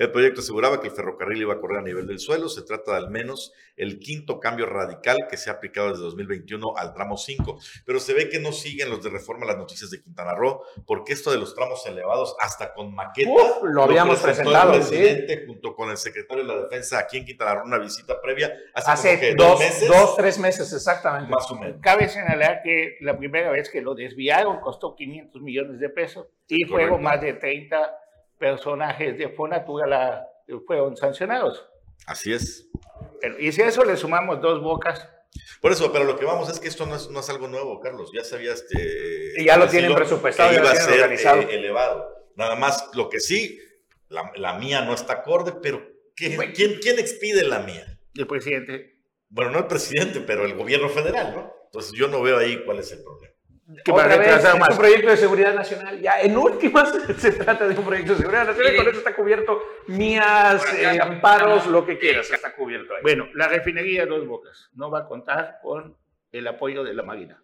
El 0.00 0.10
proyecto 0.12 0.40
aseguraba 0.40 0.80
que 0.80 0.86
el 0.88 0.94
ferrocarril 0.94 1.42
iba 1.42 1.52
a 1.52 1.60
correr 1.60 1.80
a 1.80 1.82
nivel 1.82 2.06
del 2.06 2.18
suelo. 2.20 2.48
Se 2.48 2.62
trata 2.62 2.92
de 2.92 2.96
al 2.96 3.10
menos 3.10 3.52
el 3.76 3.98
quinto 3.98 4.40
cambio 4.40 4.64
radical 4.64 5.18
que 5.28 5.36
se 5.36 5.50
ha 5.50 5.52
aplicado 5.52 5.90
desde 5.90 6.04
2021 6.04 6.74
al 6.74 6.94
tramo 6.94 7.18
5. 7.18 7.58
Pero 7.84 8.00
se 8.00 8.14
ve 8.14 8.30
que 8.30 8.40
no 8.40 8.50
siguen 8.50 8.88
los 8.88 9.04
de 9.04 9.10
reforma 9.10 9.44
las 9.44 9.58
noticias 9.58 9.90
de 9.90 10.00
Quintana 10.00 10.34
Roo, 10.34 10.62
porque 10.86 11.12
esto 11.12 11.30
de 11.30 11.36
los 11.36 11.54
tramos 11.54 11.84
elevados, 11.84 12.34
hasta 12.40 12.72
con 12.72 12.94
maqueta, 12.94 13.30
Uf, 13.30 13.62
lo 13.64 13.82
habíamos 13.82 14.20
presentado, 14.20 14.72
el 14.72 14.84
sí. 14.84 14.88
presidente 14.88 15.44
junto 15.46 15.76
con 15.76 15.90
el 15.90 15.98
secretario 15.98 16.44
de 16.44 16.48
la 16.48 16.62
Defensa 16.62 16.98
aquí 16.98 17.18
en 17.18 17.26
Quintana 17.26 17.56
Roo, 17.56 17.66
una 17.66 17.76
visita 17.76 18.22
previa 18.22 18.54
hace, 18.72 18.90
Hace 18.90 19.08
como 19.08 19.20
que 19.20 19.34
dos, 19.34 19.60
meses, 19.60 19.88
dos, 19.88 20.16
tres 20.16 20.38
meses 20.38 20.72
exactamente. 20.72 21.30
más 21.30 21.50
o 21.50 21.56
menos. 21.56 21.76
Cabe 21.82 22.08
señalar 22.08 22.62
que 22.64 22.96
la 23.02 23.18
primera 23.18 23.50
vez 23.50 23.68
que 23.68 23.82
lo 23.82 23.94
desviaron 23.94 24.60
costó 24.60 24.96
500 24.96 25.42
millones 25.42 25.78
de 25.78 25.90
pesos 25.90 26.26
y 26.48 26.64
fueron 26.64 27.02
más 27.02 27.20
de 27.20 27.34
30 27.34 27.98
personajes 28.40 29.16
de 29.18 29.28
Fonatura 29.28 29.86
la, 29.86 30.26
fueron 30.66 30.96
sancionados. 30.96 31.64
Así 32.06 32.32
es. 32.32 32.66
Y 33.38 33.52
si 33.52 33.62
a 33.62 33.68
eso 33.68 33.84
le 33.84 33.96
sumamos 33.96 34.40
dos 34.40 34.60
bocas, 34.62 35.08
Por 35.60 35.70
eso, 35.70 35.92
pero 35.92 36.04
lo 36.04 36.18
que 36.18 36.24
vamos 36.24 36.48
es 36.50 36.58
que 36.58 36.66
esto 36.68 36.86
no 36.86 36.96
es, 36.96 37.08
no 37.10 37.20
es 37.20 37.28
algo 37.30 37.46
nuevo, 37.46 37.78
Carlos. 37.80 38.10
Ya 38.12 38.24
sabías 38.24 38.64
que. 38.68 39.34
Y 39.36 39.44
ya 39.44 39.56
lo 39.58 39.68
tienen 39.68 39.94
presupuestado, 39.94 40.50
ya 40.50 40.58
lo 40.58 40.64
iba 40.64 40.72
a 40.72 40.76
ser 40.76 40.94
organizado. 40.94 41.42
eh, 41.42 41.48
elevado. 41.54 42.16
Nada 42.34 42.56
más, 42.56 42.88
lo 42.94 43.08
que 43.10 43.20
sí, 43.20 43.60
la, 44.08 44.32
la 44.36 44.54
mía 44.58 44.80
no 44.80 44.94
está 44.94 45.12
acorde, 45.14 45.52
pero 45.62 45.86
¿qué- 46.16 46.36
¿quién, 46.54 46.78
¿quién 46.80 46.98
expide 46.98 47.44
la 47.44 47.60
mía? 47.60 47.86
el 48.14 48.26
presidente. 48.26 48.96
Bueno, 49.28 49.52
no 49.52 49.58
el 49.60 49.66
presidente, 49.66 50.20
pero 50.20 50.44
el 50.44 50.54
gobierno 50.54 50.88
federal, 50.88 51.32
¿no? 51.36 51.52
Entonces 51.66 51.92
yo 51.92 52.08
no 52.08 52.20
veo 52.22 52.38
ahí 52.38 52.64
cuál 52.64 52.80
es 52.80 52.90
el 52.90 53.02
problema. 53.04 53.32
Que 53.84 53.92
Otra 53.92 54.08
para 54.08 54.36
es 54.36 54.54
un 54.70 54.76
proyecto 54.76 55.10
de 55.10 55.16
seguridad 55.16 55.54
nacional. 55.54 56.00
Ya, 56.00 56.20
en 56.20 56.36
últimas, 56.36 56.92
se 57.18 57.32
trata 57.32 57.68
de 57.68 57.78
un 57.78 57.84
proyecto 57.84 58.12
de 58.12 58.18
seguridad 58.18 58.46
nacional. 58.46 58.74
y 58.74 58.76
Con 58.76 58.88
eso 58.88 58.98
está 58.98 59.14
cubierto 59.14 59.62
mías, 59.86 60.64
eh, 60.74 60.98
amparos, 61.00 61.66
lo 61.66 61.86
que 61.86 61.96
quieras, 61.96 62.30
está 62.30 62.52
cubierto 62.54 62.94
ahí. 62.94 63.02
Bueno, 63.02 63.28
la 63.34 63.46
refinería 63.46 64.06
Dos 64.06 64.26
Bocas 64.26 64.70
no 64.74 64.90
va 64.90 65.00
a 65.00 65.06
contar 65.06 65.58
con 65.62 65.96
el 66.32 66.46
apoyo 66.48 66.82
de 66.82 66.94
la 66.94 67.04
Marina. 67.04 67.40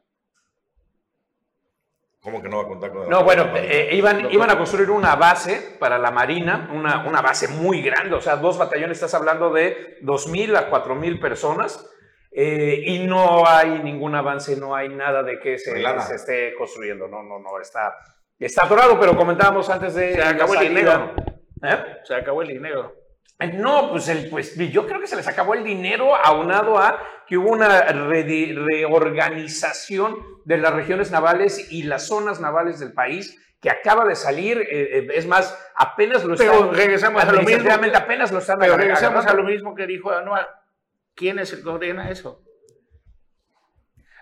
¿Cómo 2.21 2.43
que 2.43 2.49
no 2.49 2.57
va 2.57 2.62
a 2.65 2.67
contar 2.67 2.91
con 2.91 3.05
el 3.05 3.09
No, 3.09 3.23
bueno, 3.23 3.43
apoyo 3.45 3.62
de 3.62 3.69
la 3.69 3.75
eh, 3.75 3.95
iban, 3.95 4.33
iban 4.33 4.51
a 4.51 4.59
construir 4.59 4.91
una 4.91 5.15
base 5.15 5.77
para 5.79 5.97
la 5.97 6.11
Marina, 6.11 6.71
una, 6.73 7.07
una 7.07 7.23
base 7.23 7.47
muy 7.47 7.83
grande, 7.83 8.17
o 8.17 8.21
sea, 8.21 8.35
dos 8.37 8.59
batallones, 8.59 8.97
estás 8.97 9.15
hablando 9.15 9.51
de 9.51 10.01
2.000 10.03 10.57
a 10.57 10.71
4.000 10.71 11.21
personas, 11.21 11.89
eh, 12.38 12.83
y 12.85 13.07
no 13.07 13.46
hay 13.49 13.79
ningún 13.83 14.14
avance, 14.14 14.57
no 14.57 14.75
hay 14.75 14.90
nada 14.90 15.22
de 15.22 15.38
que 15.40 15.57
se, 15.59 15.70
se 16.03 16.14
esté 16.16 16.55
construyendo, 16.55 17.09
no, 17.09 17.22
no, 17.22 17.38
no, 17.38 17.59
está, 17.61 17.94
está 18.38 18.66
atorado, 18.66 19.01
pero 19.01 19.16
comentábamos 19.16 19.70
antes 19.70 19.94
de... 19.94 20.12
Se 20.14 20.22
acabó 20.22 20.55
el 20.55 20.68
dinero. 20.68 21.14
¿Eh? 21.62 21.79
Se 22.05 22.14
acabó 22.14 22.42
el 22.42 22.49
dinero. 22.49 22.94
Eh, 23.40 23.53
No, 23.55 23.90
pues, 23.90 24.09
el, 24.09 24.29
pues 24.29 24.55
yo 24.57 24.87
creo 24.87 25.01
que 25.01 25.07
se 25.07 25.16
les 25.16 25.27
acabó 25.27 25.55
el 25.55 25.64
dinero 25.64 26.14
aunado 26.14 26.79
a 26.79 27.03
que 27.27 27.37
hubo 27.38 27.51
una 27.51 27.87
redi- 27.88 28.55
reorganización 28.55 30.16
de 30.44 30.59
las 30.59 30.75
regiones 30.75 31.11
navales 31.11 31.70
y 31.72 31.85
las 31.85 32.07
zonas 32.07 32.40
navales 32.40 32.79
del 32.81 32.92
país 32.92 33.42
que 33.61 33.70
acaba 33.70 34.05
de 34.05 34.14
salir, 34.14 34.59
eh, 34.61 34.99
eh, 34.99 35.07
es 35.14 35.27
más, 35.27 35.59
apenas 35.75 36.22
lo 36.25 36.37
Pero 36.37 36.53
están, 36.53 36.75
regresamos 36.75 37.25
a 37.25 37.33
lo 37.33 37.42
mismo. 37.42 37.68
apenas 37.94 38.31
lo 38.31 38.38
están 38.38 38.59
Pero 38.59 38.77
regresamos 38.77 39.27
a 39.27 39.33
lo 39.35 39.42
mismo 39.44 39.75
que 39.75 39.87
dijo 39.87 40.11
Anuar. 40.12 40.46
¿Quién 41.16 41.38
es 41.38 41.52
el 41.52 41.62
que 41.62 41.68
ordena 41.68 42.11
eso? 42.11 42.44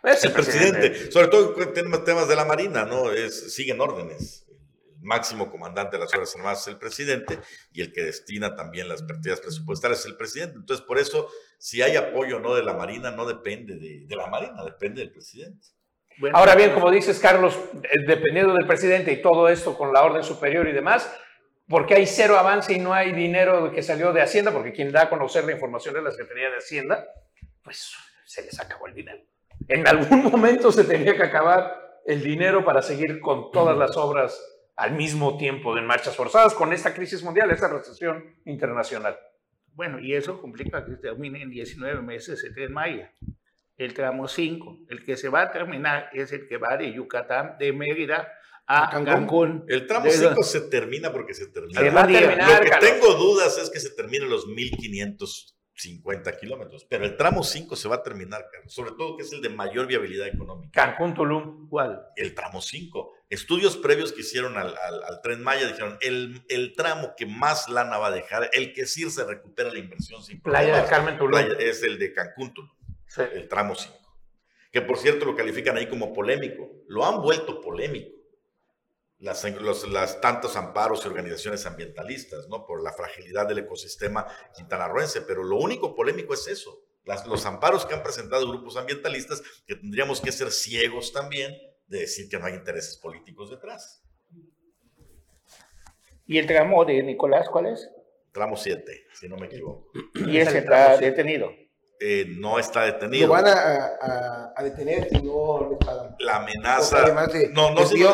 Es 0.04 0.22
el 0.24 0.33
presidente, 0.33 1.11
sobre 1.11 1.28
todo 1.28 1.54
con 1.54 1.72
temas, 1.72 2.04
temas 2.04 2.28
de 2.28 2.37
la 2.37 2.44
Marina, 2.44 2.85
¿no? 2.85 3.11
Es, 3.11 3.52
siguen 3.54 3.80
órdenes. 3.80 4.46
El 4.48 5.02
máximo 5.02 5.50
comandante 5.50 5.96
de 5.96 6.02
las 6.02 6.12
Fuerzas 6.12 6.37
Armadas 6.37 6.61
es 6.61 6.68
el 6.68 6.78
presidente 6.78 7.38
y 7.72 7.80
el 7.80 7.92
que 7.92 8.04
destina 8.04 8.54
también 8.54 8.88
las 8.88 9.02
partidas 9.02 9.40
presupuestarias 9.40 10.00
es 10.00 10.07
el 10.07 10.16
presidente. 10.16 10.57
Entonces, 10.57 10.87
por 10.87 10.98
eso, 10.98 11.28
si 11.59 11.83
hay 11.83 11.96
apoyo 11.96 12.37
o 12.37 12.40
no 12.40 12.54
de 12.54 12.62
la 12.62 12.74
Marina, 12.74 13.11
no 13.11 13.26
depende 13.26 13.76
de, 13.76 14.04
de 14.07 14.16
la 14.16 14.26
Marina, 14.26 14.62
depende 14.62 15.00
del 15.00 15.11
presidente. 15.11 15.66
Bueno, 16.18 16.37
Ahora 16.37 16.54
bien, 16.54 16.72
como 16.72 16.90
dices, 16.90 17.18
Carlos, 17.18 17.59
eh, 17.83 18.04
dependiendo 18.07 18.54
del 18.54 18.66
presidente 18.66 19.11
y 19.11 19.20
todo 19.20 19.48
esto 19.48 19.76
con 19.76 19.92
la 19.92 20.04
orden 20.04 20.22
superior 20.22 20.68
y 20.68 20.72
demás, 20.72 21.11
porque 21.68 21.94
hay 21.94 22.07
cero 22.07 22.38
avance 22.38 22.72
y 22.72 22.79
no 22.79 22.92
hay 22.92 23.12
dinero 23.12 23.72
que 23.72 23.83
salió 23.83 24.12
de 24.12 24.22
Hacienda, 24.22 24.53
porque 24.53 24.72
quien 24.72 24.92
da 24.92 25.03
a 25.03 25.11
conocer 25.11 25.44
la 25.44 25.53
información 25.53 25.96
es 25.96 26.03
la 26.03 26.11
Secretaría 26.11 26.50
de 26.50 26.57
Hacienda, 26.57 27.07
pues 27.62 27.94
se 28.24 28.42
les 28.42 28.59
acabó 28.61 28.87
el 28.87 28.94
dinero. 28.94 29.22
En 29.68 29.87
algún 29.88 30.24
momento 30.31 30.70
se 30.72 30.85
tenía 30.85 31.16
que 31.16 31.22
acabar 31.22 32.00
el 32.05 32.22
dinero 32.22 32.64
para 32.64 32.83
seguir 32.83 33.20
con 33.20 33.50
todas 33.50 33.77
las 33.77 33.96
obras 33.96 34.38
al 34.77 34.92
mismo 34.92 35.38
tiempo 35.38 35.77
en 35.79 35.87
marchas 35.87 36.16
forzadas 36.16 36.53
con 36.55 36.72
esta 36.72 36.92
crisis 36.92 37.22
mundial, 37.22 37.50
esta 37.50 37.68
recesión 37.68 38.37
internacional. 38.44 39.18
Bueno, 39.72 39.98
y 40.00 40.14
eso 40.14 40.40
complica 40.40 40.85
que 40.85 40.96
termine 40.96 41.42
en 41.42 41.50
19 41.50 42.03
meses 42.03 42.44
el 42.44 42.55
Tren 42.55 42.72
Maya. 42.72 43.12
El 43.77 43.94
tramo 43.94 44.29
5, 44.29 44.87
el 44.88 45.05
que 45.05 45.16
se 45.16 45.29
va 45.29 45.42
a 45.42 45.50
terminar 45.50 46.09
es 46.12 46.33
el 46.33 46.46
que 46.46 46.59
va 46.59 46.77
de 46.77 46.92
Yucatán, 46.92 47.57
de 47.59 47.72
Mérida 47.72 48.33
a 48.66 48.88
Cancún. 48.90 49.05
Cancún. 49.14 49.64
El 49.68 49.87
tramo 49.87 50.07
De- 50.07 50.12
5 50.12 50.42
se 50.42 50.61
termina 50.62 51.12
porque 51.12 51.35
se 51.35 51.46
termina. 51.48 51.81
Se 51.81 51.90
va 51.90 52.05
a 52.05 52.07
día. 52.07 52.20
terminar, 52.20 52.59
Lo 52.59 52.64
que 52.64 52.70
Carlos. 52.70 52.90
tengo 52.90 53.14
dudas 53.14 53.59
es 53.59 53.70
que 53.70 53.81
se 53.81 53.90
terminen 53.90 54.29
los 54.31 54.46
1550 54.46 56.37
kilómetros, 56.38 56.87
pero 56.88 57.05
el 57.05 57.16
tramo 57.16 57.42
5 57.42 57.77
se 57.77 57.88
va 57.88 57.96
a 57.96 58.03
terminar, 58.03 58.46
Carlos, 58.53 58.72
sobre 58.72 58.92
todo 58.92 59.16
que 59.16 59.22
es 59.24 59.33
el 59.33 59.40
de 59.42 59.48
mayor 59.48 59.87
viabilidad 59.87 60.27
económica. 60.29 60.70
Cancún, 60.72 61.14
Tulum. 61.14 61.68
¿Cuál? 61.68 62.00
El 62.16 62.35
tramo 62.35 62.61
5. 62.62 63.12
Estudios 63.29 63.77
previos 63.77 64.12
que 64.12 64.20
hicieron 64.20 64.57
al, 64.57 64.68
al- 64.79 65.03
al 65.03 65.20
tren 65.22 65.42
Maya 65.42 65.66
dijeron, 65.66 65.98
el, 66.00 66.42
el 66.48 66.74
tramo 66.74 67.14
que 67.16 67.27
más 67.27 67.68
lana 67.68 67.98
va 67.98 68.09
a 68.09 68.11
dejar, 68.12 68.48
el 68.53 68.72
que 68.72 68.87
sí 68.87 69.09
se 69.11 69.24
recupera 69.24 69.72
la 69.72 69.79
inversión 69.79 70.22
sin 70.22 70.40
Playa 70.40 70.59
problemas, 70.61 70.83
del 70.83 70.90
Carmen, 70.90 71.18
Tulum. 71.18 71.31
playa- 71.33 71.57
es 71.59 71.83
el 71.83 71.98
de 71.98 72.12
Cancún, 72.12 72.55
Tulum, 72.55 72.70
Sí. 73.07 73.22
el 73.33 73.48
tramo 73.48 73.74
5. 73.74 73.94
Que 74.70 74.81
por 74.83 74.98
cierto 74.98 75.24
lo 75.24 75.37
califican 75.37 75.77
ahí 75.77 75.87
como 75.88 76.12
polémico. 76.12 76.68
Lo 76.88 77.05
han 77.07 77.20
vuelto 77.22 77.61
polémico. 77.61 78.12
Las, 79.25 79.43
los, 79.59 79.89
las 79.89 80.21
tantos 80.21 80.55
amparos 80.55 81.03
y 81.05 81.09
organizaciones 81.09 81.65
ambientalistas, 81.65 82.47
¿no? 82.49 82.67
Por 82.67 82.83
la 82.83 82.93
fragilidad 82.93 83.47
del 83.49 83.61
ecosistema 83.61 84.27
quintanarroense. 84.55 85.23
Pero 85.23 85.43
lo 85.43 85.57
único 85.57 85.95
polémico 85.95 86.35
es 86.35 86.47
eso. 86.47 86.83
Las- 87.05 87.27
los 87.27 87.47
amparos 87.47 87.87
que 87.87 87.95
han 87.95 88.03
presentado 88.03 88.47
grupos 88.47 88.77
ambientalistas, 88.77 89.43
que 89.67 89.77
tendríamos 89.77 90.21
que 90.21 90.31
ser 90.31 90.53
ciegos 90.53 91.11
también 91.13 91.57
de 91.87 92.01
decir 92.01 92.29
que 92.29 92.39
no 92.39 92.45
hay 92.45 92.53
intereses 92.53 92.99
políticos 92.99 93.51
detrás. 93.51 94.03
¿Y 96.27 96.39
el 96.39 96.47
tramo 96.47 96.85
de 96.85 97.03
Nicolás 97.03 97.49
cuál 97.49 97.67
es? 97.67 97.89
Tramo 98.33 98.57
7, 98.59 99.07
si 99.15 99.29
no 99.29 99.37
me 99.37 99.47
equivoco. 99.47 99.91
Y 100.15 100.37
ese 100.39 100.59
está 100.59 100.99
detenido. 100.99 101.51
Eh, 102.01 102.27
no 102.29 102.59
está 102.59 102.81
Lo 102.87 102.93
detenido. 102.93 103.29
van 103.31 103.47
a, 103.47 103.53
a- 104.01 104.53
a 104.57 104.63
detener 104.63 105.09
si 105.09 105.23
no 105.23 105.69
les 105.71 105.79
pagan. 105.79 106.15
La 106.19 106.41
Porque 106.41 106.53
amenaza. 106.59 106.99
además 107.05 107.33
de- 107.33 107.49
No, 107.51 107.71
no 107.71 107.81
desvió. 107.81 108.13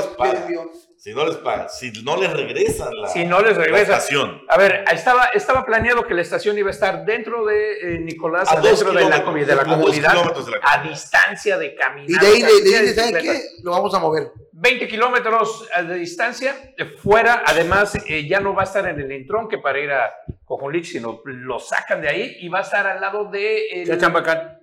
Si 1.00 1.14
no 1.14 1.24
les 1.24 1.36
pagan. 1.36 1.66
Si 1.70 1.90
no 2.02 2.14
les 2.18 2.30
regresan 2.30 2.90
la, 2.94 3.08
Si 3.08 3.24
no 3.24 3.40
les 3.40 3.56
la 3.56 3.64
regresa. 3.64 3.92
estación. 3.94 4.42
A 4.48 4.58
ver, 4.58 4.84
estaba, 4.92 5.30
estaba 5.32 5.64
planeado 5.64 6.06
que 6.06 6.12
la 6.12 6.20
estación 6.20 6.58
iba 6.58 6.68
a 6.68 6.72
estar 6.72 7.06
dentro 7.06 7.46
de 7.46 7.94
eh, 7.96 7.98
Nicolás, 8.00 8.52
A 8.52 8.56
dos 8.56 8.64
dentro 8.64 8.88
de 8.88 8.94
la, 8.96 9.00
de 9.00 9.08
la 9.08 9.24
comunidad, 9.24 9.46
de 9.48 10.50
la 10.50 10.60
a 10.62 10.82
distancia 10.86 11.56
de 11.56 11.74
caminar. 11.74 12.22
Y 12.22 12.26
de 12.26 12.32
ahí 12.32 12.40
cantidad 12.42 12.80
de 12.80 12.86
dicen, 12.86 12.94
¿saben 13.14 13.22
qué? 13.24 13.40
Lo 13.62 13.70
vamos 13.70 13.94
a 13.94 13.98
mover. 13.98 14.30
20 14.52 14.88
kilómetros 14.88 15.66
eh, 15.74 15.84
de 15.84 15.94
distancia, 15.94 16.54
eh, 16.76 16.84
fuera, 16.84 17.44
además 17.46 17.94
eh, 18.06 18.28
ya 18.28 18.40
no 18.40 18.54
va 18.54 18.60
a 18.60 18.64
estar 18.66 18.86
en 18.86 19.00
el 19.00 19.10
entronque 19.10 19.56
para 19.56 19.78
ir 19.78 19.90
a 19.90 20.12
Cojonlich, 20.44 20.84
sino 20.84 21.22
lo 21.24 21.58
sacan 21.60 22.02
de 22.02 22.10
ahí 22.10 22.36
y 22.40 22.48
va 22.50 22.58
a 22.58 22.62
estar 22.62 22.86
al 22.86 23.00
lado 23.00 23.30
de 23.30 23.68
el- 23.84 23.98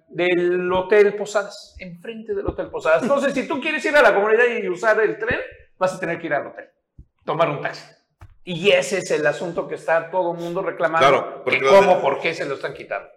del 0.09 0.71
Hotel 0.71 1.15
Posadas, 1.15 1.75
enfrente 1.79 2.35
del 2.35 2.45
Hotel 2.45 2.69
Posadas. 2.69 3.01
Entonces, 3.01 3.33
si 3.33 3.47
tú 3.47 3.59
quieres 3.59 3.83
ir 3.85 3.95
a 3.95 4.03
la 4.03 4.13
comunidad 4.13 4.45
y 4.45 4.69
usar 4.69 5.01
el 5.01 5.17
tren, 5.17 5.39
vas 5.77 5.95
a 5.95 5.99
tener 5.99 6.19
que 6.19 6.27
ir 6.27 6.33
al 6.33 6.47
hotel, 6.47 6.69
tomar 7.25 7.49
un 7.49 7.61
taxi. 7.61 7.85
Y 8.43 8.71
ese 8.71 8.99
es 8.99 9.11
el 9.11 9.27
asunto 9.27 9.67
que 9.67 9.75
está 9.75 10.09
todo 10.09 10.33
el 10.33 10.39
mundo 10.39 10.61
reclamando. 10.61 11.05
Claro, 11.05 11.43
porque 11.43 11.61
cómo, 11.61 12.01
por 12.01 12.21
qué 12.21 12.33
se 12.33 12.45
lo 12.45 12.55
están 12.55 12.73
quitando. 12.73 13.09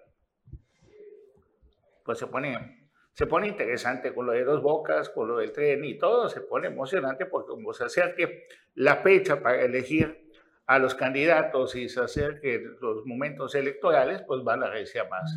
Pues 2.04 2.18
se 2.18 2.26
pone, 2.26 2.88
se 3.12 3.26
pone 3.26 3.46
interesante 3.46 4.12
con 4.12 4.26
lo 4.26 4.32
de 4.32 4.42
dos 4.42 4.60
bocas, 4.60 5.08
con 5.08 5.28
lo 5.28 5.36
del 5.36 5.52
tren 5.52 5.84
y 5.84 5.96
todo, 5.98 6.28
se 6.28 6.40
pone 6.40 6.66
emocionante 6.66 7.26
porque 7.26 7.50
como 7.50 7.72
se 7.72 7.84
acerque 7.84 8.48
la 8.74 8.96
fecha 8.96 9.40
para 9.40 9.62
elegir 9.62 10.30
a 10.66 10.78
los 10.78 10.94
candidatos 10.94 11.74
y 11.74 11.88
se 11.88 12.00
acerquen 12.00 12.76
los 12.80 13.04
momentos 13.04 13.54
electorales, 13.54 14.22
pues 14.26 14.42
van 14.44 14.62
a 14.62 14.70
recia 14.70 15.04
más. 15.04 15.36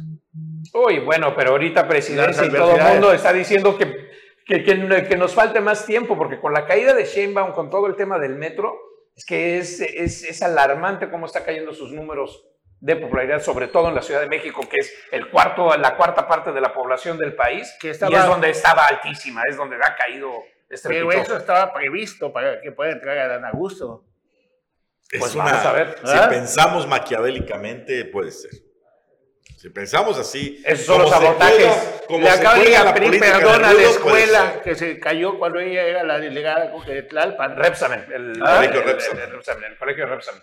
Uy, 0.74 1.00
bueno, 1.00 1.36
pero 1.36 1.52
ahorita 1.52 1.88
presidencia 1.88 2.46
y 2.46 2.50
todo 2.50 2.76
el 2.76 2.84
mundo 2.84 3.14
está 3.14 3.34
diciendo 3.34 3.78
que 3.78 4.12
que, 4.46 4.64
que, 4.64 5.06
que 5.08 5.18
nos 5.18 5.34
falte 5.34 5.60
más 5.62 5.86
tiempo, 5.86 6.18
porque 6.18 6.40
con 6.40 6.54
la 6.54 6.66
caída 6.66 6.94
de 6.94 7.06
Sheinbaum, 7.06 7.54
con 7.54 7.70
todo 7.70 7.88
el 7.88 7.96
tema 7.96 8.20
del 8.20 8.36
metro, 8.36 8.76
es 9.16 9.26
que 9.26 9.58
es, 9.58 9.80
es, 9.80 10.24
es 10.24 10.42
alarmante 10.42 11.10
cómo 11.10 11.26
está 11.26 11.44
cayendo 11.46 11.74
sus 11.74 11.92
números 11.92 12.46
de 12.80 12.96
popularidad, 12.98 13.42
sobre 13.42 13.68
todo 13.68 13.88
en 13.90 13.96
la 13.96 14.02
Ciudad 14.02 14.20
de 14.22 14.28
México, 14.28 14.62
que 14.70 14.78
es 14.78 14.94
el 15.12 15.30
cuarto, 15.30 15.76
la 15.78 15.96
cuarta 15.96 16.28
parte 16.28 16.52
de 16.52 16.60
la 16.60 16.74
población 16.74 17.18
del 17.18 17.36
país, 17.36 17.74
Que 17.80 17.88
y 17.88 17.92
estaba- 17.92 18.18
es 18.20 18.26
donde 18.26 18.50
estaba 18.50 18.84
altísima, 18.86 19.42
es 19.50 19.56
donde 19.56 19.78
ha 19.78 19.96
caído 19.96 20.32
este 20.70 20.90
Pero 20.90 21.12
eso 21.12 21.38
estaba 21.38 21.72
previsto 21.72 22.34
para 22.34 22.60
que 22.60 22.72
pueda 22.72 22.92
entrar 22.92 23.18
a 23.20 23.28
Dan 23.28 23.46
Augusto. 23.46 24.04
Es 25.12 25.20
Pues 25.20 25.36
una- 25.36 25.46
vamos 25.46 25.66
a 25.66 25.72
ver. 25.74 25.96
Si 26.04 26.18
pensamos 26.30 26.88
maquiavélicamente, 26.88 28.06
puede 28.06 28.32
ser. 28.32 28.52
Si 29.64 29.70
pensamos 29.70 30.20
así. 30.20 30.62
Esos 30.66 30.86
son 30.88 31.02
los 31.04 31.10
sabotajes. 31.10 31.56
juega- 31.56 32.02
como 32.06 32.20
Le 32.26 32.32
de 32.84 32.94
pedir 33.00 33.20
perdón 33.22 33.64
a 33.64 33.68
la 33.70 33.72
puede 33.72 33.90
escuela 33.92 34.52
ser. 34.52 34.62
que 34.62 34.76
se 34.76 35.00
cayó 35.00 35.40
cuando 35.40 35.60
ella 35.62 35.84
era 35.84 36.04
la 36.04 36.20
delegada 36.20 36.70
de 36.86 37.04
Tlalpan. 37.04 37.56
Repsamen, 37.56 38.06
el, 38.14 38.34
Ah, 38.44 38.60
el- 38.66 38.72
colegio 38.72 38.82
el- 38.82 38.86
Repsamen. 38.88 39.24
el 39.24 39.32
Repsamen, 39.32 39.64
el 39.72 39.78
colegio 39.78 40.06
Repsamen. 40.06 40.42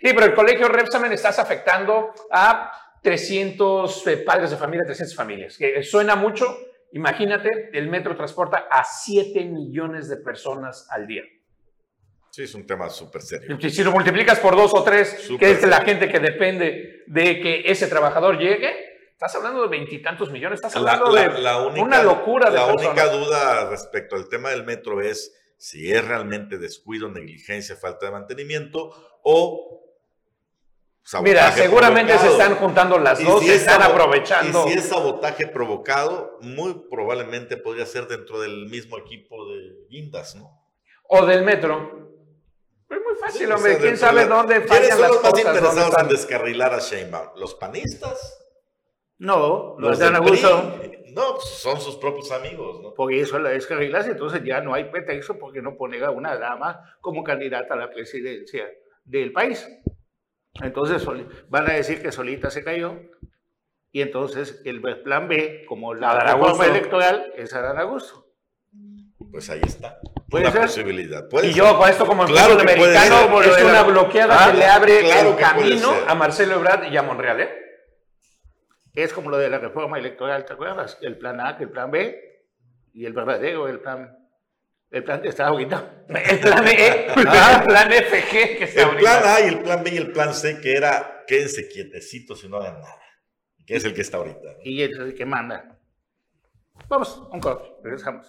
Sí, 0.00 0.12
pero 0.12 0.24
el 0.24 0.34
colegio 0.34 0.66
Repsamen 0.66 1.12
estás 1.12 1.38
afectando 1.38 2.12
a 2.32 2.72
300 3.00 4.04
eh, 4.08 4.16
padres 4.16 4.50
de 4.50 4.56
familia, 4.56 4.82
300 4.84 5.14
familias. 5.14 5.56
Que 5.56 5.76
eh, 5.78 5.82
suena 5.84 6.16
mucho. 6.16 6.58
Imagínate, 6.90 7.70
el 7.72 7.86
metro 7.88 8.16
transporta 8.16 8.66
a 8.68 8.82
7 8.82 9.44
millones 9.44 10.08
de 10.08 10.16
personas 10.16 10.88
al 10.90 11.06
día. 11.06 11.22
Sí, 12.30 12.42
es 12.44 12.54
un 12.54 12.66
tema 12.66 12.88
súper 12.88 13.22
serio. 13.22 13.58
Si 13.60 13.70
si 13.70 13.82
lo 13.84 13.90
multiplicas 13.90 14.38
por 14.38 14.54
dos 14.56 14.72
o 14.74 14.82
tres, 14.84 15.22
Súper 15.26 15.38
que 15.48 15.50
es 15.54 15.68
la 15.68 15.80
gente 15.80 16.08
que 16.08 16.20
depende 16.20 17.02
de 17.06 17.40
que 17.40 17.62
ese 17.66 17.88
trabajador 17.88 18.38
llegue, 18.38 18.72
estás 19.10 19.34
hablando 19.34 19.62
de 19.62 19.68
veintitantos 19.68 20.30
millones, 20.30 20.58
estás 20.62 20.74
La, 20.80 20.92
hablando 20.92 21.14
la- 21.14 21.28
de 21.28 21.40
la 21.42 21.58
única, 21.66 21.82
una 21.84 22.02
locura 22.02 22.48
de 22.50 22.56
La 22.56 22.66
personas. 22.66 22.86
única 22.86 23.08
duda 23.08 23.68
respecto 23.70 24.14
al 24.16 24.28
tema 24.28 24.50
del 24.50 24.64
metro 24.64 25.00
es 25.02 25.36
si 25.58 25.92
es 25.92 26.06
realmente 26.06 26.56
descuido, 26.58 27.08
negligencia, 27.10 27.74
falta 27.76 28.06
de 28.06 28.12
mantenimiento 28.12 28.90
o. 29.22 29.84
sabotaje 31.02 31.32
Mira, 31.34 31.52
seguramente 31.52 32.16
se 32.18 32.28
están 32.28 32.54
juntando 32.56 32.96
las 32.98 33.20
Y 33.20 33.24
dos, 33.24 33.40
si 33.40 33.46
se 33.48 33.54
es 33.56 33.60
están 33.62 33.82
aprovechando. 33.82 34.66
Y 34.68 34.72
si 34.72 34.78
es 34.78 34.84
sabotaje 34.88 35.48
provocado, 35.48 36.38
muy 36.42 36.86
probablemente 36.88 37.56
podría 37.56 37.86
ser 37.86 38.06
dentro 38.06 38.40
del 38.40 38.66
mismo 38.66 38.96
equipo 38.98 39.48
de 39.52 39.86
Guindas, 39.90 40.36
¿no? 40.36 40.58
O 41.08 41.26
del 41.26 41.42
metro. 41.42 41.98
Es 42.90 42.98
muy 43.04 43.14
fácil, 43.20 43.46
Sí, 43.46 43.52
hombre. 43.52 43.78
¿Quién 43.78 43.96
sabe 43.96 44.22
de 44.22 44.26
dónde 44.26 44.54
¿Quiénes 44.54 44.68
fallan 44.68 44.90
son 44.90 45.00
las 45.00 45.10
los 45.10 45.22
más 45.22 45.32
cosas? 45.32 45.46
interesados 45.46 45.98
en 46.02 46.08
descarrilar 46.08 46.74
a 46.74 46.78
Sheinbaum? 46.78 47.28
¿Los 47.38 47.54
panistas? 47.54 48.46
No, 49.18 49.76
los 49.78 49.98
de 49.98 50.04
del 50.04 50.14
Dan 50.14 50.22
Augusto. 50.22 50.74
PRI? 50.78 51.12
No, 51.14 51.34
pues 51.34 51.44
son 51.48 51.80
sus 51.80 51.96
propios 51.96 52.30
amigos, 52.32 52.80
¿no? 52.82 52.94
Porque 52.94 53.20
eso 53.20 53.38
la 53.38 53.50
descarrilas, 53.50 54.06
entonces 54.06 54.42
ya 54.44 54.60
no 54.60 54.74
hay 54.74 54.84
pretexto 54.84 55.38
porque 55.38 55.60
no 55.60 55.76
poner 55.76 56.04
a 56.04 56.10
una 56.10 56.36
dama 56.36 56.96
como 57.00 57.24
candidata 57.24 57.74
a 57.74 57.76
la 57.76 57.90
presidencia 57.90 58.66
del 59.04 59.32
país. 59.32 59.68
Entonces 60.62 61.04
van 61.48 61.68
a 61.70 61.74
decir 61.74 62.00
que 62.02 62.12
solita 62.12 62.50
se 62.50 62.64
cayó 62.64 62.96
y 63.92 64.02
entonces 64.02 64.62
el 64.64 64.80
plan 65.02 65.28
B, 65.28 65.64
como 65.68 65.94
la 65.94 66.18
reforma 66.20 66.66
electoral, 66.66 67.32
es 67.36 67.52
Adán 67.54 67.78
Augusto. 67.78 68.26
Pues 69.30 69.50
ahí 69.50 69.60
está. 69.64 69.98
¿Puede 70.30 70.44
Una 70.44 70.52
ser? 70.52 70.60
posibilidad. 70.62 71.28
Puede 71.28 71.48
Y 71.48 71.52
ser. 71.52 71.62
yo 71.64 71.76
con 71.78 71.88
esto 71.90 72.06
como 72.06 72.22
en 72.22 72.28
Claro 72.28 72.56
puede 72.56 72.72
americano 72.72 73.42
es 73.42 73.62
una 73.62 73.82
bloqueada 73.82 74.36
Ah, 74.46 74.52
que 74.52 74.58
le 74.58 74.64
abre 74.66 75.00
claro 75.00 75.30
el 75.30 75.36
camino 75.36 75.92
a 76.06 76.14
Marcelo 76.14 76.54
Ebrard 76.54 76.90
y 76.92 76.96
a 76.96 77.02
Monreal, 77.02 77.40
¿eh? 77.40 77.50
Es 78.94 79.12
como 79.12 79.30
lo 79.30 79.38
de 79.38 79.48
la 79.50 79.58
reforma 79.58 79.98
electoral, 79.98 80.44
¿te 80.44 80.52
acuerdas? 80.52 80.98
El 81.00 81.16
plan 81.18 81.40
A, 81.40 81.56
el 81.60 81.70
plan 81.70 81.90
B 81.90 82.20
y 82.92 83.06
el 83.06 83.12
verdadero, 83.12 83.68
el 83.68 83.80
plan, 83.80 84.16
el 84.90 85.04
plan 85.04 85.24
está 85.24 85.46
ahorita. 85.48 86.04
El 86.08 86.38
plan 86.40 86.66
E, 86.66 87.06
el 87.06 87.28
Ah. 87.28 87.62
plan 87.64 87.92
FG 87.92 88.30
que 88.58 88.64
está 88.64 88.80
El 88.82 88.86
ahorita. 88.88 89.20
plan 89.20 89.34
A 89.34 89.40
y 89.40 89.48
el 89.48 89.58
plan 89.62 89.84
B 89.84 89.90
y 89.92 89.96
el 89.96 90.10
plan 90.12 90.34
C, 90.34 90.60
que 90.60 90.74
era 90.74 91.22
quédense 91.26 91.68
quietecitos 91.68 92.42
y 92.44 92.48
no 92.48 92.56
hagan 92.56 92.80
nada. 92.80 93.00
Que 93.64 93.76
es 93.76 93.84
el 93.84 93.94
que 93.94 94.00
está 94.00 94.16
ahorita. 94.16 94.40
¿no? 94.42 94.58
Y 94.64 94.82
es 94.82 94.90
el 94.98 95.14
que 95.14 95.24
manda. 95.24 95.78
Vamos, 96.88 97.22
un 97.30 97.38
corte, 97.40 97.68
regresamos. 97.84 98.26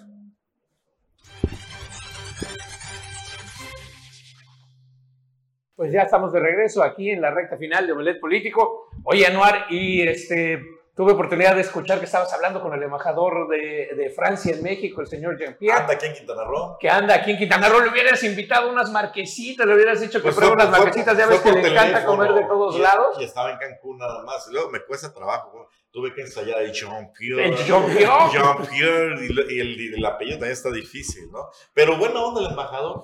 Pues 5.76 5.92
ya 5.92 6.02
estamos 6.04 6.32
de 6.32 6.40
regreso 6.40 6.84
aquí 6.84 7.10
en 7.10 7.22
la 7.22 7.32
recta 7.32 7.58
final 7.58 7.88
de 7.88 7.94
Omelet 7.94 8.20
Político. 8.20 8.88
Oye, 9.04 9.26
Anuar, 9.26 9.66
y 9.72 10.08
este, 10.08 10.62
tuve 10.96 11.14
oportunidad 11.14 11.56
de 11.56 11.62
escuchar 11.62 11.98
que 11.98 12.06
estabas 12.06 12.32
hablando 12.34 12.62
con 12.62 12.72
el 12.74 12.84
embajador 12.84 13.48
de, 13.48 13.90
de 13.96 14.10
Francia 14.12 14.54
en 14.56 14.62
México, 14.62 15.02
el 15.02 15.08
señor 15.08 15.40
Jean-Pierre. 15.40 15.80
Anda 15.82 15.94
aquí 15.94 16.06
en 16.06 16.14
Quintana 16.14 16.44
Roo. 16.44 16.78
que 16.80 16.88
anda 16.88 17.16
aquí 17.16 17.32
en 17.32 17.38
Quintana 17.40 17.68
Roo, 17.68 17.82
le 17.82 17.90
hubieras 17.90 18.24
invitado 18.24 18.70
unas 18.70 18.92
marquesitas, 18.92 19.66
le 19.66 19.74
hubieras 19.74 20.00
dicho 20.02 20.20
que 20.20 20.24
Pues 20.24 20.36
pruebe 20.36 20.54
unas 20.54 20.70
marquesitas, 20.70 21.18
ya 21.18 21.26
ves 21.26 21.40
que 21.40 21.52
le 21.52 21.68
encanta 21.68 22.06
comer 22.06 22.32
de 22.34 22.44
todos 22.46 22.76
y- 22.76 22.80
lados. 22.80 23.18
Y 23.20 23.24
estaba 23.24 23.52
en 23.52 23.58
Cancún 23.58 23.98
nada 23.98 24.22
más. 24.24 24.48
Y 24.50 24.54
luego 24.54 24.70
me 24.70 24.82
cuesta 24.82 25.12
trabajo. 25.12 25.68
Tuve 25.92 26.14
que 26.14 26.22
ensayar 26.22 26.62
el 26.62 26.72
Jean-Pierre. 26.72 27.54
Jean-Pierre. 27.66 28.32
Jean-Pierre. 28.32 29.26
Y, 29.26 29.56
y 29.56 29.60
el, 29.60 29.82
y 29.82 29.94
el 29.96 30.06
apellido 30.06 30.38
también 30.38 30.54
está 30.54 30.72
difícil, 30.72 31.30
¿no? 31.32 31.50
Pero 31.74 31.98
buena 31.98 32.24
onda 32.24 32.40
el 32.42 32.48
embajador. 32.52 33.04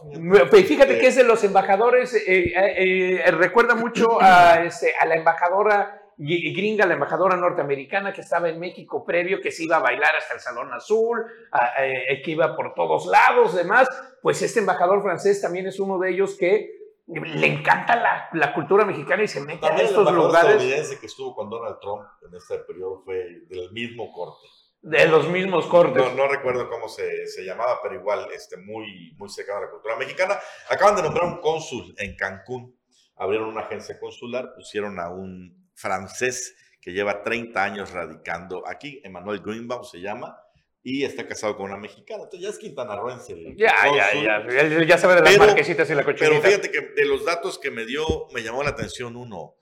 Pues 0.49 0.65
Fíjate 0.65 0.97
que 0.97 1.07
es 1.07 1.15
de 1.17 1.23
los 1.25 1.43
embajadores, 1.43 2.13
eh, 2.13 2.23
eh, 2.55 3.23
eh, 3.25 3.31
recuerda 3.31 3.75
mucho 3.75 4.21
a, 4.21 4.63
este, 4.63 4.93
a 4.97 5.05
la 5.05 5.15
embajadora 5.15 6.01
gr- 6.17 6.55
gringa, 6.55 6.85
la 6.85 6.93
embajadora 6.93 7.35
norteamericana 7.35 8.13
que 8.13 8.21
estaba 8.21 8.47
en 8.47 8.57
México 8.57 9.03
previo, 9.05 9.41
que 9.41 9.51
se 9.51 9.65
iba 9.65 9.75
a 9.75 9.81
bailar 9.81 10.15
hasta 10.17 10.35
el 10.35 10.39
Salón 10.39 10.73
Azul, 10.73 11.25
a- 11.51 11.85
eh, 11.85 12.21
que 12.23 12.31
iba 12.31 12.55
por 12.55 12.73
todos 12.73 13.05
lados, 13.07 13.53
demás. 13.53 13.89
Pues 14.21 14.41
este 14.41 14.61
embajador 14.61 15.01
francés 15.03 15.41
también 15.41 15.67
es 15.67 15.77
uno 15.79 15.99
de 15.99 16.11
ellos 16.11 16.37
que 16.39 16.76
le 17.07 17.47
encanta 17.47 17.95
la, 17.95 18.29
la 18.33 18.53
cultura 18.53 18.85
mexicana 18.85 19.23
y 19.23 19.27
se 19.27 19.39
mete 19.39 19.61
También 19.61 19.81
el 19.81 19.85
estos 19.87 19.99
embajador 19.99 20.25
lugares 20.25 20.51
estadounidense 20.51 20.99
que 20.99 21.05
estuvo 21.05 21.35
con 21.35 21.49
Donald 21.49 21.77
Trump 21.79 22.03
en 22.27 22.35
este 22.35 22.59
periodo 22.59 23.01
fue 23.03 23.15
del 23.47 23.71
mismo 23.71 24.11
corte. 24.11 24.47
de 24.81 25.07
los 25.07 25.27
mismos 25.29 25.65
cortes. 25.67 26.03
No, 26.03 26.13
no 26.13 26.27
recuerdo 26.27 26.69
cómo 26.69 26.89
se, 26.89 27.27
se 27.27 27.43
llamaba, 27.43 27.79
pero 27.81 27.95
igual 27.95 28.27
este, 28.33 28.57
muy, 28.57 29.15
muy 29.17 29.29
cercano 29.29 29.59
a 29.59 29.61
la 29.61 29.69
cultura 29.71 29.95
mexicana. 29.95 30.37
Acaban 30.69 30.95
de 30.95 31.03
nombrar 31.03 31.25
un 31.25 31.39
cónsul 31.39 31.95
en 31.97 32.15
Cancún. 32.15 32.77
Abrieron 33.15 33.49
una 33.49 33.61
agencia 33.61 33.99
consular, 33.99 34.53
pusieron 34.55 34.99
a 34.99 35.09
un 35.09 35.71
francés 35.73 36.55
que 36.81 36.93
lleva 36.93 37.21
30 37.23 37.63
años 37.63 37.91
radicando 37.91 38.63
aquí, 38.65 39.01
Emmanuel 39.03 39.41
Greenbaum 39.41 39.83
se 39.83 39.99
llama, 39.99 40.37
y 40.83 41.03
está 41.03 41.27
casado 41.27 41.55
con 41.57 41.65
una 41.65 41.77
mexicana. 41.77 42.23
Entonces 42.23 42.41
ya 42.41 42.49
es 42.49 42.57
quintanarroense. 42.57 43.35
Ya, 43.57 43.73
ya, 43.95 44.13
ya. 44.23 44.61
Él 44.61 44.87
ya 44.87 44.97
sabe 44.97 45.15
de 45.15 45.21
las 45.21 45.33
Pero- 45.33 45.45
marquesitas 45.47 45.89
y 45.89 45.95
la 45.95 46.03
cochinita. 46.03 46.29
Pero 46.29 46.41
fíjate 46.41 46.71
que 46.71 46.81
de 46.95 47.05
los 47.05 47.25
datos 47.25 47.59
que 47.59 47.71
me 47.71 47.85
dio, 47.85 48.27
me 48.33 48.41
llamó 48.43 48.63
la 48.63 48.69
atención 48.69 49.15
uno. 49.15 49.55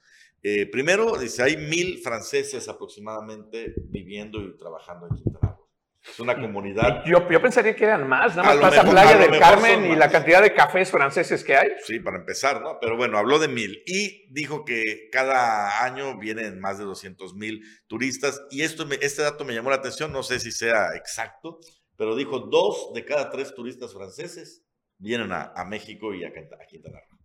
Eh, 0.43 0.67
primero, 0.67 1.17
dice, 1.17 1.41
hay 1.41 1.57
mil 1.57 1.97
franceses 2.03 2.67
aproximadamente 2.69 3.73
viviendo 3.77 4.39
y 4.41 4.55
trabajando 4.57 5.07
en 5.07 5.15
Quintana 5.15 5.55
Roo. 5.57 5.64
Es 6.07 6.19
una 6.19 6.35
comunidad 6.39 7.03
Yo, 7.05 7.27
yo 7.29 7.41
pensaría 7.41 7.75
que 7.75 7.83
eran 7.83 8.07
más, 8.07 8.35
nada 8.35 8.49
más 8.53 8.57
pasa 8.57 8.83
mejor- 8.83 8.91
Playa 8.91 9.17
del 9.17 9.39
Carmen 9.39 9.85
y 9.91 9.95
la 9.95 10.09
cantidad 10.11 10.41
de 10.41 10.53
cafés 10.53 10.91
franceses 10.91 11.43
que 11.43 11.55
hay. 11.57 11.69
Sí, 11.83 11.99
para 11.99 12.17
empezar, 12.17 12.61
¿no? 12.61 12.77
Pero 12.79 12.95
bueno, 12.95 13.17
habló 13.17 13.39
de 13.39 13.47
mil 13.47 13.81
y 13.87 14.27
dijo 14.31 14.63
que 14.65 15.09
cada 15.11 15.83
año 15.83 16.17
vienen 16.19 16.59
más 16.59 16.77
de 16.77 16.83
200 16.85 17.33
mil 17.35 17.61
turistas 17.87 18.41
y 18.51 18.61
esto 18.61 18.85
este 19.01 19.23
dato 19.23 19.45
me 19.45 19.53
llamó 19.53 19.71
la 19.71 19.77
atención, 19.77 20.11
no 20.13 20.21
sé 20.23 20.39
si 20.39 20.51
sea 20.51 20.89
exacto, 20.95 21.59
pero 21.97 22.15
dijo 22.15 22.39
dos 22.39 22.91
de 22.93 23.03
cada 23.03 23.29
tres 23.31 23.55
turistas 23.55 23.93
franceses 23.93 24.63
vienen 24.97 25.31
a, 25.31 25.53
a 25.55 25.65
México 25.65 26.13
y 26.13 26.23
a, 26.23 26.27
a 26.27 26.65
Quintana 26.67 26.99
Roo. 27.09 27.17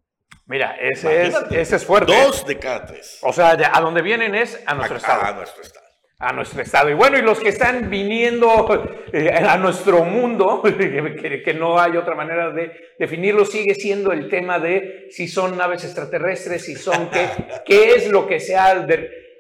Mira, 0.47 0.75
ese 0.81 1.27
es, 1.27 1.35
ese 1.53 1.77
es 1.77 1.85
fuerte. 1.85 2.13
Dos 2.13 2.45
de 2.47 2.59
cada 2.59 2.85
tres. 2.87 3.19
O 3.23 3.33
sea, 3.33 3.51
a 3.73 3.81
donde 3.81 4.03
vienen 4.03 4.35
es 4.35 4.59
a 4.67 4.75
nuestro 4.75 4.97
A- 4.97 4.99
estado. 4.99 5.23
a 5.23 5.33
nuestro 5.35 5.63
estado. 5.63 5.87
A 6.21 6.33
nuestro 6.33 6.61
estado. 6.61 6.91
Y 6.91 6.95
bueno, 6.95 7.19
y 7.19 7.23
los 7.23 7.41
que 7.41 7.49
están 7.49 7.89
viniendo 7.89 9.09
eh, 9.13 9.31
a 9.31 9.57
nuestro 9.57 10.05
mundo, 10.05 10.63
que, 10.63 11.43
que 11.43 11.55
no 11.55 11.81
hay 11.81 11.97
otra 11.97 12.15
manera 12.15 12.51
de 12.51 12.93
definirlo, 12.99 13.45
sigue 13.47 13.75
siendo 13.75 14.13
el 14.13 14.29
tema 14.29 14.59
de 14.59 15.09
si 15.11 15.27
son 15.27 15.57
naves 15.57 15.83
extraterrestres, 15.85 16.65
si 16.67 16.77
son 16.77 17.09
qué, 17.11 17.27
qué 17.65 17.95
es 17.95 18.09
lo 18.09 18.27
que 18.27 18.39
se 18.39 18.55
ha 18.55 18.69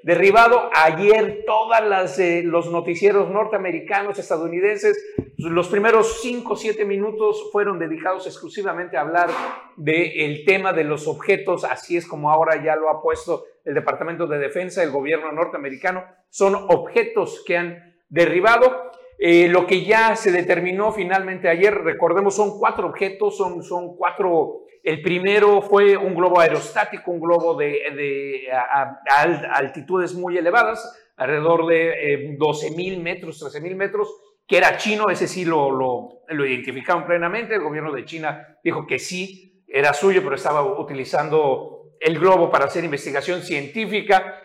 derribado. 0.02 0.70
Ayer 0.74 1.44
todas 1.46 1.84
las 1.86 2.18
eh, 2.18 2.42
los 2.44 2.70
noticieros 2.70 3.30
norteamericanos, 3.30 4.18
estadounidenses, 4.18 4.96
los 5.36 5.68
primeros 5.68 6.20
cinco 6.20 6.54
o 6.54 6.56
siete 6.56 6.84
minutos 6.84 7.48
fueron 7.52 7.78
dedicados 7.78 8.26
exclusivamente 8.26 8.96
a 8.96 9.02
hablar 9.02 9.30
del 9.76 10.44
tema 10.44 10.72
de 10.72 10.84
los 10.84 11.08
objetos, 11.08 11.64
así 11.64 11.96
es 11.96 12.06
como 12.06 12.30
ahora 12.30 12.62
ya 12.62 12.76
lo 12.76 12.90
ha 12.90 13.02
puesto 13.02 13.44
el 13.64 13.74
Departamento 13.74 14.26
de 14.26 14.38
Defensa, 14.38 14.82
el 14.82 14.90
gobierno 14.90 15.32
norteamericano, 15.32 16.04
son 16.28 16.54
objetos 16.54 17.42
que 17.46 17.56
han 17.56 17.94
derribado. 18.08 18.90
Eh, 19.22 19.48
lo 19.48 19.66
que 19.66 19.84
ya 19.84 20.16
se 20.16 20.32
determinó 20.32 20.92
finalmente 20.92 21.48
ayer, 21.48 21.74
recordemos, 21.74 22.34
son 22.34 22.58
cuatro 22.58 22.88
objetos, 22.88 23.36
son, 23.36 23.62
son 23.62 23.96
cuatro. 23.96 24.62
El 24.82 25.02
primero 25.02 25.60
fue 25.62 25.96
un 25.96 26.14
globo 26.14 26.40
aerostático, 26.40 27.10
un 27.10 27.20
globo 27.20 27.54
de, 27.54 28.46
a, 28.52 28.60
a- 28.82 29.00
a 29.10 29.22
al- 29.22 29.50
altitudes 29.52 30.14
muy 30.14 30.38
elevadas, 30.38 31.12
alrededor 31.16 31.66
de 31.66 32.34
12 32.38 32.70
mil 32.72 33.00
metros, 33.00 33.38
13 33.38 33.60
mil 33.60 33.76
metros, 33.76 34.08
que 34.46 34.56
era 34.56 34.76
chino, 34.78 35.10
ese 35.10 35.28
sí 35.28 35.44
lo, 35.44 36.22
identificaron 36.30 37.04
plenamente, 37.06 37.54
el 37.54 37.60
gobierno 37.62 37.92
de 37.92 38.04
China 38.04 38.58
dijo 38.64 38.86
que 38.86 38.98
sí, 38.98 39.62
era 39.68 39.92
suyo, 39.92 40.22
pero 40.24 40.34
estaba 40.34 40.62
utilizando 40.80 41.92
el 42.00 42.18
globo 42.18 42.50
para 42.50 42.64
hacer 42.64 42.82
investigación 42.82 43.42
científica. 43.42 44.40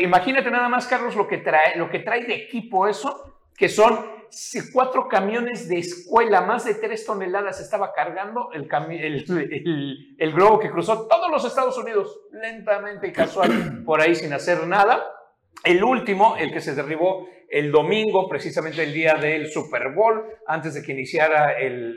Imagínate 0.00 0.50
nada 0.50 0.68
más, 0.68 0.86
Carlos, 0.86 1.16
lo 1.16 1.26
que, 1.26 1.38
trae, 1.38 1.76
lo 1.76 1.88
que 1.90 2.00
trae 2.00 2.24
de 2.24 2.34
equipo 2.34 2.86
eso, 2.86 3.40
que 3.56 3.68
son 3.68 3.98
cuatro 4.72 5.08
camiones 5.08 5.68
de 5.68 5.78
escuela, 5.78 6.40
más 6.42 6.64
de 6.64 6.74
tres 6.74 7.04
toneladas 7.06 7.60
estaba 7.60 7.92
cargando 7.92 8.50
el, 8.52 8.68
cami- 8.68 9.00
el, 9.00 9.24
el- 9.28 10.16
el 10.18 10.32
globo 10.32 10.58
que 10.60 10.70
cruzó 10.70 11.06
todos 11.06 11.30
los 11.30 11.44
Estados 11.44 11.76
Unidos, 11.78 12.20
lentamente 12.32 13.08
y 13.08 13.12
casual, 13.12 13.82
por 13.86 14.00
ahí 14.00 14.14
sin 14.14 14.32
hacer 14.32 14.66
nada. 14.66 15.04
El 15.64 15.82
último, 15.82 16.36
el 16.38 16.52
que 16.52 16.60
se 16.60 16.74
derribó 16.74 17.26
el 17.48 17.70
domingo, 17.70 18.28
precisamente 18.28 18.82
el 18.82 18.92
día 18.92 19.14
del 19.14 19.50
Super 19.50 19.92
Bowl, 19.94 20.24
antes 20.46 20.74
de 20.74 20.82
que 20.82 20.92
iniciara 20.92 21.52
el, 21.58 21.96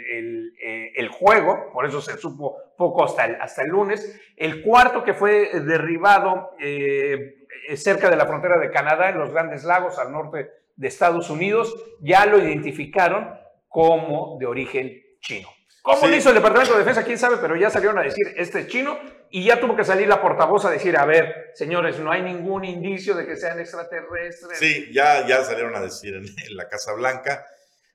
eh, 0.64 0.92
el 0.96 1.10
juego, 1.10 1.72
por 1.74 1.86
eso 1.86 2.00
se 2.00 2.18
supo 2.18 2.56
poco 2.78 3.04
hasta 3.04 3.26
el, 3.26 3.36
hasta 3.42 3.64
el 3.64 3.70
lunes. 3.70 4.22
El 4.38 4.62
cuarto 4.62 5.04
que 5.04 5.14
fue 5.14 5.50
derribado 5.62 6.52
eh, 6.60 7.46
cerca 7.76 8.10
de 8.10 8.16
la 8.16 8.26
frontera 8.28 8.58
de 8.60 8.70
Canadá, 8.72 9.10
en 9.10 9.18
los 9.18 9.32
Grandes 9.32 9.64
Lagos, 9.64 9.98
al 10.00 10.12
norte 10.12 10.50
de 10.78 10.88
Estados 10.88 11.30
Unidos, 11.30 11.76
ya 12.02 12.26
lo 12.26 12.38
identificaron 12.40 13.30
como 13.68 14.38
de 14.40 14.46
origen 14.46 15.04
chino. 15.20 15.50
¿Cómo 15.82 16.00
Sí. 16.02 16.08
lo 16.10 16.16
hizo 16.16 16.30
el 16.30 16.36
Departamento 16.36 16.74
de 16.74 16.80
Defensa? 16.80 17.04
¿Quién 17.04 17.18
sabe? 17.18 17.38
Pero 17.38 17.56
ya 17.56 17.70
salieron 17.70 17.98
a 17.98 18.04
decir, 18.04 18.26
este 18.36 18.60
es 18.62 18.68
chino, 18.68 19.00
y 19.30 19.46
ya 19.46 19.60
tuvo 19.60 19.76
que 19.76 19.84
salir 19.84 20.08
la 20.08 20.22
portavoz 20.22 20.66
a 20.66 20.70
decir, 20.72 20.98
a 20.98 21.06
ver, 21.06 21.52
señores, 21.54 22.00
no 22.00 22.12
hay 22.12 22.22
ningún 22.22 22.66
indicio 22.66 23.14
de 23.16 23.26
que 23.26 23.36
sean 23.36 23.60
extraterrestres. 23.60 24.58
Sí, 24.60 24.90
ya, 24.94 25.26
ya 25.28 25.44
salieron 25.44 25.76
a 25.76 25.82
decir 25.82 26.14
en, 26.16 26.24
en 26.26 26.56
la 26.56 26.68
Casa 26.68 26.94
Blanca, 26.94 27.46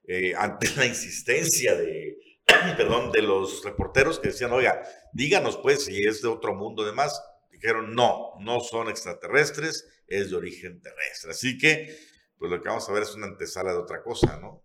eh, 0.07 0.33
ante 0.37 0.69
la 0.77 0.87
insistencia 0.87 1.75
de, 1.75 2.17
perdón, 2.77 3.13
de 3.13 3.23
los 3.23 3.63
reporteros 3.65 4.19
que 4.19 4.29
decían, 4.29 4.53
oiga, 4.53 4.83
díganos 5.13 5.57
pues 5.59 5.85
si 5.85 6.05
es 6.07 6.23
de 6.23 6.29
otro 6.29 6.55
mundo, 6.55 6.85
demás. 6.85 7.23
Dijeron, 7.51 7.95
no, 7.95 8.33
no 8.41 8.59
son 8.61 8.89
extraterrestres, 8.89 9.87
es 10.09 10.31
de 10.31 10.37
origen 10.37 10.81
terrestre. 10.81 11.31
Así 11.31 11.59
que, 11.59 11.95
pues 12.43 12.51
lo 12.51 12.61
que 12.61 12.69
vamos 12.69 12.89
a 12.89 12.93
ver 12.93 13.05
es 13.05 13.15
una 13.15 13.27
antesala 13.29 13.71
de 13.73 13.79
otra 13.79 14.03
cosa, 14.03 14.37
¿no? 14.41 14.65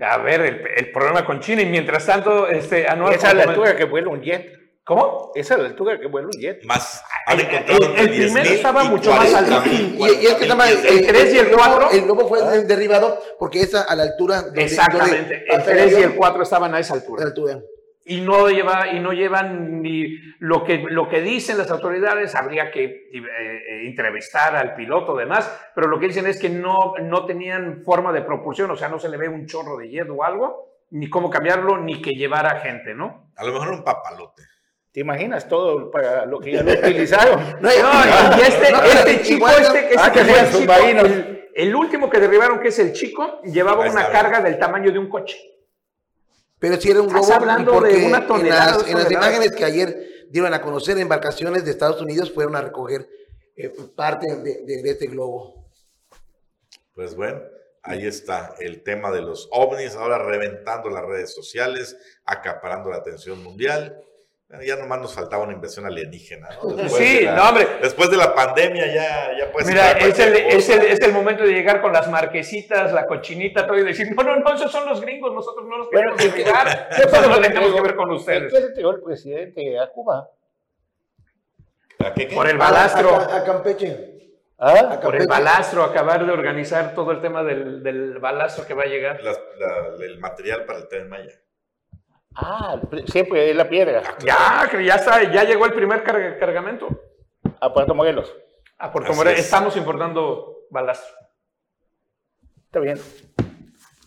A 0.00 0.18
ver, 0.18 0.40
el, 0.40 0.66
el 0.76 0.90
problema 0.90 1.24
con 1.24 1.38
China, 1.38 1.62
y 1.62 1.66
mientras 1.66 2.04
tanto, 2.06 2.48
este, 2.48 2.88
Anual... 2.88 3.14
Esa 3.14 3.28
es 3.28 3.34
la 3.36 3.44
altura 3.44 3.76
que 3.76 3.84
vuela 3.84 4.08
un 4.08 4.20
jet. 4.20 4.52
¿Cómo? 4.84 5.30
Esa 5.36 5.54
es 5.54 5.60
la 5.60 5.68
altura 5.68 6.00
que 6.00 6.08
vuela 6.08 6.26
un 6.26 6.40
jet. 6.40 6.64
Más, 6.64 7.00
han 7.26 7.38
encontrado 7.38 7.78
el- 7.94 8.00
el 8.00 8.08
primero 8.08 8.32
10,000 8.32 8.52
estaba 8.52 8.82
mucho 8.84 9.10
más 9.12 9.30
40,000. 9.30 9.52
alto. 9.52 9.68
Y, 10.06 10.24
y 10.24 10.26
es 10.26 10.34
que 10.34 10.40
se 10.40 10.46
llama, 10.48 10.68
El 10.70 10.78
eh, 10.86 11.04
tres 11.06 11.34
y 11.34 11.38
el 11.38 11.46
globo- 11.50 11.56
cuatro. 11.58 11.90
El 11.92 12.02
globo 12.02 12.26
fue 12.28 12.64
derribado 12.64 13.22
porque 13.38 13.60
es 13.60 13.74
a, 13.76 13.94
la 13.94 14.02
altura. 14.02 14.42
donde- 14.42 14.64
Exactamente, 14.64 15.18
donde 15.20 15.34
el 15.36 15.46
pasa 15.46 15.64
3 15.64 15.76
y 15.76 15.88
el 15.90 15.94
avión, 16.04 16.14
4 16.16 16.42
estaban 16.42 16.74
a 16.74 16.80
esa 16.80 16.94
altura. 16.94 17.20
a 17.22 17.24
la 17.24 17.28
altura. 17.28 17.60
Y 18.08 18.22
no 18.22 18.48
lleva 18.48 18.88
y 18.88 19.00
no 19.00 19.12
llevan 19.12 19.82
ni 19.82 20.18
lo 20.38 20.64
que 20.64 20.78
lo 20.88 21.08
que 21.08 21.20
dicen 21.20 21.58
las 21.58 21.70
autoridades 21.70 22.34
habría 22.34 22.70
que 22.70 22.84
eh, 22.84 23.12
eh, 23.12 23.86
entrevistar 23.86 24.56
al 24.56 24.74
piloto 24.74 25.14
demás 25.14 25.70
pero 25.74 25.86
lo 25.88 26.00
que 26.00 26.06
dicen 26.06 26.26
es 26.26 26.40
que 26.40 26.48
no 26.48 26.94
no 27.02 27.26
tenían 27.26 27.82
forma 27.84 28.12
de 28.12 28.22
propulsión 28.22 28.70
o 28.70 28.76
sea 28.76 28.88
no 28.88 28.98
se 28.98 29.10
le 29.10 29.18
ve 29.18 29.28
un 29.28 29.46
chorro 29.46 29.76
de 29.76 29.90
jet 29.90 30.08
o 30.10 30.24
algo 30.24 30.68
ni 30.90 31.10
cómo 31.10 31.28
cambiarlo 31.28 31.78
ni 31.78 32.00
que 32.00 32.12
llevara 32.12 32.60
gente 32.60 32.94
no 32.94 33.30
A 33.36 33.44
lo 33.44 33.52
mejor 33.52 33.68
un 33.68 33.84
papalote. 33.84 34.42
¿Te 34.90 35.00
imaginas 35.00 35.46
todo 35.46 35.90
para 35.90 36.24
lo 36.24 36.40
que 36.40 36.52
ya 36.52 36.62
lo 36.62 36.72
utilizaron? 36.72 37.38
No, 37.60 37.68
No, 37.68 38.36
y 38.36 38.40
este, 38.40 38.72
no, 38.72 38.82
este 38.82 39.22
chico, 39.22 39.46
este, 39.48 39.80
este 39.80 39.96
Ah, 39.98 40.10
que 40.10 40.20
que 40.20 40.24
fue 40.24 40.40
el 40.40 40.50
chico, 40.50 40.72
el, 40.72 41.48
el 41.54 41.74
último 41.74 42.08
que 42.08 42.18
derribaron, 42.18 42.58
que 42.58 42.68
es 42.68 42.78
el 42.78 42.94
chico, 42.94 43.42
llevaba 43.42 43.88
una 43.88 44.08
carga 44.08 44.40
del 44.40 44.58
tamaño 44.58 44.90
de 44.90 44.98
un 44.98 45.08
coche. 45.08 45.36
Pero 46.58 46.80
si 46.80 46.90
era 46.90 47.00
un 47.02 47.08
globo. 47.08 47.32
hablando 47.32 47.72
porque 47.72 47.94
de 47.96 48.06
una 48.06 48.18
en 48.18 48.26
tonelada, 48.26 48.78
las, 48.78 48.88
en 48.88 48.98
las 48.98 49.10
imágenes 49.10 49.52
que 49.52 49.64
ayer 49.64 50.26
dieron 50.30 50.52
a 50.54 50.60
conocer, 50.60 50.98
embarcaciones 50.98 51.64
de 51.64 51.70
Estados 51.70 52.00
Unidos 52.02 52.32
fueron 52.32 52.56
a 52.56 52.60
recoger 52.60 53.08
eh, 53.56 53.72
parte 53.94 54.26
de, 54.36 54.62
de- 54.64 54.82
de 54.82 54.90
este 54.90 55.06
globo. 55.06 55.70
Pues 56.94 57.14
bueno, 57.14 57.40
ahí 57.82 58.06
está 58.06 58.54
el 58.58 58.82
tema 58.82 59.10
de 59.12 59.20
los 59.22 59.48
ovnis, 59.52 59.94
ahora 59.94 60.18
reventando 60.18 60.90
las 60.90 61.04
redes 61.04 61.32
sociales, 61.32 61.96
acaparando 62.24 62.90
la 62.90 62.96
atención 62.96 63.42
mundial. 63.42 64.00
Bueno, 64.48 64.64
ya 64.64 64.76
nomás 64.76 64.98
nos 65.00 65.14
faltaba 65.14 65.44
una 65.44 65.52
inversión 65.52 65.84
alienígena, 65.84 66.48
¿no? 66.62 66.68
Después 66.74 66.92
Sí, 66.94 67.16
de 67.18 67.22
la- 67.24 67.34
no, 67.36 67.48
hombre. 67.50 67.66
Después 67.82 68.10
de 68.10 68.16
la 68.16 68.34
pandemia 68.34 68.86
ya, 68.86 69.36
ya 69.38 69.52
puedes 69.52 69.68
Mira, 69.68 69.92
es 69.92 70.18
el, 70.18 70.34
es, 70.36 70.68
el, 70.70 70.82
es 70.86 71.00
el 71.00 71.12
momento 71.12 71.42
de 71.44 71.52
llegar 71.52 71.82
con 71.82 71.92
las 71.92 72.08
marquesitas, 72.10 72.92
la 72.94 73.06
cochinita, 73.06 73.66
todo 73.66 73.76
y 73.78 73.84
decir, 73.84 74.08
no, 74.16 74.22
no, 74.22 74.36
no, 74.36 74.54
esos 74.54 74.72
son 74.72 74.86
los 74.88 75.02
gringos, 75.02 75.34
nosotros 75.34 75.66
no 75.68 75.76
los 75.78 75.90
Bueno, 75.90 76.16
queremos 76.16 76.34
¿qué- 76.34 76.44
llegar, 76.44 76.88
qué 76.88 76.96
nosotros 77.04 77.10
fue 77.18 77.28
no 77.28 77.36
lo 77.36 77.42
que 77.42 77.48
tenemos 77.48 77.74
que 77.74 77.80
ver 77.82 77.94
con 77.96 78.10
ustedes. 78.12 78.52
¿Qué 78.52 78.60
le 78.60 78.66
entregó 78.68 78.90
el 78.92 79.02
presidente 79.02 79.78
a 79.78 79.86
Cuba? 79.88 80.30
¿A 81.98 82.14
qué, 82.14 82.28
qué? 82.28 82.34
Por 82.34 82.48
el 82.48 82.56
balastro, 82.56 83.16
A, 83.16 83.24
a- 83.24 83.36
a 83.38 83.44
Campeche. 83.44 84.14
¿Ah? 84.60 84.98
por 85.00 85.14
el 85.14 85.26
balastro, 85.28 85.84
acabar 85.84 86.24
de 86.26 86.32
organizar 86.32 86.92
todo 86.94 87.12
el 87.12 87.20
tema 87.20 87.44
del, 87.44 87.80
del 87.82 88.18
balastro 88.18 88.66
que 88.66 88.74
va 88.74 88.82
a 88.84 88.86
llegar. 88.86 89.22
Las- 89.22 89.40
la- 89.58 90.04
el 90.04 90.18
material 90.18 90.64
para 90.64 90.78
el 90.80 90.88
Tren 90.88 91.08
Maya. 91.08 91.32
Ah, 92.40 92.80
siempre 93.10 93.50
es 93.50 93.56
la 93.56 93.68
piedra. 93.68 94.00
Ya, 94.24 94.68
que 94.70 94.84
ya 94.84 94.94
está, 94.94 95.24
ya 95.32 95.42
llegó 95.42 95.66
el 95.66 95.72
primer 95.74 96.04
carga- 96.04 96.38
cargamento. 96.38 96.88
A 97.60 97.72
Puerto 97.72 97.94
Morelos. 97.94 98.32
A 98.78 98.92
Puerto 98.92 99.10
Así 99.10 99.18
Morelos 99.18 99.40
es. 99.40 99.44
estamos 99.46 99.76
importando 99.76 100.58
balastro. 100.70 101.16
Está 102.66 102.78
bien. 102.78 103.00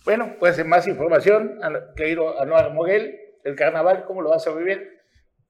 Bueno, 0.05 0.35
pues 0.39 0.65
más 0.65 0.87
información, 0.87 1.59
a- 1.61 1.93
querido 1.95 2.39
Anuar 2.39 2.71
Moguel, 2.73 3.19
el 3.43 3.55
carnaval, 3.55 4.05
¿cómo 4.05 4.21
lo 4.21 4.29
vas 4.29 4.47
a 4.47 4.51
vivir? 4.53 4.99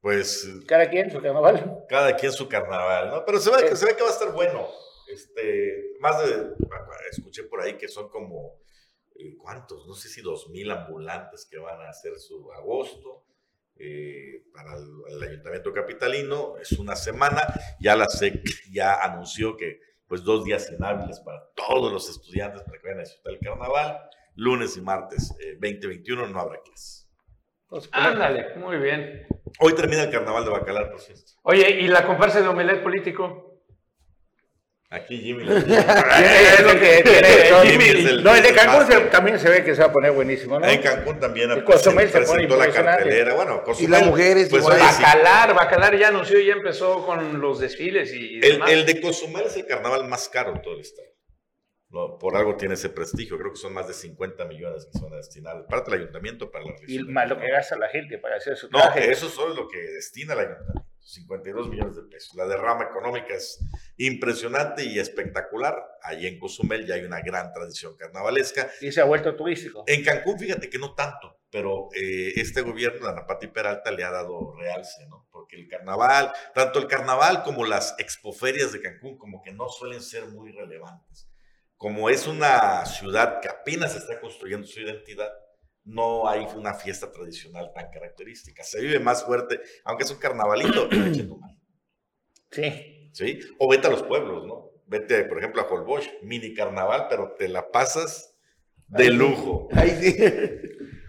Pues 0.01 0.49
Cada 0.67 0.89
quien 0.89 1.11
su 1.11 1.21
carnaval. 1.21 1.85
cada 1.87 2.15
quien 2.15 2.31
su 2.31 2.49
carnaval, 2.49 3.09
¿no? 3.11 3.23
Pero 3.25 3.37
se 3.39 3.51
ve, 3.51 3.69
que, 3.69 3.75
se 3.75 3.85
ve 3.85 3.95
que 3.95 4.01
va 4.01 4.09
a 4.09 4.13
estar 4.13 4.31
bueno. 4.31 4.67
Este, 5.13 5.91
más 5.99 6.17
de, 6.25 6.53
escuché 7.11 7.43
por 7.43 7.61
ahí 7.61 7.73
que 7.77 7.87
son 7.87 8.09
como, 8.09 8.55
eh, 8.55 8.70
¿cuántos? 9.37 9.87
No 9.87 9.93
sé 9.93 10.09
si 10.09 10.21
dos 10.21 10.49
mil 10.49 10.71
ambulantes 10.71 11.47
que 11.49 11.57
van 11.57 11.81
a 11.81 11.89
hacer 11.89 12.17
su 12.17 12.51
agosto 12.51 13.25
eh, 13.75 14.43
para 14.53 14.77
el, 14.77 14.87
el 15.09 15.23
ayuntamiento 15.29 15.73
capitalino. 15.73 16.57
Es 16.57 16.73
una 16.73 16.95
semana. 16.95 17.41
Ya 17.79 17.95
la 17.95 18.07
SEC 18.07 18.43
ya 18.71 18.95
anunció 19.01 19.57
que 19.57 19.79
pues 20.07 20.23
dos 20.23 20.43
días 20.43 20.69
inhábiles 20.77 21.21
para 21.21 21.41
todos 21.55 21.91
los 21.91 22.09
estudiantes 22.09 22.63
para 22.63 22.77
que 22.79 22.83
vayan 22.83 22.99
a 22.99 23.03
disfrutar 23.03 23.33
el 23.33 23.39
carnaval. 23.39 24.01
Lunes 24.35 24.75
y 24.77 24.81
martes 24.81 25.35
eh, 25.39 25.53
2021 25.53 26.27
no 26.27 26.39
habrá 26.39 26.61
clases. 26.61 27.09
Ándale, 27.91 28.55
muy 28.57 28.77
bien. 28.77 29.25
Hoy 29.59 29.73
termina 29.73 30.03
el 30.03 30.11
carnaval 30.11 30.43
de 30.43 30.51
Bacalar, 30.51 30.91
por 30.91 30.99
cierto. 30.99 31.31
Oye, 31.43 31.81
¿y 31.81 31.87
la 31.87 32.05
comparsa 32.05 32.41
de 32.41 32.47
omelet 32.47 32.83
político? 32.83 33.50
Aquí 34.93 35.17
Jimmy. 35.21 35.43
lo- 35.45 35.55
Es 35.55 36.59
lo 36.63 36.79
que 36.79 37.01
tiene. 37.03 37.49
¿no? 37.49 37.61
Jimmy 37.61 37.83
es 37.85 38.05
el- 38.05 38.23
No, 38.23 38.35
el 38.35 38.43
de 38.43 38.53
Cancún 38.53 38.85
se- 38.87 38.99
también 39.05 39.39
se 39.39 39.49
ve 39.49 39.63
que 39.63 39.73
se 39.73 39.81
va 39.81 39.87
a 39.87 39.91
poner 39.93 40.11
buenísimo, 40.11 40.59
¿no? 40.59 40.67
En 40.67 40.81
Cancún 40.81 41.17
también 41.17 41.49
Y 41.57 41.61
Cozumel 41.61 42.09
se 42.09 42.21
pone 42.21 42.45
presentó 42.47 42.57
la 42.57 42.69
cartelera. 42.71 43.33
Bueno, 43.33 43.61
Y 43.61 43.65
Cozumel, 43.65 43.91
las 43.91 44.05
mujeres 44.05 44.49
pues, 44.49 44.61
igual. 44.63 44.79
Bacalar, 44.79 45.55
Bacalar 45.55 45.97
ya 45.97 46.09
anunció 46.09 46.39
y 46.39 46.47
ya 46.47 46.53
empezó 46.53 47.05
con 47.05 47.39
los 47.39 47.59
desfiles 47.59 48.13
y, 48.13 48.33
y 48.33 48.35
el, 48.35 48.51
demás. 48.53 48.69
el 48.71 48.85
de 48.85 48.99
Cozumel 48.99 49.45
es 49.45 49.55
el 49.55 49.65
carnaval 49.65 50.07
más 50.09 50.27
caro 50.27 50.53
de 50.53 50.59
todo 50.59 50.73
el 50.75 50.81
estado. 50.81 51.07
No, 51.89 52.17
por 52.17 52.35
algo 52.37 52.55
tiene 52.57 52.73
ese 52.75 52.89
prestigio. 52.89 53.37
Creo 53.37 53.51
que 53.51 53.59
son 53.59 53.73
más 53.73 53.87
de 53.87 53.93
50 53.93 54.45
millones 54.45 54.85
que 54.91 54.97
se 54.97 55.03
van 55.03 55.13
a 55.13 55.17
destinar. 55.17 55.65
Parte 55.67 55.91
del 55.91 56.01
ayuntamiento 56.01 56.49
para 56.51 56.65
la 56.65 56.71
Y 56.87 56.99
más 57.03 57.29
lo 57.29 57.37
que 57.37 57.49
gasta 57.49 57.77
la 57.77 57.89
gente 57.89 58.17
para 58.17 58.37
hacer 58.37 58.55
su 58.57 58.69
No, 58.69 58.79
traje. 58.79 59.11
eso 59.11 59.29
solo 59.29 59.51
es 59.53 59.57
lo 59.59 59.67
que 59.69 59.77
destina 59.77 60.33
el 60.33 60.39
ayuntamiento. 60.39 60.85
52 61.03 61.69
millones 61.69 61.95
de 61.95 62.03
pesos. 62.03 62.35
La 62.35 62.45
derrama 62.45 62.85
económica 62.85 63.33
es 63.33 63.59
impresionante 63.97 64.83
y 64.85 64.99
espectacular. 64.99 65.75
Allí 66.03 66.27
en 66.27 66.39
Cozumel 66.39 66.85
ya 66.85 66.95
hay 66.95 67.03
una 67.03 67.21
gran 67.21 67.51
tradición 67.53 67.95
carnavalesca. 67.97 68.69
Y 68.81 68.91
se 68.91 69.01
ha 69.01 69.05
vuelto 69.05 69.35
turístico. 69.35 69.83
En 69.87 70.03
Cancún, 70.03 70.39
fíjate 70.39 70.69
que 70.69 70.77
no 70.77 70.93
tanto, 70.93 71.41
pero 71.49 71.89
eh, 71.95 72.33
este 72.35 72.61
gobierno 72.61 73.05
de 73.05 73.11
Ana 73.11 73.25
Pati 73.25 73.47
Peralta 73.47 73.91
le 73.91 74.03
ha 74.03 74.11
dado 74.11 74.53
realce, 74.53 75.05
¿no? 75.07 75.27
Porque 75.31 75.55
el 75.55 75.67
carnaval, 75.67 76.31
tanto 76.53 76.79
el 76.79 76.87
carnaval 76.87 77.43
como 77.43 77.65
las 77.65 77.95
expoferias 77.97 78.71
de 78.71 78.81
Cancún, 78.81 79.17
como 79.17 79.41
que 79.41 79.51
no 79.51 79.67
suelen 79.69 80.01
ser 80.01 80.25
muy 80.27 80.51
relevantes. 80.51 81.27
Como 81.77 82.09
es 82.09 82.27
una 82.27 82.85
ciudad 82.85 83.41
que 83.41 83.49
apenas 83.49 83.95
está 83.95 84.19
construyendo 84.21 84.67
su 84.67 84.81
identidad, 84.81 85.31
no 85.83 86.27
hay 86.27 86.45
una 86.55 86.73
fiesta 86.73 87.11
tradicional 87.11 87.71
tan 87.73 87.89
característica. 87.91 88.63
Se 88.63 88.79
vive 88.81 88.99
más 88.99 89.23
fuerte, 89.25 89.59
aunque 89.85 90.03
es 90.03 90.11
un 90.11 90.17
carnavalito, 90.17 90.91
en 90.91 91.13
Chetumal, 91.13 91.57
Sí. 92.51 93.09
¿sí? 93.13 93.39
O 93.59 93.67
vete 93.69 93.87
a 93.87 93.91
los 93.91 94.03
pueblos, 94.03 94.45
¿no? 94.45 94.71
Vete, 94.85 95.23
por 95.23 95.37
ejemplo, 95.37 95.61
a 95.61 95.65
Holbox, 95.65 96.05
mini 96.21 96.53
carnaval, 96.53 97.07
pero 97.09 97.35
te 97.37 97.47
la 97.47 97.71
pasas 97.71 98.37
de 98.87 99.09
lujo. 99.09 99.69
Ahí 99.73 99.89
sí. 100.01 100.17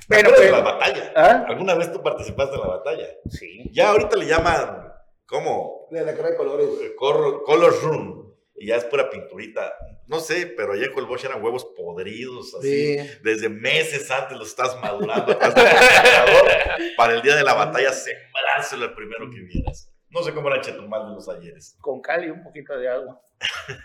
De 0.08 0.18
pero- 0.22 0.50
la 0.50 0.60
batalla. 0.60 1.12
¿Ah? 1.16 1.44
¿Alguna 1.48 1.74
vez 1.74 1.90
tú 1.92 2.02
participaste 2.02 2.54
en 2.56 2.60
la 2.60 2.66
batalla? 2.66 3.06
Sí. 3.30 3.70
Ya 3.72 3.90
ahorita 3.90 4.16
le 4.16 4.26
llaman, 4.26 4.92
¿cómo? 5.26 5.86
De 5.90 6.04
la 6.04 6.14
cara 6.14 6.30
de 6.30 6.36
colores. 6.36 6.68
Color 6.98 7.82
Room. 7.82 8.21
Y 8.62 8.66
ya 8.66 8.76
es 8.76 8.84
pura 8.84 9.10
pinturita. 9.10 9.74
No 10.06 10.20
sé, 10.20 10.46
pero 10.46 10.74
ayer 10.74 10.92
con 10.92 11.02
el 11.02 11.08
Bosch 11.08 11.24
eran 11.24 11.42
huevos 11.42 11.64
podridos, 11.76 12.54
así. 12.54 12.96
Sí. 12.96 13.10
Desde 13.24 13.48
meses 13.48 14.08
antes 14.08 14.38
los 14.38 14.50
estás 14.50 14.80
madurando 14.80 15.36
para 16.96 17.14
el 17.14 17.22
día 17.22 17.34
de 17.34 17.42
la 17.42 17.54
batalla 17.54 17.90
sembrárselo 17.92 18.84
el 18.84 18.94
primero 18.94 19.28
que 19.28 19.40
vieras. 19.40 19.90
No 20.10 20.22
sé 20.22 20.32
cómo 20.32 20.48
era 20.48 20.60
Chetumal 20.60 21.08
de 21.08 21.14
los 21.16 21.28
ayeres. 21.28 21.76
Con 21.80 22.00
cal 22.00 22.24
y 22.24 22.30
un 22.30 22.44
poquito 22.44 22.78
de 22.78 22.88
agua. 22.88 23.20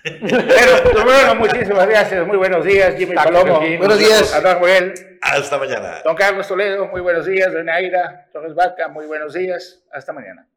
Pero, 0.04 1.04
Bruno, 1.04 1.34
muchísimas 1.34 1.88
gracias. 1.88 2.28
Muy 2.28 2.38
buenos 2.38 2.64
días, 2.64 2.96
Jimmy 2.96 3.16
Taco 3.16 3.32
Palomo. 3.32 3.60
Buenos 3.80 3.98
días. 3.98 4.32
Adán 4.36 4.60
Joel. 4.60 4.94
Hasta 5.24 5.58
mañana. 5.58 6.02
Don 6.04 6.16
Carlos 6.16 6.48
Toledo, 6.48 6.86
muy 6.86 7.02
buenos 7.02 7.26
días. 7.26 7.52
Doña 7.52 7.74
Aira 7.74 8.30
Torres 8.32 8.54
Vaca, 8.54 8.90
muy 8.90 9.08
buenos 9.08 9.34
días. 9.34 9.84
Hasta 9.92 10.14
mañana. 10.14 10.48